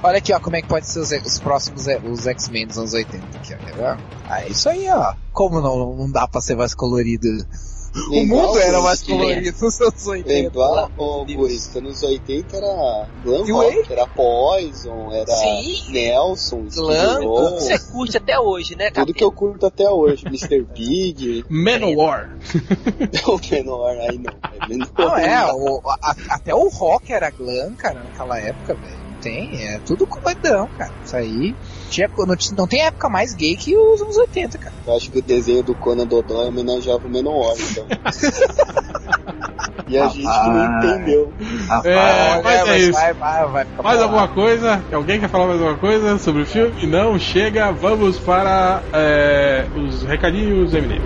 [0.04, 2.78] Olha aqui, ó, como é que pode ser os, os próximos é, os X-Men dos
[2.78, 3.96] anos 80 aqui, ó?
[4.30, 5.14] Ah, é isso aí, ó.
[5.32, 7.28] Como não, não dá pra ser mais colorido?
[8.12, 10.30] O mundo era mais que- colorido nos anos 80.
[10.34, 15.92] Lembrar, ô Gurista, nos 80 era Glam o Rock, era Poison, era Sim.
[15.92, 19.06] Nelson, Glam, Skid Row, Tudo você curte até hoje, né, cara?
[19.06, 20.64] tudo que eu curto até hoje, Mr.
[20.76, 22.38] Big, Manowar.
[23.28, 24.88] o menor, aí não, é menor.
[24.98, 29.08] Não, é, o, a- até o rock era glam, cara, naquela época, velho.
[29.22, 30.94] Tem, é tudo comedão, cara.
[31.04, 31.56] Isso aí.
[31.90, 34.74] Tinha, não, não tem época mais gay que os anos 80, cara.
[34.86, 37.86] Eu acho que o desenho do Conan Dodói homenageava o Menor, então.
[39.88, 41.34] e a gente não entendeu.
[41.68, 42.94] rapaz, É, mas é isso.
[42.94, 44.84] Vai, vai, vai Mais alguma coisa?
[44.92, 46.86] Alguém quer falar mais alguma coisa sobre o filme?
[46.86, 51.02] Não, chega, vamos para é, os recadinhos MD.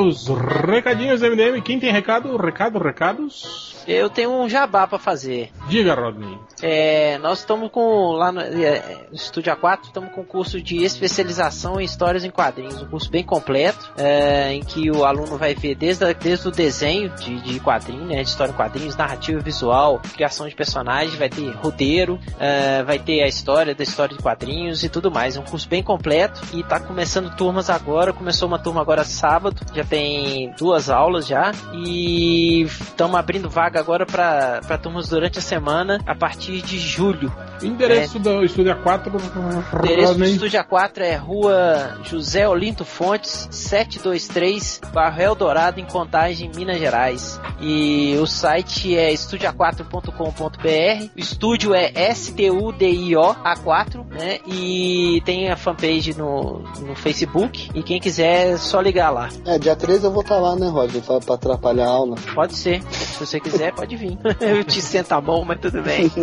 [0.00, 1.60] Os recadinhos MDM.
[1.62, 2.36] Quem tem recado?
[2.36, 3.79] Recado, recados?
[3.92, 5.50] Eu tenho um jabá pra fazer.
[5.68, 6.38] Diga, Rodney.
[6.62, 10.84] É, nós estamos com, lá no, é, no Estúdio A4, estamos com um curso de
[10.84, 15.54] especialização em histórias em quadrinhos, um curso bem completo, é, em que o aluno vai
[15.54, 19.40] ver desde, a- desde o desenho de, de quadrinho, né, de história em quadrinhos, narrativa
[19.40, 24.22] visual, criação de personagens, vai ter roteiro, é, vai ter a história da história de
[24.22, 25.36] quadrinhos e tudo mais.
[25.36, 29.60] É um curso bem completo e tá começando turmas agora, começou uma turma agora sábado,
[29.74, 35.98] já tem duas aulas já e estamos abrindo vaga agora para turmas durante a semana
[36.06, 37.32] a partir de julho.
[37.62, 39.10] Endereço do Estúdio A4.
[39.12, 40.24] O endereço do.
[40.24, 47.40] Estúdio A4 é Rua José Olinto Fontes, 723, Barro Eldorado, em Contagem, Minas Gerais.
[47.60, 51.08] E o site é estúdio4.com.br.
[51.14, 54.38] O estúdio é S-T-U-D-I-O A4, né?
[54.46, 57.70] E tem a fanpage no, no Facebook.
[57.74, 59.28] E quem quiser é só ligar lá.
[59.44, 61.02] É, dia 13 eu vou estar lá, né, Roger?
[61.02, 62.16] Pra, pra atrapalhar a aula.
[62.34, 62.82] Pode ser.
[62.90, 64.18] Se você quiser, pode vir.
[64.40, 66.10] Eu te sento a mão, mas tudo bem.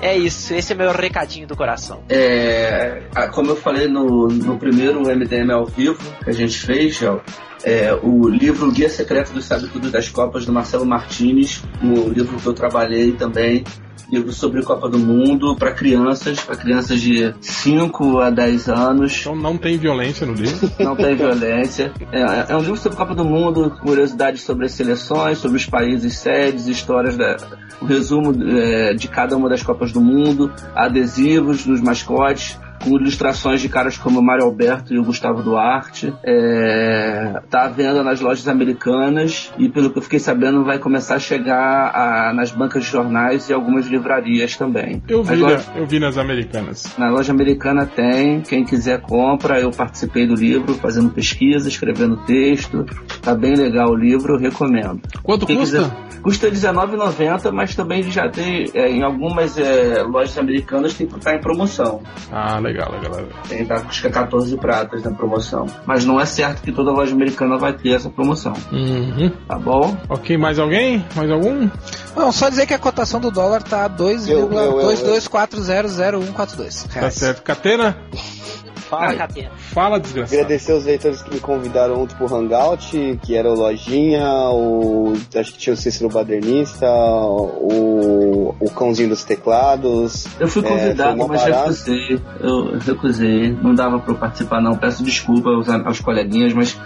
[0.00, 2.02] É isso, esse é meu recadinho do coração.
[2.10, 3.00] É,
[3.32, 7.22] como eu falei no, no primeiro MDM ao vivo que a gente fez, ó,
[7.64, 12.38] é, o livro Guia Secreto do Sabe Tudo das Copas, do Marcelo Martinez, o livro
[12.38, 13.64] que eu trabalhei também,
[14.10, 19.20] livro sobre Copa do Mundo para crianças, para crianças de 5 a 10 anos.
[19.20, 20.70] Então não tem violência no livro.
[20.78, 21.92] Não tem violência.
[22.12, 26.18] É, é um livro sobre Copa do Mundo, curiosidades sobre as seleções, sobre os países
[26.18, 27.36] sedes, histórias da.
[27.80, 33.60] O resumo é, de cada uma das Copas do Mundo, adesivos dos mascotes, com ilustrações
[33.60, 36.12] de caras como o Mário Alberto e o Gustavo Duarte.
[36.22, 41.14] É, tá à venda nas lojas americanas e, pelo que eu fiquei sabendo, vai começar
[41.16, 45.02] a chegar a- nas bancas de jornais e algumas livrarias também.
[45.08, 46.94] Eu vi, Agora- na- eu vi nas americanas.
[46.98, 49.58] na loja americana tem, quem quiser compra.
[49.60, 52.84] Eu participei do livro, fazendo pesquisa, escrevendo texto.
[53.22, 55.00] Tá bem legal o livro, eu recomendo.
[55.22, 55.78] Quanto Quem custa?
[55.78, 61.34] quiser- Custa R$19,90, mas também já tem, é, em algumas é, lojas americanas tem tá
[61.34, 62.00] em promoção.
[62.32, 62.92] Ah, legal, legal.
[62.92, 63.26] legal.
[63.48, 65.66] Tem, tá, é 14 pratas na promoção.
[65.86, 69.30] Mas não é certo que toda loja americana vai ter essa promoção, Uhum.
[69.48, 69.96] tá bom?
[70.08, 71.04] Ok, mais alguém?
[71.14, 71.68] Mais algum?
[72.16, 73.88] Não, só dizer que a cotação do dólar tá
[74.28, 77.42] Eu- eu- eu- 2,22400142 Tá certo.
[77.42, 77.96] Catena,
[79.00, 79.14] Fala.
[79.14, 79.50] Catena.
[79.56, 80.34] fala desgraçado.
[80.40, 85.12] Agradecer os leitores que me convidaram ontem pro Hangout, que era o Lojinha, o.
[85.34, 88.54] Acho que tinha o Cícero Badernista, o.
[88.60, 90.26] o Cãozinho dos Teclados.
[90.38, 91.62] Eu fui É, convidado, mó mas barato.
[91.62, 92.20] recusei.
[92.40, 93.52] Eu recusei.
[93.52, 94.76] Não dava pra eu participar, não.
[94.76, 96.78] Peço desculpa aos, aos coleguinhas, mas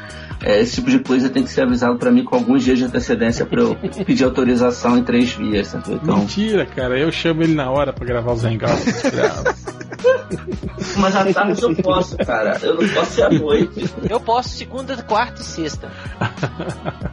[0.42, 2.84] é, esse tipo de coisa tem que ser avisado pra mim com alguns dias de
[2.84, 5.94] antecedência pra eu pedir autorização em três vias, sabe?
[5.94, 6.98] Então, Mentira, cara.
[6.98, 9.02] Eu chamo ele na hora pra gravar os hangouts.
[10.96, 12.58] mas à tarde eu posso, cara.
[12.62, 13.90] Eu não posso ser à noite.
[14.08, 15.90] Eu posso segunda, quarta e sexta.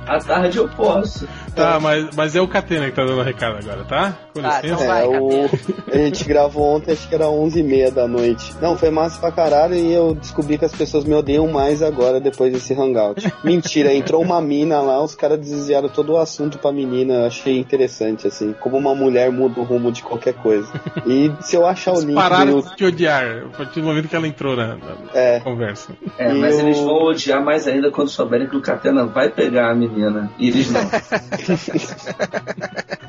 [0.05, 1.27] À tarde eu posso.
[1.55, 4.13] tá, mas, mas é o Catena que tá dando recado agora, tá?
[4.33, 4.67] Com Tá, licença.
[4.83, 5.49] então vai, É, o...
[5.91, 8.53] A gente gravou ontem, acho que era 11h30 da noite.
[8.61, 12.19] Não, foi massa pra caralho e eu descobri que as pessoas me odeiam mais agora
[12.19, 13.14] depois desse hangout.
[13.43, 17.13] Mentira, entrou uma mina lá, os caras desviaram todo o assunto pra menina.
[17.13, 20.67] Eu achei interessante, assim, como uma mulher muda o rumo de qualquer coisa.
[21.05, 22.61] E se eu achar o link pararam no...
[22.63, 25.91] de te odiar a partir do momento que ela entrou na, na É, conversa.
[26.17, 29.29] É, E mas eu- eles vão odiar mais ainda quando souberem que o Catena vai
[29.29, 30.31] pegar a menina.
[30.37, 30.81] E eles não.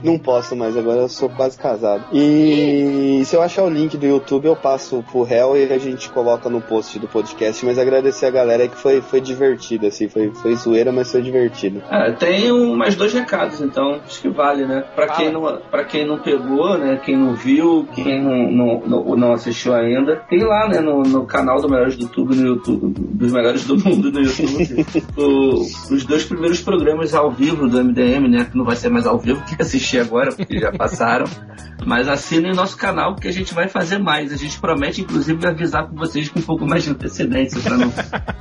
[0.02, 2.04] não posso mais, agora eu sou quase casado.
[2.12, 6.08] E se eu achar o link do YouTube, eu passo pro réu e a gente
[6.10, 7.64] coloca no post do podcast.
[7.64, 11.82] Mas agradecer a galera que foi, foi divertido, assim, foi, foi zoeira, mas foi divertido.
[11.90, 14.84] Ah, tem um, mais dois recados, então acho que vale, né?
[14.94, 17.00] Pra quem, não, pra quem não pegou, né?
[17.04, 20.80] Quem não viu, quem não, não, não, não assistiu ainda, tem lá, né?
[20.80, 24.86] No, no canal do Melhores do YouTube, no YouTube, dos Melhores do Mundo no YouTube,
[25.16, 25.60] o-
[25.94, 28.44] os dois primeiros programas ao vivo do MDM, né?
[28.50, 31.24] Que não vai ser mais ao vivo que assistir agora, porque já passaram.
[31.84, 34.32] Mas assinem nosso canal, porque a gente vai fazer mais.
[34.32, 37.92] A gente promete, inclusive, avisar com vocês com um pouco mais de antecedência, pra não,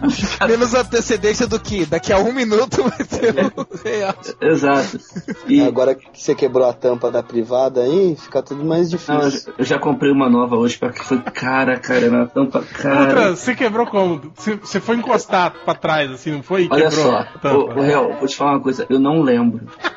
[0.02, 4.16] não ficar Menos antecedência do que daqui a um minuto vai ter o real.
[4.42, 5.00] Exato.
[5.48, 9.54] E Agora que você quebrou a tampa da privada aí, fica tudo mais não, difícil.
[9.58, 13.00] eu já comprei uma nova hoje, porque foi cara, cara, na tampa cara.
[13.02, 14.22] Outra, você quebrou como?
[14.36, 16.68] Você, você foi encostar pra trás, assim, não foi?
[16.72, 17.88] Olha quebrou só, a tampa, o, o né?
[17.88, 19.62] Real, vou te falar uma coisa, eu não lembro.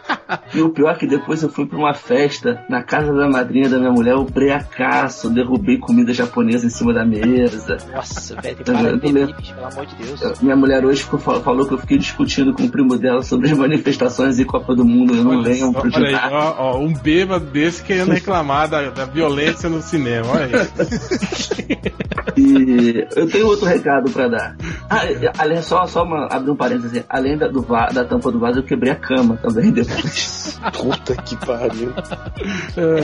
[0.54, 3.68] E o pior é que depois eu fui pra uma festa na casa da madrinha
[3.68, 7.78] da minha mulher, eu breacaço, derrubei comida japonesa em cima da mesa.
[7.94, 10.40] Nossa, velho, para não de pelo amor de Deus.
[10.40, 13.56] Minha mulher hoje ficou- falou que eu fiquei discutindo com o primo dela sobre as
[13.56, 15.14] manifestações e Copa do Mundo.
[15.14, 19.04] Eu não lembro de olha aí, ó, ó, um bêbado desse querendo reclamar da, da
[19.04, 20.28] violência no cinema.
[20.28, 22.08] Olha aí.
[22.38, 24.56] E eu tenho outro recado pra dar.
[24.88, 25.00] Ah,
[25.38, 28.62] além, só, só uma, abrir um parênteses, além da, do, da tampa do vaso, eu
[28.62, 30.58] quebrei a cama também depois.
[30.72, 31.92] Puta que pariu.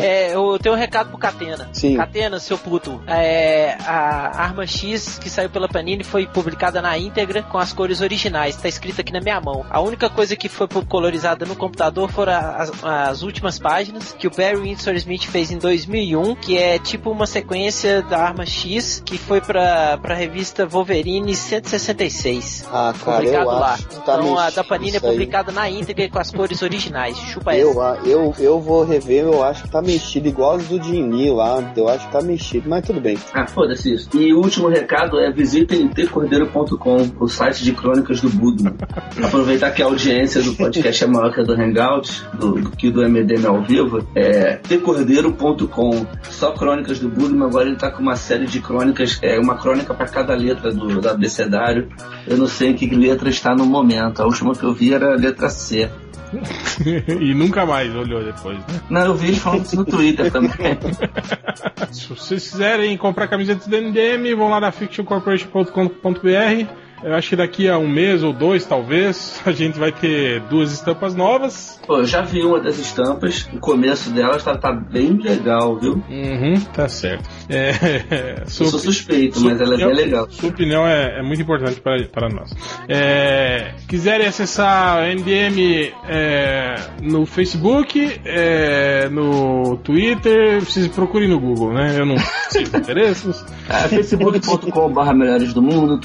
[0.01, 1.69] É, eu tenho um recado pro Catena.
[1.73, 1.97] Sim.
[1.97, 3.03] Catena, seu puto.
[3.07, 8.01] É, a Arma X que saiu pela Panini foi publicada na íntegra com as cores
[8.01, 8.24] originais.
[8.31, 9.65] Tá escrito aqui na minha mão.
[9.71, 14.31] A única coisa que foi colorizada no computador foram as, as últimas páginas que o
[14.31, 19.19] Barry Windsor Smith fez em 2001, que é tipo uma sequência da Arma X que
[19.19, 22.67] foi pra, pra revista Wolverine 166.
[22.73, 23.73] Ah, cara, publicado eu lá.
[23.75, 27.17] acho que tá então a da Panini é publicada na íntegra com as cores originais.
[27.19, 27.61] Chupa essa.
[27.61, 31.09] Eu, a- eu, eu vou rever, eu acho que tá mexido igual os do Jim
[31.11, 31.73] Lee lá.
[31.77, 33.19] Eu acho que tá mexido, mas tudo bem.
[33.33, 34.09] Ah, foda-se isso.
[34.15, 38.75] E o último recado é visitem tcordeiro.com, o site de crônicas do Budman.
[39.23, 42.91] Aproveitar que a audiência do podcast é maior que a do Hangout, do, do que
[42.91, 46.07] do MDM ao vivo, é tcordeiro.com.
[46.31, 49.95] Só crônicas do Budman, agora ele tá com uma série de crônicas, é uma crônica
[49.95, 51.89] para cada letra do, do abecedário.
[52.27, 54.21] Eu não sei em que letra está no momento.
[54.21, 55.89] A última que eu vi era a letra C.
[57.21, 58.81] e nunca mais olhou depois, né?
[58.91, 60.51] Não, eu vi ele falando isso no Twitter também.
[61.93, 66.84] Se vocês quiserem comprar camisetas do MDM, vão lá na fictioncorporation.com.br.
[67.05, 70.73] Eu acho que daqui a um mês ou dois, talvez, a gente vai ter duas
[70.73, 71.79] estampas novas.
[71.87, 76.03] Pô, eu já vi uma das estampas, o começo delas tá, tá bem legal, viu?
[76.09, 77.29] Uhum, tá certo.
[77.49, 80.27] É, Eu sua sou suspeito, sua mas ela é bem opinião- legal.
[80.31, 82.55] Sua opinião é, é muito importante para, para nós.
[82.89, 91.75] É, quiserem acessar o MDM é, no Facebook, é, no Twitter, vocês procurem no Google,
[91.75, 91.97] né?
[91.99, 92.17] Eu não
[92.49, 93.45] sei os endereços.
[93.69, 95.99] É, facebook.com.br melhores do mundo,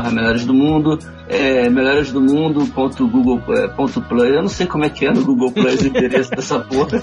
[0.00, 0.98] twitter.com.br melhores do mundo,
[1.28, 5.86] é, melhores do mundo.google.play, eu não sei como é que é no Google Play o
[5.86, 7.02] endereço dessa porra,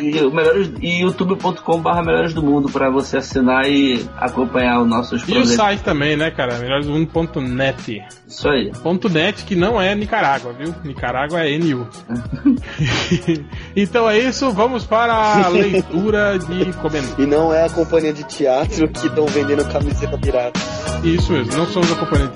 [0.00, 5.24] e, melhores, e youtube.com.br melhores do mundo para você assinar e acompanhar os nossos E
[5.24, 5.52] o projetos.
[5.52, 6.58] site também, né, cara?
[6.58, 8.02] Melhoresdomundo.net.
[8.26, 8.72] Isso aí.
[8.82, 10.74] Ponto .net que não é Nicarágua, viu?
[10.84, 11.86] Nicarágua é NU.
[13.76, 17.18] então é isso, vamos para a leitura de comentários.
[17.18, 20.60] E não é a companhia de teatro que estão vendendo camiseta pirata.
[21.04, 22.31] Isso mesmo, não somos a companhia de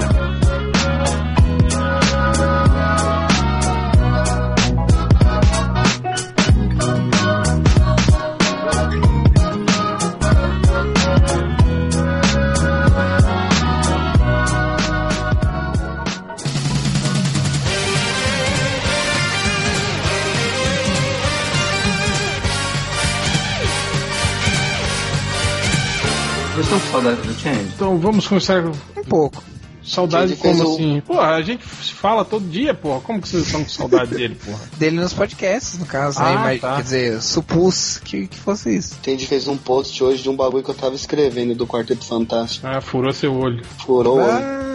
[27.76, 29.55] Então vamos começar com Um pouco.
[29.86, 31.00] Saudade como o- assim?
[31.06, 33.00] Porra, a gente se fala todo dia, porra.
[33.00, 34.58] Como que vocês estão com saudade dele, porra?
[34.76, 36.34] Dele nos podcasts, no caso, Ah, né?
[36.36, 36.76] Mas, tá.
[36.76, 38.94] Quer dizer, supus que, que fosse isso.
[39.00, 42.66] Entendi, fez um post hoje de um bagulho que eu tava escrevendo do Quarteto Fantástico.
[42.66, 43.64] Ah, furou seu olho.
[43.84, 44.32] Furou, né?
[44.32, 44.66] Ah,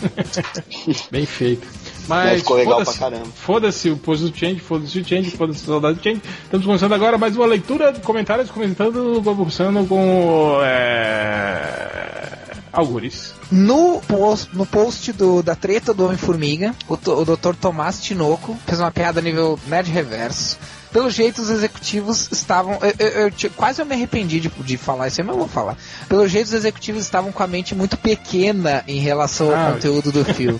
[1.10, 1.66] Bem feito.
[2.08, 3.26] Mas ficou legal pra caramba.
[3.34, 6.22] Foda-se o post do Change, foda-se o Change, foda-se a saudade do Change.
[6.44, 10.58] Estamos começando agora mais uma leitura de comentários comentando, conversando com.
[10.62, 12.29] É...
[12.72, 13.34] Algures.
[13.50, 17.54] No post, no post do, da treta do Homem-Formiga, o, o Dr.
[17.60, 20.56] Tomás Tinoco fez uma piada a nível nerd reverso.
[20.92, 22.78] Pelo jeito, os executivos estavam.
[22.98, 25.48] Eu, eu- eu quase eu me arrependi de, de falar isso aí, mas eu vou
[25.48, 25.76] falar.
[26.08, 29.72] Pelo jeito, os executivos estavam com a mente muito pequena em relação ao Ah.
[29.72, 30.58] conteúdo do filme.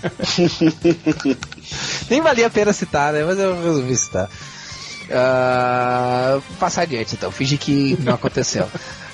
[2.09, 3.23] Nem valia a pena citar, né?
[3.25, 4.29] Mas eu resolvi citar.
[5.11, 8.67] Ah, passar adiante então, finge que não aconteceu.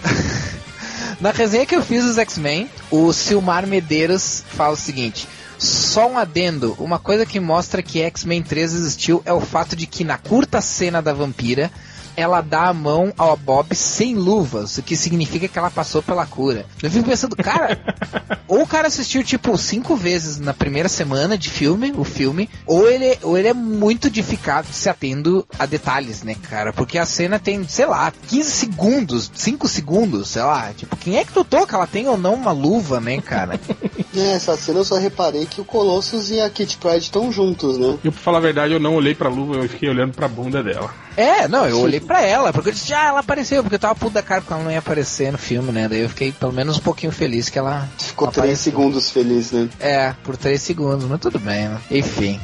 [1.19, 5.27] Na resenha que eu fiz dos X-Men, o Silmar Medeiros fala o seguinte:
[5.57, 9.87] só um adendo, uma coisa que mostra que X-Men 3 existiu é o fato de
[9.87, 11.71] que na curta cena da vampira,
[12.17, 16.25] ela dá a mão ao Bob sem luvas, o que significa que ela passou pela
[16.25, 16.65] cura.
[16.81, 17.79] Eu fico pensando, cara,
[18.49, 22.89] ou o cara assistiu tipo cinco vezes na primeira semana de filme, o filme, ou
[22.89, 26.73] ele, ou ele é muito edificado se atendo a detalhes, né, cara?
[26.73, 30.71] Porque a cena tem, sei lá, 15 segundos, 5 segundos, sei lá.
[30.75, 31.75] Tipo, quem é que tu toca?
[31.75, 33.59] Ela tem ou não uma luva, né, cara?
[34.15, 37.77] É, essa cena eu só reparei que o Colossus e a Kit Pride estão juntos,
[37.77, 37.99] né?
[38.03, 40.63] Eu, pra falar a verdade, eu não olhei pra luva, eu fiquei olhando pra bunda
[40.63, 40.91] dela.
[41.17, 43.95] É, não, eu olhei pra ela, porque eu disse, ah, ela apareceu, porque eu tava
[43.95, 45.87] puto da cara porque ela não ia aparecer no filme, né?
[45.89, 47.89] Daí eu fiquei pelo menos um pouquinho feliz que ela.
[47.97, 48.43] Ficou apareceu.
[48.43, 49.67] três segundos feliz, né?
[49.79, 51.79] É, por 3 segundos, mas tudo bem, né?
[51.89, 52.39] Enfim.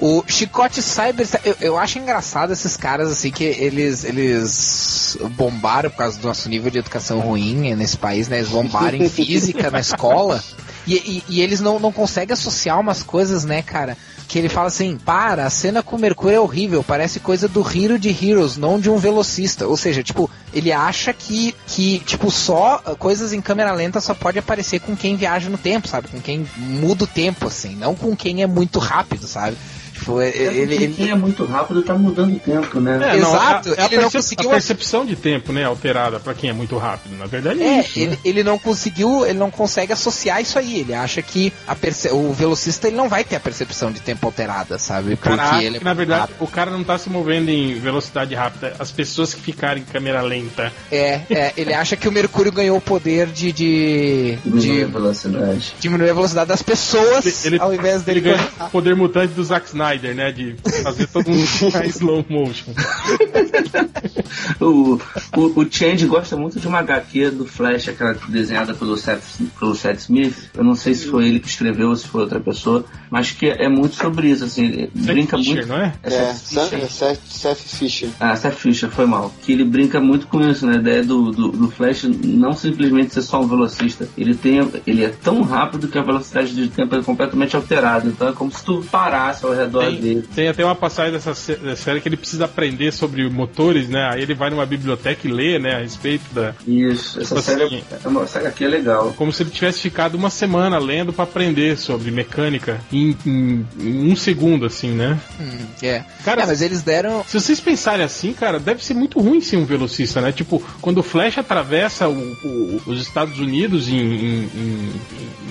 [0.00, 5.96] O Chicote Cyber, eu, eu acho engraçado esses caras assim que eles eles bombaram por
[5.96, 8.38] causa do nosso nível de educação ruim nesse país, né?
[8.38, 10.42] Eles bombaram em física na escola.
[10.86, 13.96] E, e, e eles não, não conseguem associar umas coisas, né, cara?
[14.28, 17.60] Que ele fala assim, para, a cena com o Mercúrio é horrível, parece coisa do
[17.60, 19.66] Hero de Heroes, não de um velocista.
[19.66, 24.38] Ou seja, tipo, ele acha que, que tipo, só coisas em câmera lenta só pode
[24.38, 26.08] aparecer com quem viaja no tempo, sabe?
[26.08, 29.56] Com quem muda o tempo, assim, não com quem é muito rápido, sabe?
[29.98, 32.96] Tipo, É ele, ele, Quem é muito rápido tá mudando o tempo, né?
[33.14, 36.20] É, não, Exato, é a, ele não percep- conseguiu- a percepção de tempo, né, alterada
[36.20, 37.16] pra quem é muito rápido.
[37.16, 37.98] Na verdade é, É, isso.
[37.98, 38.18] ele, né?
[38.24, 40.80] ele não conseguiu, ele não consegue associar isso aí.
[40.80, 44.26] Ele acha que a perce- o velocista ele não vai ter a percepção de tempo
[44.26, 45.14] alterada, sabe?
[45.14, 46.36] O cara acha ele é na verdade, rápido.
[46.40, 48.74] o cara não tá se movendo em velocidade rápida.
[48.78, 50.72] As pessoas que ficarem em câmera lenta.
[50.92, 54.92] É, é, ele acha que o Mercúrio ganhou o poder de, de, Diminuir a de
[54.92, 55.74] velocidade.
[55.80, 59.42] diminuir a velocidade das pessoas, Ele, ao invés ele dele ganha o poder mutante do
[59.44, 60.32] Zack Snyder, né?
[60.32, 62.72] De fazer todo mundo ficar em slow motion.
[64.60, 64.98] O,
[65.36, 69.22] o, o Change gosta muito de uma HQ do Flash, aquela desenhada pelo Seth,
[69.58, 70.50] pelo Seth Smith.
[70.54, 73.46] Eu não sei se foi ele que escreveu ou se foi outra pessoa, mas que
[73.46, 75.68] é muito sobre isso, assim, ele Seth brinca Fisher, muito.
[75.68, 75.94] não é?
[76.02, 77.16] É É, Seth Fisher.
[77.28, 78.08] Seth Fisher.
[78.18, 79.32] Ah, Seth Fisher, foi mal.
[79.42, 80.76] Que ele brinca muito com isso, né?
[80.76, 84.08] A ideia do, do, do Flash não simplesmente ser só um velocista.
[84.16, 88.08] Ele, tem, ele é tão rápido que a velocidade de tempo é completamente alterada.
[88.08, 90.24] Então é como se tu parasse ao redor Tem, dele.
[90.34, 94.08] tem até uma passagem dessa série que ele precisa aprender sobre motores, né?
[94.12, 96.54] Aí ele vai numa biblioteca e lê, né, a respeito da.
[96.66, 99.14] Isso, essa Tipo série assim, é uma série aqui é legal.
[99.16, 104.12] Como se ele tivesse ficado uma semana lendo pra aprender sobre mecânica em, em- em
[104.12, 105.18] um segundo, assim, né?
[105.40, 106.04] Hum, é.
[106.24, 107.24] Cara, É, mas eles deram.
[107.26, 110.32] Se vocês pensarem assim, cara, deve ser muito ruim ser um velocista, né?
[110.32, 112.12] Tipo, quando o Flash atravessa o-
[112.44, 114.92] o- os Estados Unidos em, em- em-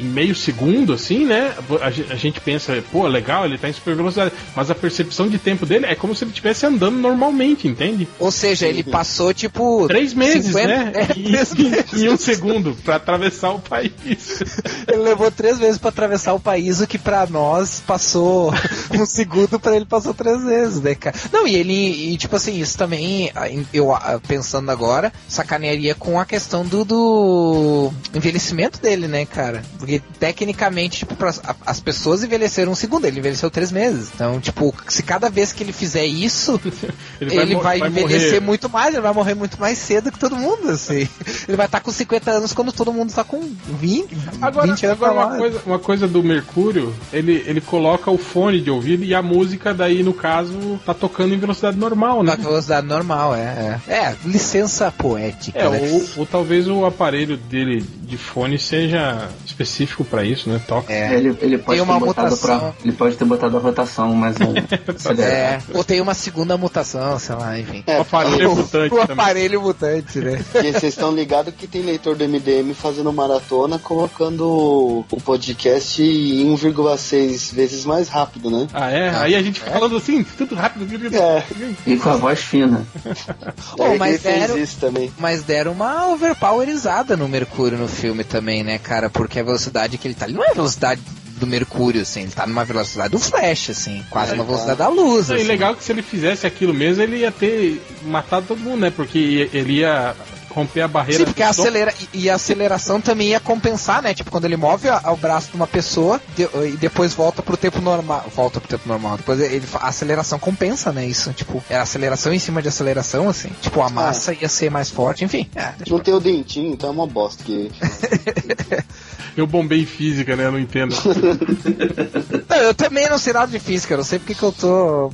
[0.02, 1.54] em meio segundo, assim, né?
[1.82, 4.15] A, a gente pensa, pô, legal, ele tá em super velocidade.
[4.56, 8.08] Mas a percepção de tempo dele é como se ele estivesse andando normalmente, entende?
[8.20, 9.88] Ou seja, ele passou tipo.
[9.88, 10.92] Três meses, 50 né?
[10.94, 11.94] É, Em- três meses.
[12.02, 13.92] em um segundo, pra atravessar o país.
[14.88, 18.54] Ele levou três vezes pra atravessar o país, o que pra nós passou
[18.92, 21.16] um segundo, pra ele passou três vezes, né, cara?
[21.32, 21.74] Não, e ele,
[22.14, 23.32] e, tipo assim, isso também,
[23.74, 23.94] eu
[24.28, 29.62] pensando agora, sacanearia com a questão do, do envelhecimento dele, né, cara?
[29.78, 34.10] Porque tecnicamente, tipo, pras- a- as pessoas envelheceram um segundo, ele envelheceu três meses.
[34.14, 36.60] Então, tipo, se cada vez que ele fizer isso,
[37.20, 38.40] ele, mo- vai, envelhecer morrer.
[38.42, 41.08] muito mais, ele vai morrer muito mais cedo que todo mundo, assim.
[41.48, 43.40] Ele vai estar com 50 anos quando todo mundo tá com
[43.80, 48.18] 20, Agora, 20 anos agora uma, coisa, uma coisa do Mercúrio, ele, ele coloca o
[48.18, 52.36] fone de ouvido e a música daí, no caso, tá tocando em velocidade normal, Na
[52.36, 52.44] né?
[52.44, 53.80] velocidade normal, é.
[53.88, 55.60] É, é licença poética.
[55.60, 55.90] É, né?
[55.92, 60.60] ou, ou talvez o aparelho dele de fone seja específico pra isso, né?
[60.68, 60.92] Toca.
[60.92, 62.60] É, É, ele, ele pode Tem uma ter botado mutação.
[62.60, 67.18] pra, ele pode ter botado a rotação, mas é, é, ou tem uma segunda mutação,
[67.20, 67.84] sei lá, enfim.
[67.88, 69.14] O aparelho o, mutante o também.
[69.14, 70.44] aparelho mutante, né?
[70.52, 76.54] Porque vocês estão ligados que tem leitor do MDM fazendo maratona, colocando o podcast em
[76.56, 78.68] 1,6 vezes mais rápido, né?
[78.74, 79.10] Ah, é?
[79.16, 80.86] Aí a gente fica falando assim, tudo rápido.
[81.16, 81.44] É.
[81.86, 82.86] e com a voz fina.
[83.78, 85.12] Pô, Ele mas fez deram, isso também.
[85.18, 89.10] mas deram uma overpowerizada no Mercúrio no filme também, né, cara?
[89.10, 91.02] Porque a velocidade que ele tá ali não é a velocidade
[91.38, 94.48] do Mercúrio, assim, ele tá numa velocidade do Flash, assim, quase É, uma tá.
[94.48, 95.28] velocidade da luz.
[95.28, 95.48] Não, e assim.
[95.48, 98.90] legal que se ele fizesse aquilo mesmo, ele ia ter matado todo mundo, né?
[98.96, 100.16] Porque ele ia
[100.56, 101.20] romper a barreira.
[101.20, 104.14] Sim, porque a, acelera, e e a aceleração também ia compensar, né?
[104.14, 107.58] Tipo, quando ele move a- o braço de uma pessoa de- e depois volta pro
[107.58, 108.26] tempo normal.
[108.34, 109.18] Volta pro tempo normal.
[109.18, 111.06] Depois ele, a aceleração compensa, né?
[111.06, 111.34] Isso.
[111.34, 113.50] Tipo, era aceleração em cima de aceleração, assim.
[113.62, 115.48] Tipo, a massa ia ser mais forte, enfim.
[115.56, 117.44] É, Não tem o dentinho, então é uma bosta.
[117.44, 117.70] Que...
[119.36, 120.46] Eu bombei em física, né?
[120.46, 120.96] Eu não entendo.
[122.48, 125.12] Não, eu também não sei nada de física, eu não sei porque que eu tô.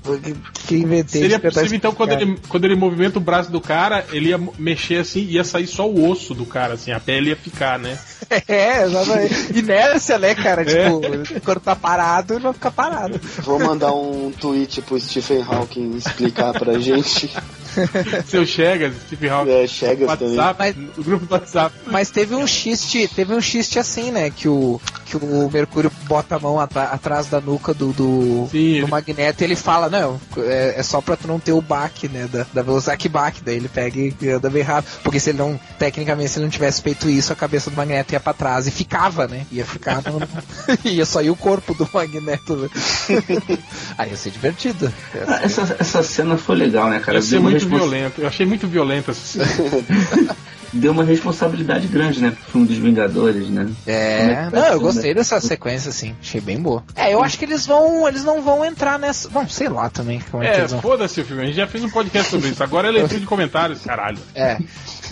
[0.67, 4.29] Que, inventei Seria possível, então, quando ele, quando ele movimenta o braço do cara, ele
[4.29, 7.79] ia mexer assim, ia sair só o osso do cara, assim, a pele ia ficar,
[7.79, 7.97] né?
[8.47, 9.57] É, exatamente.
[9.57, 10.61] Inércia, né, cara?
[10.61, 10.89] É.
[10.89, 13.19] Tipo, quando tá parado, ele vai ficar parado.
[13.39, 17.29] Vou mandar um tweet pro Stephen Hawking explicar pra gente.
[18.27, 20.37] Seu Chegas, Steve Hawking, É, Chegas também.
[20.37, 21.75] WhatsApp, no grupo do WhatsApp.
[21.87, 24.29] Mas teve um xiste, teve um xiste assim, né?
[24.29, 28.87] Que o, que o Mercúrio bota a mão atrás da nuca do, do, Sim, do
[28.87, 32.29] Magneto e ele fala, não, é, é só pra tu não ter o baque, né?
[32.31, 34.91] Da, da velocidade baque, daí ele pega e anda bem rápido.
[35.03, 38.13] Porque se ele não, tecnicamente, se ele não tivesse feito isso, a cabeça do Magneto
[38.13, 39.45] ia pra trás e ficava, né?
[39.51, 40.21] Ia ficar no,
[40.89, 42.55] ia sair o corpo do Magneto.
[42.55, 42.69] Né?
[43.97, 44.91] Aí ia ser divertido.
[45.27, 47.19] Ah, Essa, essa cena foi legal, né, cara?
[47.21, 48.21] Deu uma, muito respons- violento.
[48.21, 50.35] Eu achei muito violento essa cena.
[50.73, 53.69] deu uma responsabilidade grande, né, pro filme dos Vingadores, né?
[53.85, 56.81] É, é não, eu gostei dessa sequência, assim, achei bem boa.
[56.95, 60.21] É, eu acho que eles vão, eles não vão entrar nessa, bom, sei lá também
[60.31, 60.81] como é, que É, eles vão.
[60.81, 61.43] foda-se o filme.
[61.43, 62.63] A gente já fez um podcast sobre isso.
[62.63, 64.17] Agora é leitura de comentários, caralho.
[64.33, 64.57] É.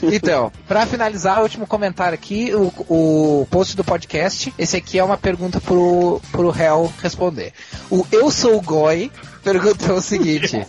[0.04, 4.54] Então, pra finalizar, o último comentário aqui, o, o post do podcast.
[4.58, 7.54] Esse aqui é uma pergunta pro, pro réu responder.
[7.90, 9.12] O Eu Sou Goi
[9.44, 10.60] perguntou o seguinte.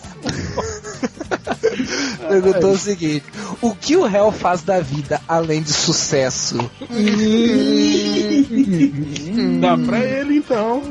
[2.29, 3.25] perguntou o seguinte:
[3.61, 6.59] O que o réu faz da vida além de sucesso?
[9.61, 10.83] Dá pra ele então.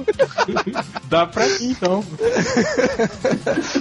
[1.09, 2.03] Dá pra mim então.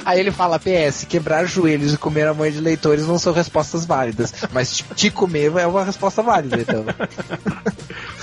[0.04, 3.84] Aí ele fala: PS, quebrar joelhos e comer a mãe de leitores não são respostas
[3.84, 4.32] válidas.
[4.52, 6.84] Mas te, comer é uma resposta válida, então.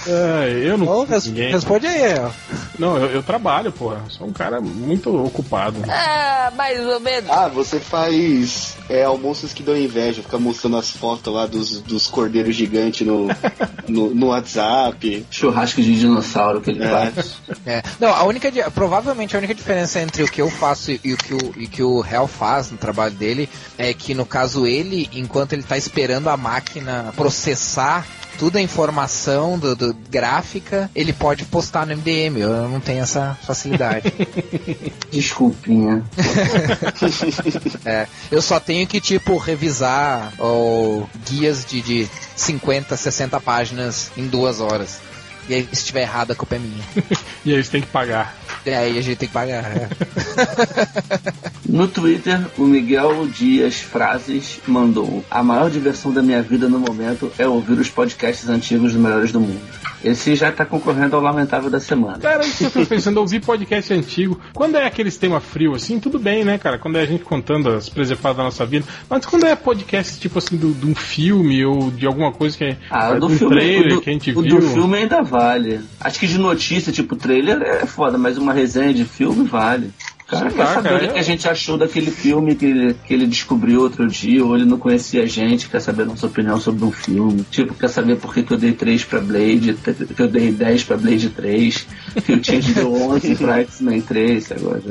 [0.08, 0.86] É, eu não.
[0.86, 1.52] Então, res- ninguém.
[1.52, 2.30] responde aí, ó.
[2.78, 4.02] Não, eu, eu trabalho, porra.
[4.10, 5.65] Sou um cara muito ocupado.
[5.90, 7.30] Ah, mais ou menos.
[7.30, 12.08] Ah, você faz é, almoços que dão inveja, fica mostrando as fotos lá dos, dos
[12.08, 13.28] cordeiros gigantes no,
[13.88, 15.26] no, no WhatsApp.
[15.32, 16.90] Churrasco de dinossauro que ele É.
[16.90, 17.38] faz.
[17.66, 17.84] É.
[18.00, 21.18] Não, a única, provavelmente a única diferença entre o que eu faço e, e o
[21.18, 25.10] que o, e que o Hell faz no trabalho dele é que no caso ele,
[25.14, 28.06] enquanto ele tá esperando a máquina processar
[28.38, 32.38] toda a informação do, do- gráfica, ele pode postar no MDM.
[32.40, 34.14] Eu não tenho essa facilidade.
[35.12, 36.04] Desculpinha.
[37.86, 44.28] É, eu só tenho que, tipo, revisar o guias de, de 50, 60 páginas em
[44.28, 45.00] duas horas.
[45.48, 46.84] E aí, se estiver errado, a culpa é minha.
[47.46, 48.36] E aí você tem que pagar.
[48.66, 49.64] E aí a gente tem que pagar.
[49.66, 49.88] é.
[51.68, 57.32] No Twitter, o Miguel Dias Frases mandou: A maior diversão da minha vida no momento
[57.38, 59.60] é ouvir os podcasts antigos dos melhores do mundo.
[60.04, 62.20] Esse já tá concorrendo ao lamentável da semana.
[62.20, 64.40] Cara, isso que eu tô pensando, ouvir podcast antigo.
[64.54, 66.78] Quando é aqueles tema frio assim, tudo bem, né, cara?
[66.78, 68.86] Quando é a gente contando as presepadas da nossa vida.
[69.10, 72.64] Mas quando é podcast tipo assim, do- de um filme ou de alguma coisa que
[72.64, 72.78] é.
[72.90, 74.60] Ah, do um filme, trailer o do, que a gente o viu.
[74.60, 75.82] do filme ainda vale.
[76.00, 79.92] Acho que de notícia, tipo trailer, é foda, mas uma resenha de filme vale.
[80.26, 82.10] O cara Sei quer lá, saber cara, o que eu- que a gente achou daquele
[82.10, 85.80] filme que ele, que ele descobriu outro dia, ou ele não conhecia a gente, quer
[85.80, 87.46] saber a nossa opinião sobre um filme.
[87.52, 89.78] Tipo, quer saber por que, que eu dei 3 pra Blade,
[90.16, 91.86] que eu dei 10 pra Blade 3,
[92.26, 94.82] que eu tinha dado 11 pra X-Men 3, agora.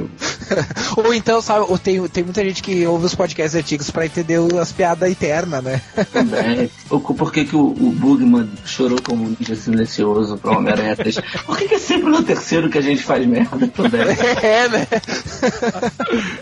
[0.96, 4.38] Ou então, sabe, ou tem, tem muita gente que ouve os podcasts antigos pra entender
[4.38, 5.80] o- as piadas eternas, né?
[6.12, 6.70] Também.
[6.88, 11.18] Ou por que, que o, o Bugman chorou como um ninja silencioso pra Homem-Aranha 3?
[11.44, 14.02] Por que, que é sempre no terceiro que a gente faz merda também?
[14.44, 14.86] É, né?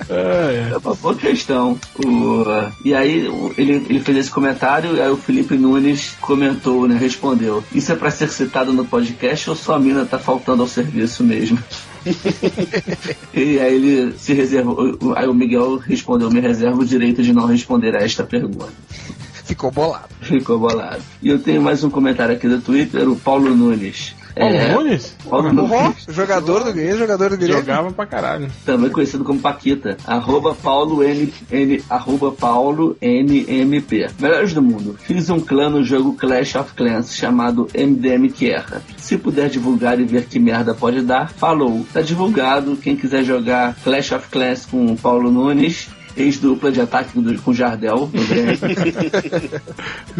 [0.08, 1.78] É, É uma boa questão.
[2.04, 2.44] O,
[2.84, 3.26] e aí
[3.56, 6.96] ele, ele fez esse comentário, e aí o Felipe Nunes comentou, né?
[6.96, 7.62] Respondeu.
[7.72, 11.58] Isso é pra ser citado no podcast ou sua mina tá faltando ao serviço mesmo?
[13.32, 14.98] e aí ele se reservou.
[15.16, 18.68] Aí o Miguel respondeu, me reservo o direito de não responder a esta pergunta.
[19.44, 20.08] Ficou bolado.
[20.20, 21.02] Ficou bolado.
[21.22, 24.14] E eu tenho mais um comentário aqui do Twitter, o Paulo Nunes.
[24.34, 25.16] Paulo É, Nunes?
[25.28, 26.04] Paulo Nunes.
[26.08, 27.56] jogador do Grêmio, jogador do Grêmio.
[27.56, 28.48] Jogava pra caralho.
[28.64, 34.08] também conhecido como Paquita, arroba Paulo N, N, arroba Paulo NMP.
[34.18, 34.96] Melhores do mundo.
[35.02, 38.82] Fiz um clã no jogo Clash of Clans chamado MDM Guerra.
[38.96, 41.84] Se puder divulgar e ver que merda pode dar, falou.
[41.92, 42.76] Tá divulgado.
[42.76, 47.52] Quem quiser jogar Clash of Clans com o Paulo Nunes, ex-dupla de ataque do- com
[47.52, 48.58] Jardel no Grêmio.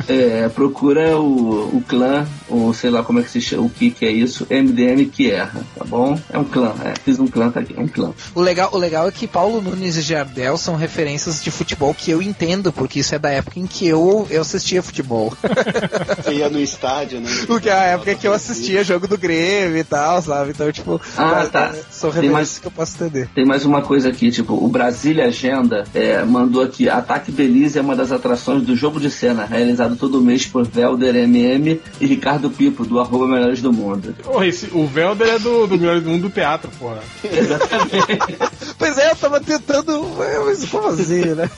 [0.09, 3.90] É, procura o, o clã, ou sei lá como é que se chama, o que
[3.90, 6.19] que é isso, MDM que erra, tá bom?
[6.31, 8.12] É um clã, é, fiz um clã, tá aqui, é um clã.
[8.35, 12.10] O legal, o legal é que Paulo Nunes e Jardel são referências de futebol que
[12.10, 15.32] eu entendo, porque isso é da época em que eu, eu assistia futebol.
[16.23, 17.31] Você ia no estádio, né?
[17.47, 20.51] porque é a época que eu assistia jogo do Grêmio e tal, sabe?
[20.51, 21.73] Então, tipo, Ah, é- tá.
[21.74, 23.28] é- são Tem referências mais- que eu posso entender.
[23.35, 27.83] Tem mais uma coisa aqui, tipo, o Brasília Agenda é, mandou aqui, Ataque Belize é
[27.83, 32.51] uma das atrações do jogo de cena, realizado todo mês por Velder MM e Ricardo
[32.51, 34.15] Pipo, do arroba Melhores do Mundo.
[34.23, 37.01] Porra, esse, o Velder é do, do Melhores do Mundo do Teatro, porra.
[38.79, 40.09] Pois é, eu tava tentando.
[40.45, 41.49] Mas como assim, né?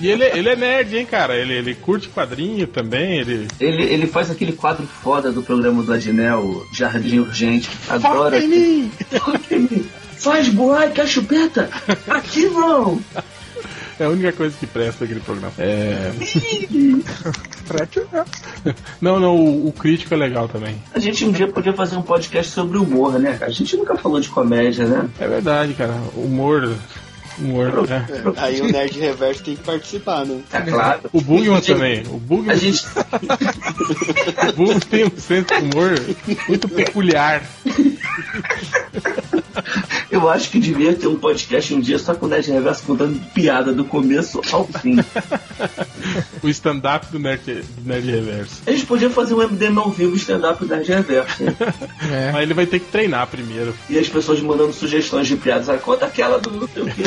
[0.00, 1.36] E ele, ele é nerd, hein, cara?
[1.36, 3.48] Ele, ele curte quadrinho também, ele.
[3.58, 7.68] Ele, ele faz aquele quadro foda do programa do Adnel, Jardim Urgente.
[7.88, 8.40] Adora.
[8.40, 8.92] Foca em mim!
[9.10, 9.88] Foca em mim!
[10.16, 11.68] Faz boai, quer chupeta?
[12.08, 13.00] Aqui não!
[13.98, 15.52] É a única coisa que presta aquele programa.
[15.62, 16.12] É.
[19.00, 20.76] Não, não, o, o crítico é legal também.
[20.92, 23.38] A gente um dia podia fazer um podcast sobre humor, né?
[23.40, 25.08] A gente nunca falou de comédia, né?
[25.18, 25.94] É verdade, cara.
[26.14, 26.76] Humor.
[27.38, 28.06] Humor, né?
[28.36, 30.40] Aí o Nerd Reverso tem que participar, né?
[30.52, 31.00] É claro.
[31.12, 32.02] O Bugman também.
[32.08, 32.84] O Bugman, A gente,
[34.48, 35.94] o Bugman tem um senso de humor
[36.48, 37.42] muito peculiar.
[40.10, 43.18] eu acho que devia ter um podcast um dia só com o Nerd Reverso contando
[43.32, 44.96] piada do começo ao fim.
[46.42, 48.62] O stand-up do Nerd, do Nerd Reverso.
[48.66, 51.42] A gente podia fazer um MDM ao vivo stand-up do Nerd Reverso.
[52.12, 52.32] É.
[52.32, 53.74] Mas ele vai ter que treinar primeiro.
[53.88, 55.68] E as pessoas mandando sugestões de piadas.
[55.68, 57.02] Ah, conta aquela do não sei o quê.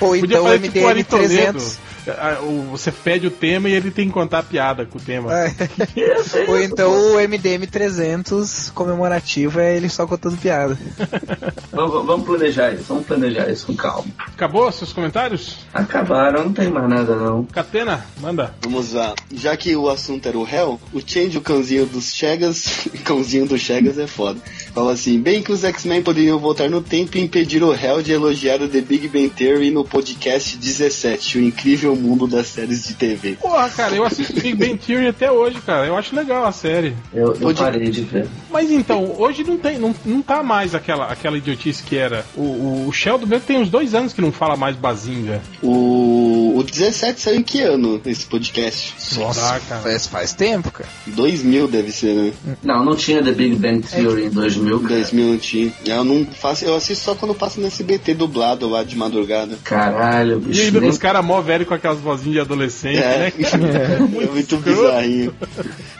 [0.00, 1.58] Ou então o tipo MDM Ari Toledo.
[1.58, 1.78] 300.
[2.18, 2.38] Ah,
[2.70, 5.32] Você pede o tema e ele tem que contar a piada com o tema.
[5.32, 5.54] É.
[6.48, 10.76] Ou então o MDM 300 comemorativo é ele só contando piada.
[11.72, 14.08] Vamos, vamos planejar isso, vamos planejar isso com calma.
[14.18, 15.58] Acabou seus comentários?
[15.72, 17.44] Acabaram, não tem mais nada não.
[17.44, 18.52] Catena, manda.
[18.62, 19.14] Vamos lá.
[19.32, 23.60] Já que o assunto era o réu, o Change, o cãozinho dos Chegas, cãozinho dos
[23.60, 24.40] Chegas é foda.
[24.74, 28.12] Fala assim, bem que os X-Men poderiam voltar no tempo e impedir o réu de
[28.12, 32.94] elogiar o The Big Bang Theory no podcast 17, o incrível mundo das séries de
[32.94, 33.36] TV.
[33.40, 35.86] Porra, cara, eu assisto Big Bang Theory até hoje, cara.
[35.86, 36.94] Eu acho legal a série.
[37.12, 38.28] Eu, eu parei de ver.
[38.50, 42.24] Mas então, hoje não tem, não, não tá mais aquela, aquela idiotice que era.
[42.36, 45.40] O, o, o Sheldon mesmo tem uns dois anos que não fala mais bazinga.
[45.62, 48.94] O, o 17 saiu em que ano esse podcast?
[49.18, 49.80] Nossa, cara.
[49.82, 50.88] Faz, faz tempo, cara.
[51.06, 52.32] 2000 deve ser, né?
[52.62, 54.94] Não, não tinha The Big Bang Theory em 2000, cara.
[54.94, 55.72] 2000 não tinha.
[55.86, 59.58] Eu não faço, eu assisto só quando passa no SBT dublado lá de madrugada.
[59.64, 60.62] Caralho, E bicho.
[60.62, 63.32] ainda nem- os caras mó velho com aquelas vozinhas de adolescente, É, né?
[63.96, 65.34] é muito bizarrinho.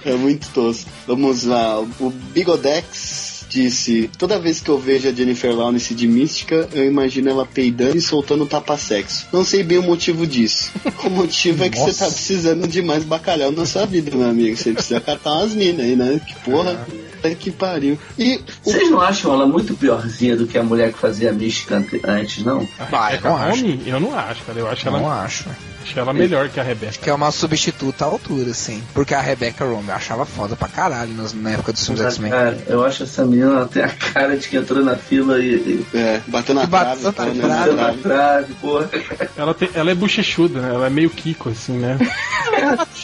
[0.04, 0.90] É muito tosco.
[1.06, 1.78] Vamos lá.
[1.80, 7.28] O Bigodex disse: Toda vez que eu vejo a Jennifer Lawrence de mística, eu imagino
[7.28, 9.26] ela peidando e soltando tapa-sexo.
[9.32, 10.70] Não sei bem o motivo disso.
[11.04, 14.56] O motivo é que você tá precisando de mais bacalhau na sua vida, meu amigo.
[14.56, 16.20] Você precisa catar umas minas aí, né?
[16.26, 16.86] Que porra.
[17.14, 17.98] Puta que pariu.
[18.18, 21.32] E o Vocês não acham ela muito piorzinha do que a mulher que fazia a
[21.32, 22.68] mística ante- antes, não?
[22.90, 23.64] Vai, Rebeca não acho.
[23.86, 24.58] Eu não acho, cara.
[24.58, 25.44] Eu acho Não ela, acho.
[25.82, 26.92] Acho ela melhor que a Rebeca.
[26.92, 28.82] Que é uma substituta à altura, sim.
[28.94, 32.30] Porque a Rebecca Romijn eu achava foda pra caralho na época dos filmes X-Men.
[32.30, 35.54] Cara, eu acho essa menina, ela tem a cara de que entrou na fila e.
[35.54, 37.72] e É, bateu na bateu trave, na tá, né, trave.
[37.72, 38.90] bateu na trave, porra.
[39.36, 40.74] Ela, tem, ela é bochechuda, né?
[40.74, 41.98] Ela é meio Kiko, assim, né?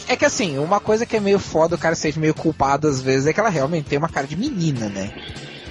[0.07, 3.01] É que assim, uma coisa que é meio foda o cara seja meio culpado às
[3.01, 5.11] vezes é que ela realmente tem uma cara de menina, né?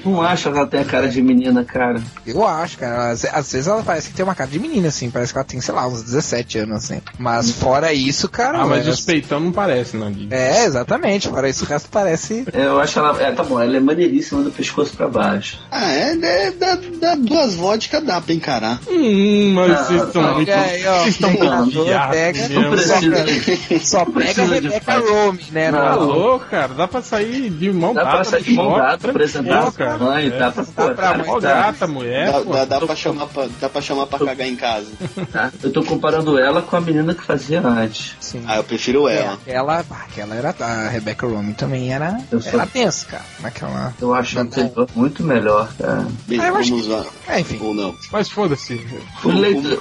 [0.06, 2.00] Não acho que ela tem a cara de menina, cara.
[2.26, 3.10] Eu acho, cara.
[3.10, 5.10] Às, às vezes ela parece que tem uma cara de menina, assim.
[5.10, 7.00] Parece que ela tem, sei lá, uns 17 anos, assim.
[7.18, 8.58] Mas fora isso, cara.
[8.62, 10.10] Ah, mas é- os peitão não parece, não.
[10.10, 10.28] Gui.
[10.30, 11.28] É, exatamente.
[11.28, 12.44] Fora isso, o resto parece.
[12.52, 13.20] É, Eu acho ela.
[13.22, 15.58] É, tá bom, ela é maneiríssima do pescoço pra baixo.
[15.70, 18.80] Ah, é, é dá, dá duas vodkas dá pra encarar.
[18.88, 20.50] Hum, mas Ah, vocês estão olha muito.
[20.52, 20.96] aí, ó.
[21.06, 21.66] Vocês estão Não.
[21.66, 22.76] Não.
[23.80, 25.12] Só pega a Precisa de Rebecca fato.
[25.12, 25.70] Rome, né?
[25.70, 25.78] Não.
[25.78, 26.68] Tá no- louco, cara.
[26.74, 28.14] Dá pra sair de mão Dá dada.
[28.16, 30.30] pra sair de mão dada, apresentar mãe, É.
[30.30, 32.32] dá pra pô, pra tá, gata, mulher.
[32.32, 32.52] Dá, pô.
[32.52, 34.86] dá, dá pra chamar pra, dá pra chamar pra cagar em casa.
[35.32, 35.52] tá?
[35.62, 38.14] Eu tô comparando ela com a menina que fazia antes.
[38.20, 38.42] Sim.
[38.46, 39.38] Ah, eu prefiro ela.
[39.46, 43.24] É, ela, ah, aquela era a Rebecca Rome também era, Eu sou- era tensa, cara.
[43.40, 43.94] Naquela.
[44.00, 46.06] Eu acho anterior muito melhor, cara.
[46.26, 47.04] Bem, Ah, vamos lá.
[47.28, 47.58] É, enfim.
[47.60, 47.94] Ou não.
[48.12, 48.80] Mas foda-se.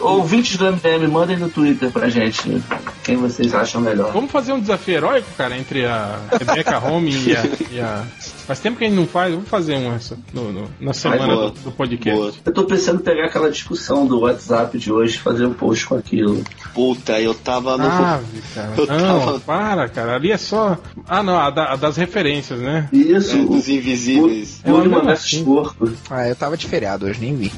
[0.02, 2.62] Ouvintes do MDM, mandem no Twitter pra gente
[3.04, 4.12] quem vocês acham melhor.
[4.12, 8.04] Vamos fazer um desafio heróico, cara, entre a Rebecca Home e a, e a-
[8.46, 11.26] Faz tempo que a gente não faz, vamos fazer um essa no, no- na semana
[11.36, 11.50] boa.
[11.52, 12.20] do, do podcast.
[12.20, 12.32] Boa.
[12.46, 15.88] Eu tô pensando em pegar aquela discussão do WhatsApp de hoje e fazer um post
[15.88, 16.44] com aquilo.
[16.74, 17.86] Puta, eu tava no.
[17.86, 18.22] Ah,
[18.54, 18.74] cara.
[18.78, 20.16] Eu Não, tava- para, cara.
[20.16, 20.78] Ali é só.
[21.08, 22.88] Ah, não, a, da- a das referências, né?
[22.94, 24.62] Isso, É, o, dos invisíveis.
[24.64, 25.44] o Ela Maneco assim.
[25.44, 25.90] Porco.
[26.10, 27.52] Ah, eu tava de feriado hoje, nem vi.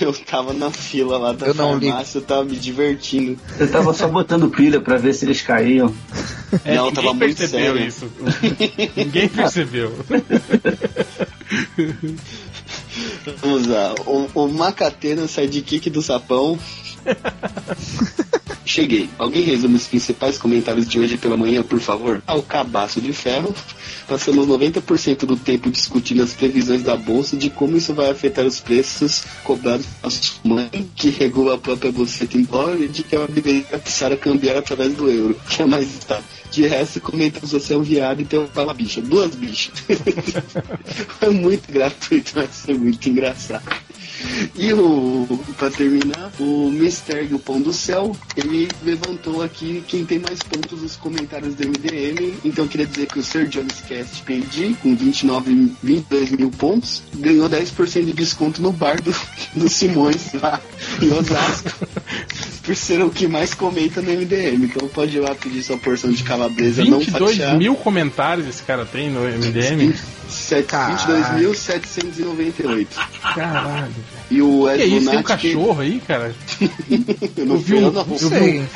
[0.04, 3.38] Eu tava na fila lá da Eu farmácia, eu tava me divertindo.
[3.58, 5.94] Eu tava só botando pilha pra ver se eles caíam.
[6.64, 7.86] É, Não, ninguém tava muito percebeu sério.
[7.86, 8.10] isso.
[8.96, 9.92] ninguém percebeu.
[13.42, 13.94] Vamos lá.
[14.06, 16.58] O, o Macatena, sidekick do sapão.
[18.64, 19.08] Cheguei.
[19.18, 22.22] Alguém resume os principais comentários de hoje pela manhã, por favor?
[22.26, 23.54] Ao cabaço de ferro.
[24.06, 28.44] Passamos 90% do tempo discutindo as previsões da bolsa e de como isso vai afetar
[28.44, 33.14] os preços cobrados sua mãe, que regula a própria bolsa em dólar e de que
[33.14, 36.24] ela deveria passar a cambiar através do euro, que é mais estável.
[36.50, 39.00] De resto, comentamos você é um viado e tem uma bicha.
[39.00, 39.72] Duas bichas.
[41.20, 43.62] é muito gratuito, vai ser muito engraçado.
[44.56, 45.26] E o,
[45.56, 48.49] pra terminar, o Mistério Pão do Céu, ele
[48.82, 52.34] levantou aqui quem tem mais pontos nos comentários do MDM.
[52.44, 57.02] Então eu queria dizer que o Sir Jones Cast PG, com 29, 22 mil pontos,
[57.14, 59.14] ganhou 10% de desconto no bar do,
[59.54, 60.60] do Simões lá
[61.00, 61.70] em Osasco.
[62.62, 64.64] Por ser o que mais comenta no MDM.
[64.64, 67.58] Então pode ir lá pedir sua porção de calabresa não 22 fatiada.
[67.58, 69.92] mil comentários esse cara tem no MDM.
[70.28, 71.50] Sete- Caralho.
[71.52, 72.86] 22.798.
[73.34, 73.94] Caralho.
[74.30, 75.10] E o Que Ed é isso?
[75.10, 76.32] Tem um cachorro aí, cara?
[77.36, 78.18] Eu não Eu vi um- não.
[78.18, 78.64] Sei.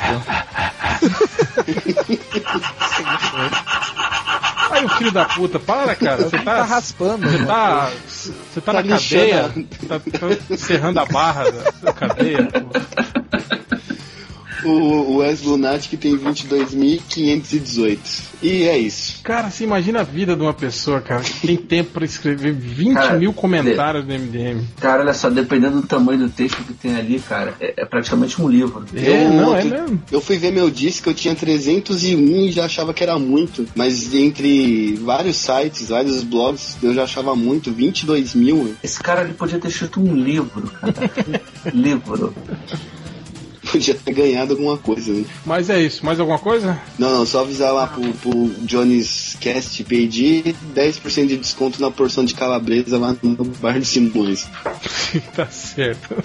[4.71, 6.23] Aí o filho da puta, para, cara.
[6.23, 6.63] Você Tá tá.
[6.63, 7.29] raspando.
[7.29, 7.91] Você tá.
[8.07, 9.47] Você tá, Tá na cadeia.
[9.53, 12.47] lixando Tá, tá serrando a barra da, da cadeia.
[12.51, 13.74] pô.
[14.67, 17.99] O Wes Lunatic tem 22.518.
[18.41, 19.21] E é isso.
[19.23, 22.93] Cara, você imagina a vida de uma pessoa, cara, que tem tempo pra escrever 20
[22.93, 24.61] Cara, mil comentários no MDM.
[24.79, 28.41] Cara, olha só, dependendo do tamanho do texto que tem ali, cara, é, é praticamente
[28.41, 28.85] um livro.
[28.95, 30.03] É, Eu não, é ontem- mesmo.
[30.11, 33.65] Eu fui ver meu disco, eu tinha 301 e já achava que era muito.
[33.75, 37.71] Mas entre vários sites, vários blogs, eu já achava muito.
[37.71, 38.75] 22 mil.
[38.83, 40.93] Esse cara ele podia ter escrito um livro, cara.
[41.73, 42.33] Um livro.
[43.75, 45.25] Podia ter ganhado alguma coisa, né?
[45.45, 46.05] Mas é isso.
[46.05, 46.79] Mais alguma coisa?
[46.97, 52.23] Não, não, só avisar lá pro, pro Johnny's Cast PD 10% de desconto na porção
[52.23, 54.47] de calabresa lá no bar de Simões.
[55.35, 56.15] tá certo.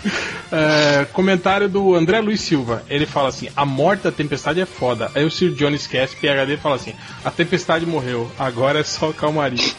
[0.52, 2.84] É, comentário do André Luiz Silva.
[2.88, 5.10] Ele fala assim: A morte da tempestade é foda.
[5.12, 6.92] Aí o Sir Johnny esquece, PHD fala assim:
[7.24, 9.58] A tempestade morreu, agora é só calmaria.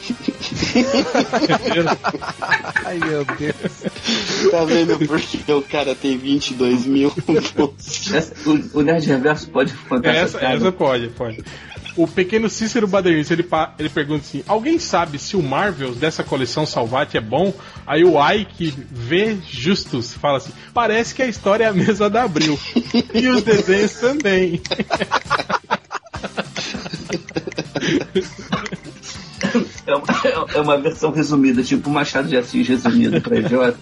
[2.83, 4.51] Ai, meu Deus.
[4.51, 7.13] Tá vendo porque o cara tem 22 mil?
[8.13, 11.43] Essa- o, o Nerd Reverso pode contar essa, essa, essa pode, pode.
[11.97, 13.45] O pequeno Cícero Badernista, ele,
[13.77, 17.53] ele pergunta assim: Alguém sabe se o Marvels dessa coleção Salvati é bom?
[17.85, 22.23] Aí o Ike V Justus fala assim: Parece que a história é a mesma da
[22.23, 22.57] Abril.
[23.13, 24.61] e os desenhos também.
[29.87, 30.05] É uma,
[30.53, 33.77] é uma versão resumida, tipo Machado de Assis resumido pra idiota.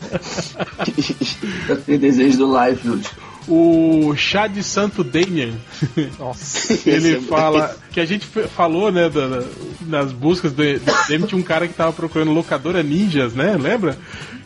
[1.68, 3.08] Já tem desenhos do Liefeld.
[3.50, 5.54] O Chá de Santo Damian,
[6.20, 6.88] Nossa.
[6.88, 9.44] ele é fala que a gente falou, né, da- da-
[9.88, 13.58] nas buscas do, do tinha um cara que tava procurando locadora ninjas, né?
[13.60, 13.98] Lembra?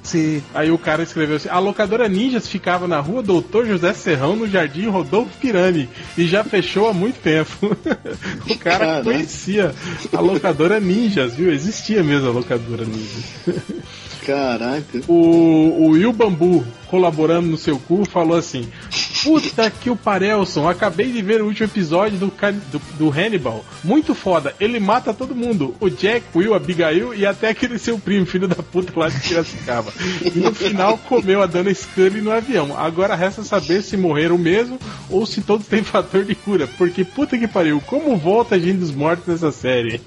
[0.01, 0.41] Sim.
[0.53, 4.47] Aí o cara escreveu assim: a locadora Ninjas ficava na rua Doutor José Serrão, no
[4.49, 7.51] Jardim Rodolfo Pirani, e já fechou há muito tempo.
[8.49, 9.03] o cara Caraca.
[9.03, 9.73] conhecia
[10.11, 11.51] a locadora Ninjas, viu?
[11.53, 13.23] Existia mesmo a locadora Ninjas.
[14.25, 15.01] Caraca.
[15.07, 18.67] O, o Will Bambu, colaborando no seu cu, falou assim:
[19.23, 23.63] Puta que o Parelson, acabei de ver o último episódio do, do, do Hannibal.
[23.83, 25.75] Muito foda, ele mata todo mundo.
[25.79, 29.19] O Jack, o Will, Abigail e até aquele seu primo, filho da puta lá de
[29.19, 29.93] Piracicaba.
[30.23, 32.77] E no final comeu a Dana Scully no avião.
[32.77, 34.77] Agora resta saber se morreram mesmo
[35.09, 36.67] ou se todos têm fator de cura.
[36.77, 40.01] Porque puta que pariu, como volta a gente dos mortos nessa série?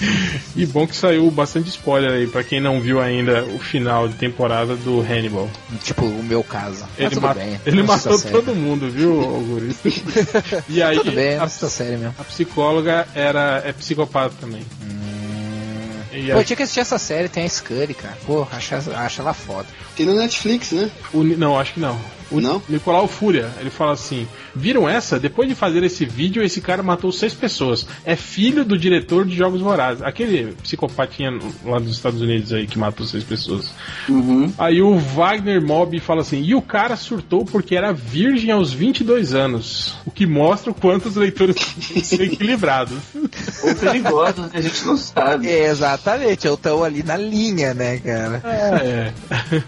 [0.56, 4.14] e bom que saiu bastante spoiler aí, pra quem não viu ainda o final de
[4.14, 5.50] temporada do Hannibal.
[5.82, 6.84] Tipo, o meu caso.
[6.98, 7.60] Ele, ma- bem.
[7.66, 9.88] ele matou todo mundo, viu, Augusto?
[10.68, 12.14] e aí, Tudo bem, a, sério mesmo.
[12.18, 14.64] a psicóloga era, é psicopata também.
[16.12, 18.16] E Pô, aí, eu tinha que assistir essa série, tem a Scully, cara.
[18.26, 19.66] Pô, acho, acho ela foda.
[19.96, 20.90] Tem no Netflix, né?
[21.12, 21.98] o não, acho que não.
[22.32, 22.62] O Não?
[22.68, 25.18] Nicolau Fúria, ele fala assim: Viram essa?
[25.18, 27.86] Depois de fazer esse vídeo, esse cara matou seis pessoas.
[28.04, 30.02] É filho do diretor de Jogos Vorazes.
[30.02, 31.30] Aquele psicopatinha
[31.64, 33.70] lá dos Estados Unidos aí que matou seis pessoas.
[34.08, 34.52] Uhum.
[34.58, 39.34] Aí o Wagner Mob fala assim: e o cara surtou porque era virgem aos 22
[39.34, 39.94] anos.
[40.06, 41.56] O que mostra o quanto os leitores
[42.02, 42.98] são equilibrados.
[43.14, 45.48] Ou perigosos, que a gente não sabe.
[45.48, 48.42] É, exatamente, eu tô ali na linha, né, cara?
[48.44, 49.12] É.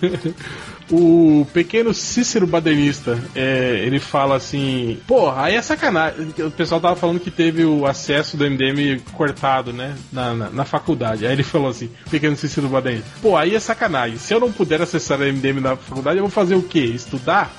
[0.91, 6.29] O pequeno Cícero Badernista, é, ele fala assim: Porra, aí é sacanagem.
[6.39, 9.97] O pessoal tava falando que teve o acesso do MDM cortado, né?
[10.13, 11.27] Na, na, na faculdade.
[11.27, 14.19] Aí ele falou assim: Pequeno Cícero Badernista, pô, aí é sacanagem.
[14.19, 16.81] Se eu não puder acessar o MDM na faculdade, eu vou fazer o quê?
[16.81, 17.55] Estudar?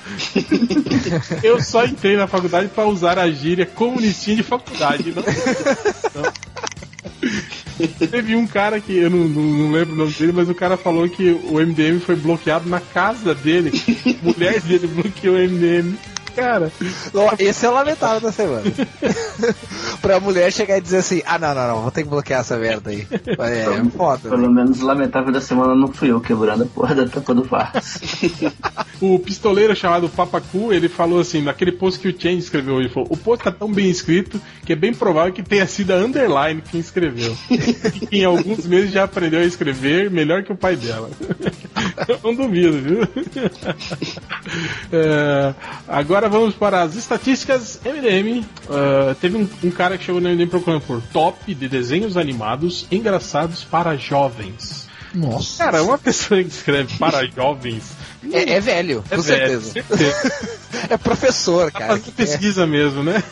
[1.42, 5.12] eu só entrei na faculdade pra usar a gíria comunistinha de faculdade.
[5.12, 5.22] Não,
[6.22, 6.32] não.
[8.10, 10.76] Teve um cara que, eu não, não- não lembro o nome dele, mas o cara
[10.76, 13.70] falou que o MDM foi bloqueado na casa dele.
[14.22, 15.94] Mulher dele bloqueou o MDM.
[16.36, 16.70] Cara,
[17.38, 18.62] Esse é o lamentável da semana.
[20.02, 22.58] pra mulher chegar e dizer assim: ah, não, não, não, vou ter que bloquear essa
[22.58, 23.06] merda aí.
[23.38, 24.20] É, é foda.
[24.24, 24.36] né?
[24.36, 27.42] Pelo menos o lamentável da semana não fui eu quebrando a porra da tampa do
[27.42, 28.00] vaso.
[29.00, 33.08] o pistoleiro chamado Papacu, ele falou assim, naquele post que o Change escreveu, ele falou,
[33.10, 36.62] o post tá tão bem escrito que é bem provável que tenha sido a Underline
[36.70, 37.34] quem escreveu.
[37.50, 37.56] e
[38.06, 41.08] que em alguns meses já aprendeu a escrever melhor que o pai dela.
[42.06, 43.00] Eu não duvido, viu?
[44.92, 45.54] É,
[45.88, 48.44] agora vamos para as estatísticas MDM.
[48.68, 52.86] Ah, teve um, um cara que chegou no MDM procurando por top de desenhos animados
[52.90, 54.86] engraçados para jovens.
[55.14, 55.64] Nossa.
[55.64, 57.84] Cara, uma pessoa que escreve para jovens
[58.32, 59.72] É, é velho, é com velho, certeza.
[59.72, 60.56] certeza.
[60.90, 61.86] É professor, Tá cara.
[61.92, 63.22] fazendo que pesquisa mesmo, né?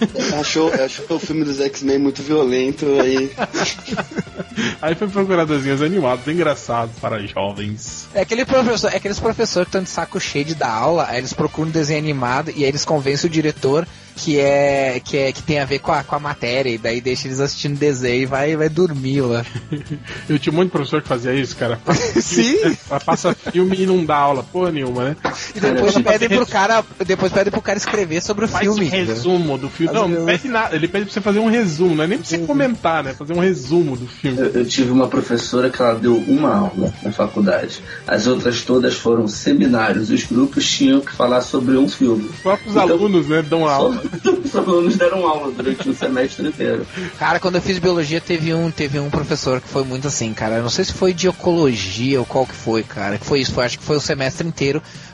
[0.41, 3.31] Achou, achou o filme dos X-Men muito violento aí.
[4.81, 8.07] Aí foi procurar desenhos animados engraçados para jovens.
[8.15, 11.19] É aquele professor, é aqueles professores que estão de saco cheio de dar aula, aí
[11.19, 13.87] eles procuram um desenho animado e aí eles convencem o diretor
[14.17, 17.01] que é que é que tem a ver com a, com a matéria e daí
[17.01, 19.45] deixa eles assistindo desenho e vai vai dormir lá.
[20.29, 21.81] Eu tinha um monte de professor que fazia isso, cara.
[22.21, 22.57] Sim.
[23.05, 25.17] Passa filme e não dá aula, porra nenhuma, né?
[25.55, 28.87] E depois pedem pro cara, depois pedem pro cara escrever sobre o Faz filme.
[28.87, 29.93] um resumo do filme.
[29.95, 30.75] Não, não pede nada.
[30.75, 33.15] Ele pede pra você fazer um resumo, não é nem pra você comentar, né?
[33.15, 34.39] Fazer um resumo do filme.
[34.39, 37.83] Eu, eu tive uma professora que ela deu uma aula na faculdade.
[38.07, 40.11] As outras todas foram seminários.
[40.11, 42.29] Os grupos tinham que falar sobre um filme.
[42.29, 44.03] Os próprios Então- alunos, né, dão aula.
[44.45, 46.87] Os alunos deram aula durante o semestre inteiro.
[47.19, 50.57] Cara, quando eu fiz biologia teve um, teve um professor que foi muito assim, cara.
[50.57, 53.19] Eu não sei se foi de ecologia ou qual que foi, cara.
[53.19, 54.64] Que foi isso, foi, acho que foi o semestre inteiro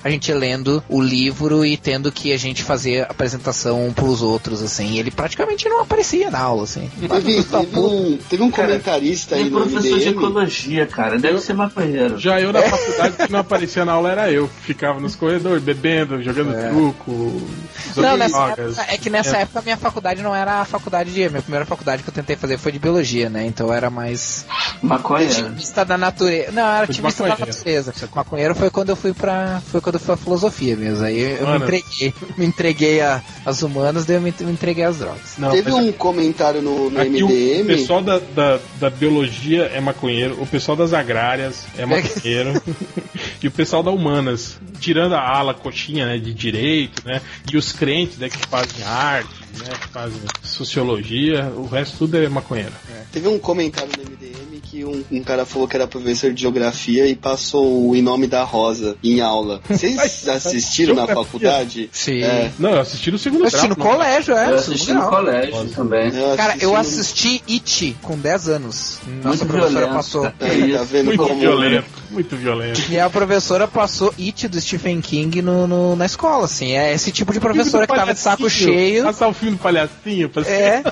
[0.02, 4.62] a gente lendo o livro e tendo que a gente fazer apresentação um pros outros,
[4.62, 4.92] assim.
[4.92, 6.90] E ele praticamente não aparecia na aula, assim.
[7.00, 10.10] Teve, teve um, teve um comentarista aí Tem no professor de MDM.
[10.10, 11.18] ecologia, cara.
[11.18, 12.18] Deve ser maconheiro.
[12.18, 14.48] Já eu na faculdade, que não aparecia na aula era eu.
[14.62, 18.78] Ficava nos corredores, bebendo, jogando truco, Não, jogando nessa drogas.
[18.78, 21.28] época, é que nessa época a minha faculdade não era a faculdade de.
[21.28, 23.44] Minha primeira faculdade que eu tentei fazer foi de biologia, né?
[23.46, 24.44] Então era mais
[24.82, 25.32] Maconheiro.
[25.46, 26.52] ativista da natureza.
[26.52, 27.94] Não, era Foi de ativista da natureza.
[28.14, 29.39] Maconheiro foi quando eu fui pra.
[29.70, 31.04] Foi quando eu fui a filosofia mesmo.
[31.04, 31.64] Aí eu me Mano.
[31.64, 32.14] entreguei.
[32.36, 35.34] Me entreguei a, às humanas, daí eu me, me entreguei às drogas.
[35.38, 37.66] Não, Teve um comentário no, no aqui o MDM.
[37.66, 42.60] pessoal da, da, da biologia é maconheiro, o pessoal das agrárias é maconheiro,
[43.42, 47.20] e o pessoal da humanas, tirando a ala coxinha né, de direito, né,
[47.52, 52.28] e os crentes né, que fazem arte, né, que fazem sociologia, o resto tudo é
[52.28, 52.72] maconheiro.
[53.12, 57.04] Teve um comentário no MDM que um, um cara falou que era professor de geografia
[57.08, 59.60] e passou o Em Nome da Rosa em aula.
[59.68, 61.90] Vocês assistiram na faculdade?
[61.92, 62.22] Sim.
[62.22, 62.52] É.
[62.56, 63.84] Não, eu assisti no segundo Eu assisti no não.
[63.84, 64.44] colégio, é.
[64.46, 66.12] Eu no assisti no colégio também.
[66.36, 69.00] Cara, eu assisti It com 10 anos.
[69.24, 69.94] Nossa Muito professora violento.
[69.94, 70.26] passou.
[70.26, 70.32] É,
[70.78, 72.80] tá vendo Muito como violento, muito violento.
[72.88, 76.72] Minha professora passou It do Stephen King no, no- na escola, assim.
[76.72, 79.04] É esse tipo de professora que tava de saco cheio.
[79.04, 80.82] Passar o filme do palhacinho pra É.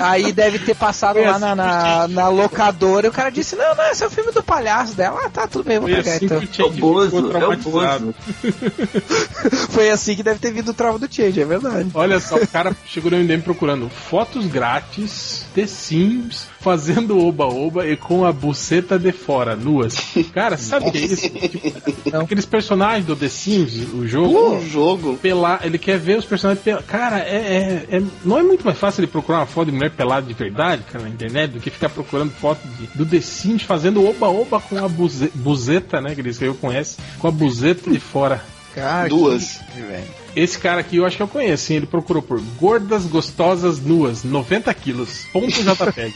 [0.00, 3.56] Aí deve ter passado Foi lá assim na, na, na locadora e o cara disse:
[3.56, 5.20] Não, não, esse é o filme do palhaço dela.
[5.24, 6.40] Ah, tá, tudo bem, vou Foi pegar assim então.
[6.40, 8.14] que o É o Change Bozo, ficou é o traumatizado.
[8.42, 9.66] Bozo.
[9.70, 11.90] Foi assim que deve ter vindo o trauma do Change, é verdade.
[11.94, 17.96] Olha só, o cara chegou no MDM procurando fotos grátis de Sims fazendo oba-oba e
[17.96, 19.96] com a buceta de fora, nuas.
[20.32, 21.28] Cara, sabe o que é isso?
[21.28, 24.56] Tipo, aqueles personagens do The Sims, o jogo.
[24.56, 25.16] o jogo.
[25.18, 26.86] Pelar, ele quer ver os personagens pelados.
[26.86, 29.90] Cara, é, é- é- não é muito mais fácil ele procurar uma foto de mulher
[29.90, 33.62] pelada de verdade, cara, na internet, do que ficar procurando foto de- do The Sims
[33.62, 36.14] fazendo oba-oba com a buze- buzeta, né?
[36.14, 38.42] Que ele escreveu com S, com a buzeta de fora.
[38.74, 39.58] Cara, Duas.
[39.74, 40.21] que- velho.
[40.34, 41.78] Esse cara aqui eu acho que eu conheço, hein?
[41.78, 45.26] Ele procurou por gordas gostosas nuas, 90 quilos.
[45.32, 46.14] Ponto JPEG.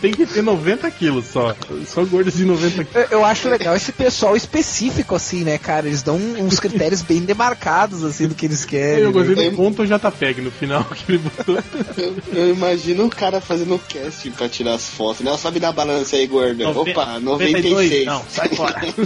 [0.00, 1.54] Tem que ter 90 quilos só.
[1.86, 3.10] Só gordas de 90 quilos.
[3.10, 5.86] Eu, eu acho legal esse pessoal específico, assim, né, cara?
[5.86, 9.04] Eles dão uns critérios bem demarcados, assim, do que eles querem.
[9.04, 9.50] Eu gostei né?
[9.50, 11.58] do ponto JPEG no final que ele botou.
[11.96, 15.24] Eu, eu imagino o cara fazendo casting pra tirar as fotos.
[15.24, 16.68] Não, sobe na balança aí, gorda.
[16.68, 18.06] Opa, 96.
[18.06, 18.80] Não, sai fora.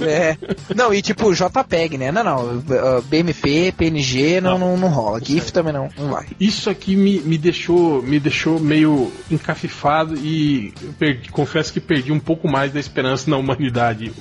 [0.00, 0.36] É.
[0.74, 2.10] Não, e tipo, JPEG, né?
[2.10, 2.61] Não, não.
[2.68, 5.20] Uh, BMP, PNG, não, não, não rola.
[5.22, 6.26] GIF também não, não vai.
[6.40, 12.20] Isso aqui me, me deixou me deixou meio encafifado e perdi- confesso que perdi um
[12.20, 14.12] pouco mais da esperança na humanidade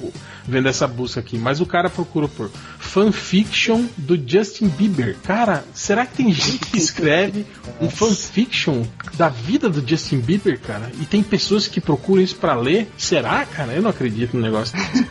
[0.47, 1.38] vendo essa busca aqui.
[1.38, 2.49] Mas o cara procurou por
[2.80, 5.15] fanfiction do Justin Bieber.
[5.23, 7.45] Cara, será que tem gente que escreve
[7.80, 10.91] um fanfiction da vida do Justin Bieber, cara?
[10.99, 12.91] E tem pessoas que procuram isso pra ler?
[12.97, 13.73] Será, cara?
[13.73, 14.77] Eu não acredito no negócio.
[14.77, 15.07] desse.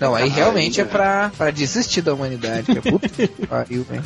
[0.00, 2.64] Não, aí realmente é pra, pra desistir da humanidade.
[2.64, 4.04] Que é puta que pariu, velho.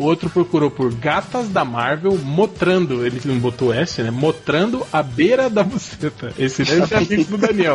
[0.00, 4.10] O outro procurou por gatas da Marvel mostrando, ele não botou S, né?
[4.10, 6.32] Mostrando a beira da buceta.
[6.38, 7.74] Esse deve ser amigo do Daniel.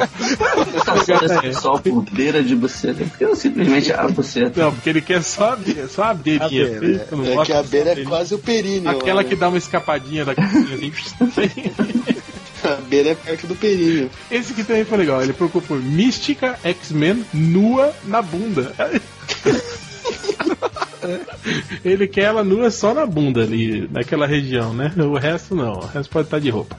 [1.22, 3.06] Essa pessoal por beira de buceta.
[3.06, 4.60] Porque não simplesmente a buceta.
[4.60, 6.48] Não, porque ele quer só a beira, só a beirinha.
[6.48, 8.90] A beira, Ele não É gosta que a só beira é quase o períneo.
[8.90, 9.30] Aquela né?
[9.30, 11.52] que dá uma escapadinha da cabeça assim.
[12.66, 14.10] A beira é perto do períneo.
[14.32, 15.22] Esse aqui também foi legal.
[15.22, 18.74] Ele procurou por Mística X-Men nua na bunda.
[21.84, 24.92] Ele quer ela nua só na bunda ali, naquela região, né?
[24.98, 26.78] O resto não, o resto pode estar de roupa.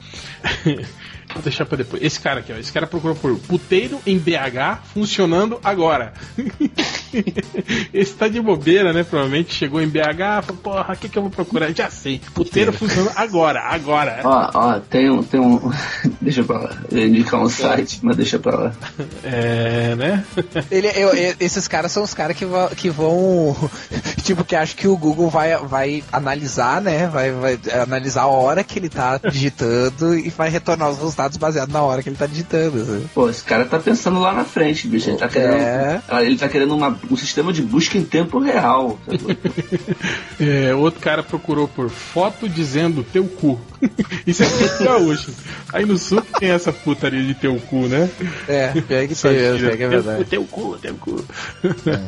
[1.33, 2.01] Vou deixar pra depois.
[2.01, 2.57] Esse cara aqui, ó.
[2.57, 6.13] Esse cara procurou por puteiro em BH funcionando agora.
[7.93, 9.03] Esse tá de bobeira, né?
[9.03, 11.71] Provavelmente chegou em BH, falou, porra, o que, que eu vou procurar?
[11.73, 12.21] Já sei.
[12.33, 14.21] Puteiro funcionando agora, agora.
[14.23, 15.23] Ó, ó, tem um.
[15.23, 15.59] Tem um
[16.21, 16.77] deixa pra lá.
[16.91, 18.73] Eu ia indicar um site, mas deixa pra lá.
[19.23, 20.23] É, né?
[20.71, 23.55] Ele, eu- eu- esses caras são os caras que, vão- que vão.
[24.23, 27.07] Tipo, que acham que o Google vai, vai analisar, né?
[27.07, 31.73] Vai, vai analisar a hora que ele tá digitando e vai retornar os resultados baseados
[31.73, 32.81] na hora que ele tá digitando.
[32.81, 33.09] assim.
[33.13, 35.09] Pô, esse cara tá pensando lá na frente, bicho.
[35.09, 36.01] Ele tá querendo, É.
[36.21, 38.97] ele tá querendo uma um sistema de busca em tempo real.
[40.39, 43.59] É, outro cara procurou por foto dizendo teu cu.
[44.25, 45.31] Isso é muito gaúcho.
[45.73, 48.07] Aí no sul que tem essa putaria de teu cu, né?
[48.47, 50.23] É, pior que Só tem mesmo, tira, pior que é teu verdade.
[50.23, 51.25] cu, Teu cu, teu cu.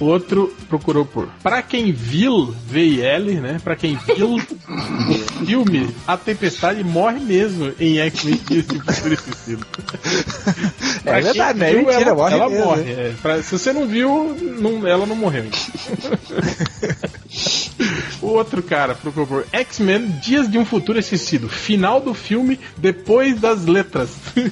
[0.00, 3.60] Outro procurou por Pra quem viu VL, né?
[3.64, 4.40] Pra quem viu o
[5.44, 9.66] filme, a tempestade morre mesmo em X-Men Esquecido.
[11.02, 12.92] Pra É verdade, é viu, mentira, ela, morre ela mesmo, morre.
[12.92, 13.14] é.
[13.20, 15.46] Pra- se você não viu, não- ela não morreu.
[18.20, 21.48] O outro cara procurou por X-Men Dias de um Futuro Esquecido.
[21.48, 24.10] Final do filme depois das letras.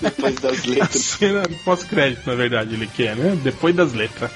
[0.00, 1.02] Depois das letras.
[1.02, 3.36] Cena pós-crédito, na verdade, ele quer, né?
[3.42, 4.30] Depois das letras.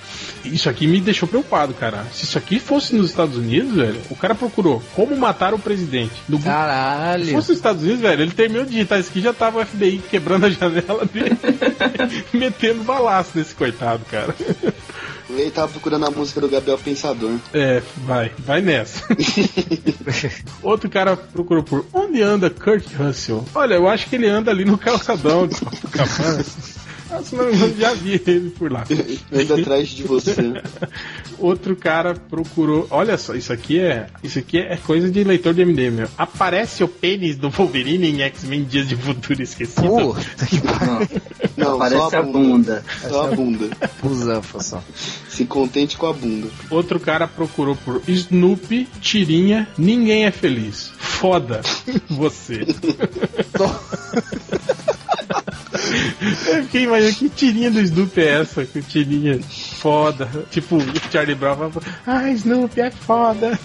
[0.44, 2.04] Isso aqui me deixou preocupado, cara.
[2.12, 6.12] Se isso aqui fosse nos Estados Unidos, velho, o cara procurou como matar o presidente.
[6.28, 7.24] Se Caralho.
[7.26, 10.02] fosse nos Estados Unidos, velho, ele terminou de digitar isso aqui já tava o FBI
[10.10, 11.36] quebrando a janela dele,
[12.34, 14.34] metendo balaço nesse coitado, cara.
[15.28, 17.36] Ele tava procurando a música do Gabriel Pensador.
[17.52, 19.04] É, vai, vai nessa.
[20.62, 23.44] Outro cara procurou por onde anda Kurt Russell?
[23.54, 26.44] Olha, eu acho que ele anda ali no calçadão de Copacabana.
[27.32, 28.84] Não já vi ele por lá.
[29.32, 30.34] Anda atrás de você.
[31.38, 32.86] Outro cara procurou.
[32.90, 34.06] Olha só, isso aqui é.
[34.22, 35.90] Isso aqui é coisa de leitor de MDM.
[35.92, 36.08] meu.
[36.16, 39.88] Aparece o pênis do Wolverine em X-Men Dias de Futuro Esquecido.
[39.88, 40.60] Puta que
[41.56, 42.38] Não, Aparece só a a bunda.
[42.42, 42.84] bunda.
[43.08, 43.68] Só a bunda.
[44.02, 44.84] busanfa só.
[45.28, 46.48] Se contente com a bunda.
[46.70, 50.92] Outro cara procurou por Snoopy, tirinha, ninguém é feliz.
[50.98, 51.62] Foda
[52.10, 52.66] você.
[56.46, 58.64] Eu fiquei imaginando que tirinha do Snoopy é essa?
[58.64, 59.40] Que tirinha
[59.76, 60.28] foda.
[60.50, 63.58] Tipo, o Charlie Brown fala, ah, Snoopy é foda.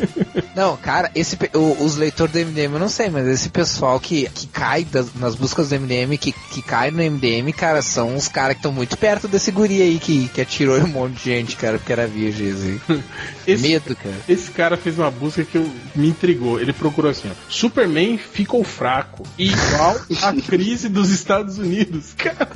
[0.54, 4.28] Não, cara, esse, o- os leitores do MDM, eu não sei, mas esse pessoal que,
[4.30, 8.28] que cai das- nas buscas do MDM, que, que cai no MDM, cara, são os
[8.28, 11.56] caras que estão muito perto desse guri aí que, que atirou um monte de gente,
[11.56, 12.50] cara, porque era virgem.
[12.52, 12.80] Assim.
[13.46, 14.14] Esse, Medo, cara.
[14.28, 16.60] esse cara fez uma busca que eu- me intrigou.
[16.60, 17.34] Ele procurou assim, ó.
[17.48, 19.24] Superman ficou fraco.
[19.38, 22.48] Igual a crise dos Estados Unidos, cara.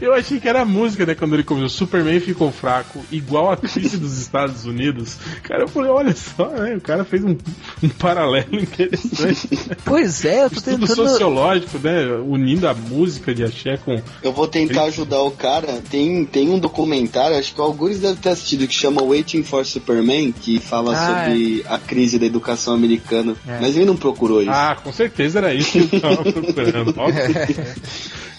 [0.00, 1.14] Eu achei que era a música, né?
[1.14, 5.16] Quando ele começou, Superman ficou fraco, igual a crise dos Estados Unidos.
[5.42, 6.74] Cara, eu falei, olha só, né?
[6.76, 7.36] O cara fez um,
[7.82, 9.48] um paralelo interessante.
[9.84, 11.08] Pois é, eu tô Estudo tentando.
[11.08, 12.06] sociológico, né?
[12.26, 14.00] Unindo a música de axé com.
[14.22, 15.80] Eu vou tentar ajudar o cara.
[15.90, 19.64] Tem, tem um documentário, acho que o Algures deve ter assistido, que chama Waiting for
[19.66, 23.34] Superman, que fala Ah, sobre a crise da educação americana.
[23.46, 23.60] É.
[23.60, 24.50] Mas ele não procurou isso.
[24.50, 26.94] Ah, com certeza era isso que ele tava procurando.
[26.96, 27.86] Óbvio.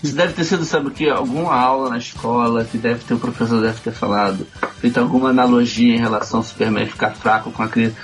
[0.03, 1.09] Isso deve ter sido, sabe o que?
[1.09, 4.47] Alguma aula na escola que deve ter, o professor deve ter falado,
[4.79, 7.95] feito alguma analogia em relação ao Superman ficar fraco com a crise.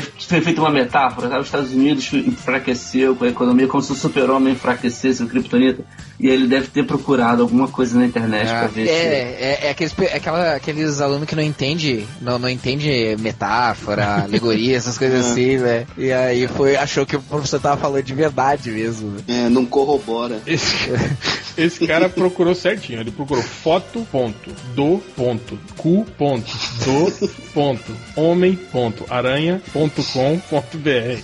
[0.28, 1.40] ter feito uma metáfora, sabe?
[1.40, 5.84] Os Estados Unidos enfraqueceu com a economia como se o super-homem enfraquecesse o Kryptonita.
[6.20, 8.92] E ele deve ter procurado alguma coisa na internet pra É, ver se.
[8.92, 14.76] é, é aqueles, pe- aquela, aqueles alunos que não entende, não, não entende metáfora, alegoria,
[14.76, 15.84] essas coisas assim, né?
[15.98, 19.16] E aí foi, achou que o professor tava falando de verdade mesmo.
[19.26, 20.40] É, não corrobora.
[20.46, 20.74] Esse,
[21.58, 23.00] esse cara procurou certinho.
[23.00, 26.52] Ele procurou foto, ponto, do, ponto, cu, ponto,
[26.84, 31.20] do, ponto, homem, ponto, aranha, ponto, com, ponto, br.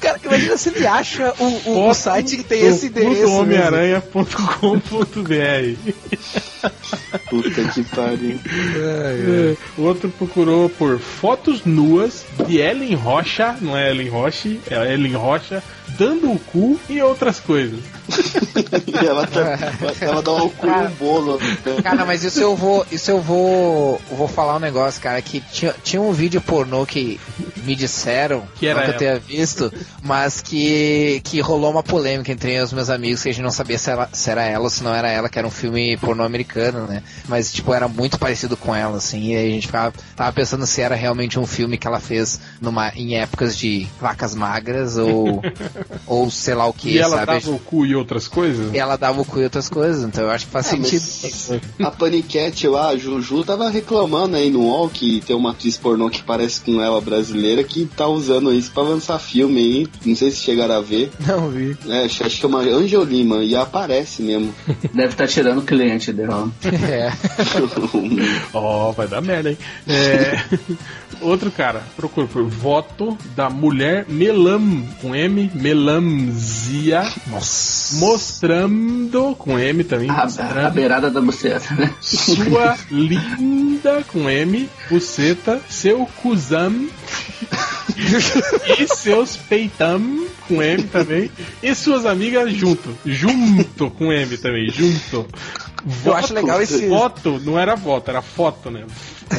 [0.00, 3.30] Cara, imagina se ele acha o, o, o site que tem esse endereço.
[3.32, 4.32] homearanha.com.br.
[7.28, 8.38] Puta que pariu.
[8.76, 14.92] É, o outro procurou por fotos nuas de Ellen Rocha, não é Ellen Roche, é
[14.92, 15.62] Ellen Rocha,
[15.98, 17.80] dando o cu e outras coisas.
[18.86, 19.58] E ela, tá,
[20.00, 21.38] ela dá um cu no bolo.
[21.38, 21.82] né?
[21.82, 22.86] Cara, mas isso eu vou.
[22.90, 24.00] Isso eu vou.
[24.10, 27.20] vou falar um negócio, cara, que tinha, tinha um vídeo pornô que
[27.64, 28.92] me disseram, Que era ela.
[28.94, 29.72] tenha visto,
[30.02, 33.78] mas que, que rolou uma polêmica entre os meus amigos que a gente não sabia
[33.78, 36.24] se, ela, se era ela ou se não era ela, que era um filme pornô
[36.24, 37.02] americano, né?
[37.28, 40.66] Mas, tipo, era muito parecido com ela, assim, e aí a gente ficava, tava pensando
[40.66, 45.42] se era realmente um filme que ela fez numa, em épocas de vacas magras ou,
[46.06, 47.26] ou sei lá o que, E ela sabe?
[47.40, 48.74] dava o cu e outras coisas?
[48.74, 51.60] Ela dava o cu e outras coisas, então eu acho que faz Ah, sentido.
[51.82, 56.08] a Panicat lá, a Juju, tava reclamando aí no UOL que tem uma atriz pornô
[56.10, 59.88] que parece com ela brasileira que tá usando isso pra lançar filme aí.
[60.06, 61.10] Não sei se chegaram a ver.
[61.26, 61.76] Não vi.
[61.88, 64.54] É, acho que chama Angel Lima e aparece mesmo.
[64.94, 66.50] Deve estar tirando o cliente dela.
[66.64, 67.12] É.
[68.54, 69.58] Ó, vai dar merda, hein?
[69.88, 70.42] É,
[71.22, 77.96] Outro cara, procura por voto da mulher Melam, com M, Melamzia, Nossa.
[77.96, 80.26] mostrando, com M também, A,
[80.66, 81.94] a beirada da buceta, né?
[82.00, 86.88] sua linda, com M, buceta, seu cuzam
[88.78, 91.30] e seus peitam com M também.
[91.62, 92.96] E suas amigas junto.
[93.04, 95.26] Junto com M também, junto.
[96.04, 98.84] Eu acho legal esse- Foto, não era voto, era foto, né?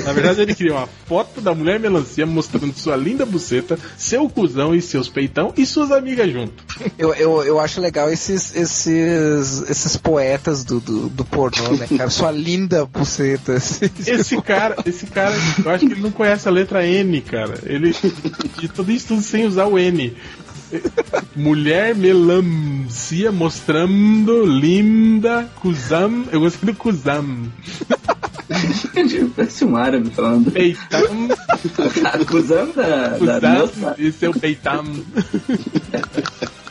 [0.06, 4.74] Na verdade, ele queria uma foto da mulher melancia mostrando sua linda buceta, seu cuzão
[4.74, 6.64] e seus peitão e suas amigas junto.
[6.98, 12.10] Eu, eu, eu acho legal esses, esses, esses poetas do, do, do pornô, né, cara?
[12.10, 13.54] Sua linda buceta.
[13.56, 17.60] Esse cara, esse cara, eu acho que ele não conhece a letra N, cara.
[17.64, 17.94] Ele
[18.60, 20.16] de tudo isso tudo sem usar o N.
[21.36, 26.26] Mulher melancia mostrando linda cuzam.
[26.32, 27.52] Eu gostei do cuzam.
[29.36, 30.52] Parece um árabe falando.
[30.52, 31.28] Peitão,
[32.14, 33.96] Acusando da, da cuzam moça.
[33.98, 34.84] e seu peitam.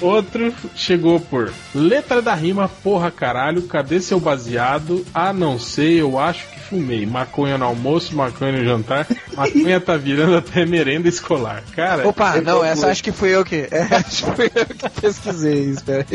[0.00, 5.04] Outro chegou por letra da rima, porra caralho, cadê seu baseado?
[5.12, 7.06] Ah, não sei, eu acho que fumei.
[7.06, 11.62] Maconha no almoço, maconha no jantar, maconha tá virando até merenda escolar.
[11.74, 13.68] Cara, Opa, não, essa acho que fui eu que.
[13.70, 16.06] É, acho que fui eu que pesquisei isso, peraí.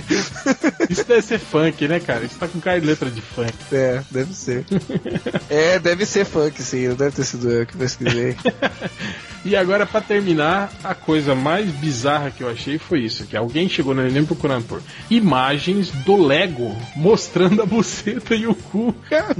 [0.89, 2.23] isso deve ser funk, né, cara?
[2.23, 3.53] Isso tá com cara de letra de funk.
[3.71, 4.65] É, deve ser.
[5.49, 8.35] É, deve ser funk, sim, não deve ter sido eu que pesquisei.
[9.45, 13.67] E agora, pra terminar, a coisa mais bizarra que eu achei foi isso: que alguém
[13.69, 18.93] chegou no Enem procurando por imagens do Lego mostrando a buceta e o cu.
[19.09, 19.35] Cara,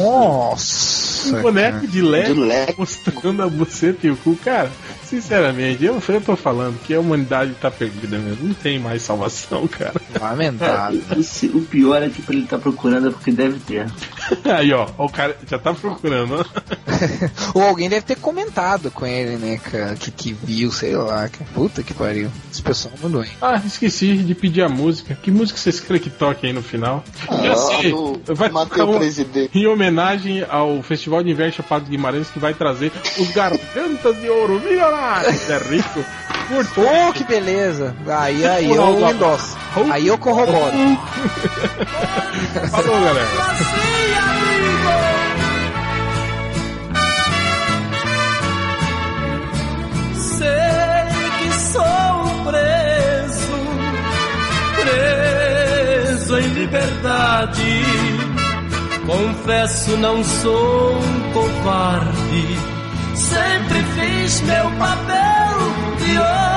[0.00, 1.36] Nossa!
[1.36, 2.74] um boneco de Lego, De Lego.
[2.78, 4.36] mostrando a buceta e o cu.
[4.36, 4.70] Cara,
[5.04, 8.46] sinceramente, eu, eu tô falando que a humanidade tá perdida mesmo.
[8.48, 9.94] Não tem mais salvação, cara.
[10.12, 11.00] Cara, Lamentável.
[11.16, 13.86] o, se- o pior é que pra ele tá procurando é porque deve ter.
[14.44, 16.34] Aí, ó, o cara já tá procurando.
[16.36, 16.44] ó.
[17.58, 19.94] Ou alguém deve ter comentado com ele, né, cara?
[19.96, 21.28] Que, que viu, sei lá.
[21.28, 22.30] Que, puta que pariu.
[22.52, 23.30] Esse pessoal mandou, hein?
[23.40, 25.14] Ah, esqueci de pedir a música.
[25.20, 27.02] Que música vocês querem que toque aí no final?
[27.42, 27.90] Já sei.
[27.90, 29.58] do Vai tocar Mateu uma- Presidente.
[29.58, 34.28] em homenagem ao Festival de Inverno Chapado de Guimarães que vai trazer os Gargantas de
[34.28, 35.48] Ouro Milionários.
[35.50, 36.04] É rico.
[36.48, 36.74] Curto.
[36.74, 37.96] Pô, que beleza!
[38.06, 39.56] Aí, aí eu endosso.
[39.90, 40.72] Aí eu corroboro.
[42.70, 43.26] Falou, galera.
[50.38, 53.58] Sei que sou preso,
[54.82, 57.82] preso em liberdade.
[59.06, 62.58] Confesso, não sou um covarde.
[63.14, 65.58] Sempre fiz meu papel
[65.98, 66.55] de homem.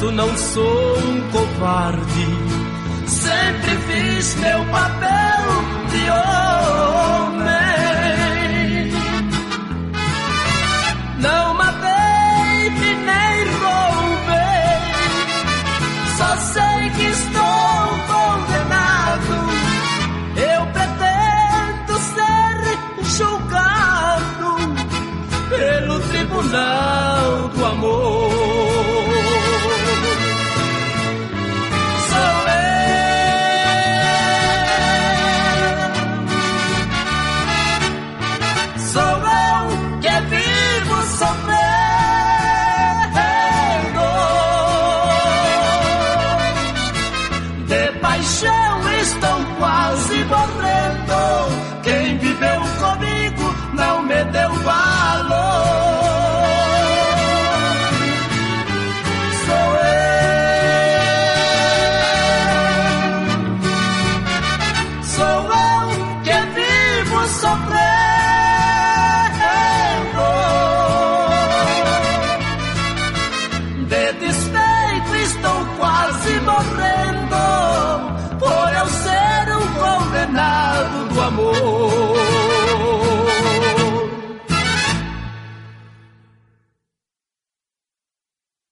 [0.00, 2.19] Confesso, não sou um covarde.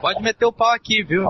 [0.09, 1.27] Pode meter o pau aqui, viu?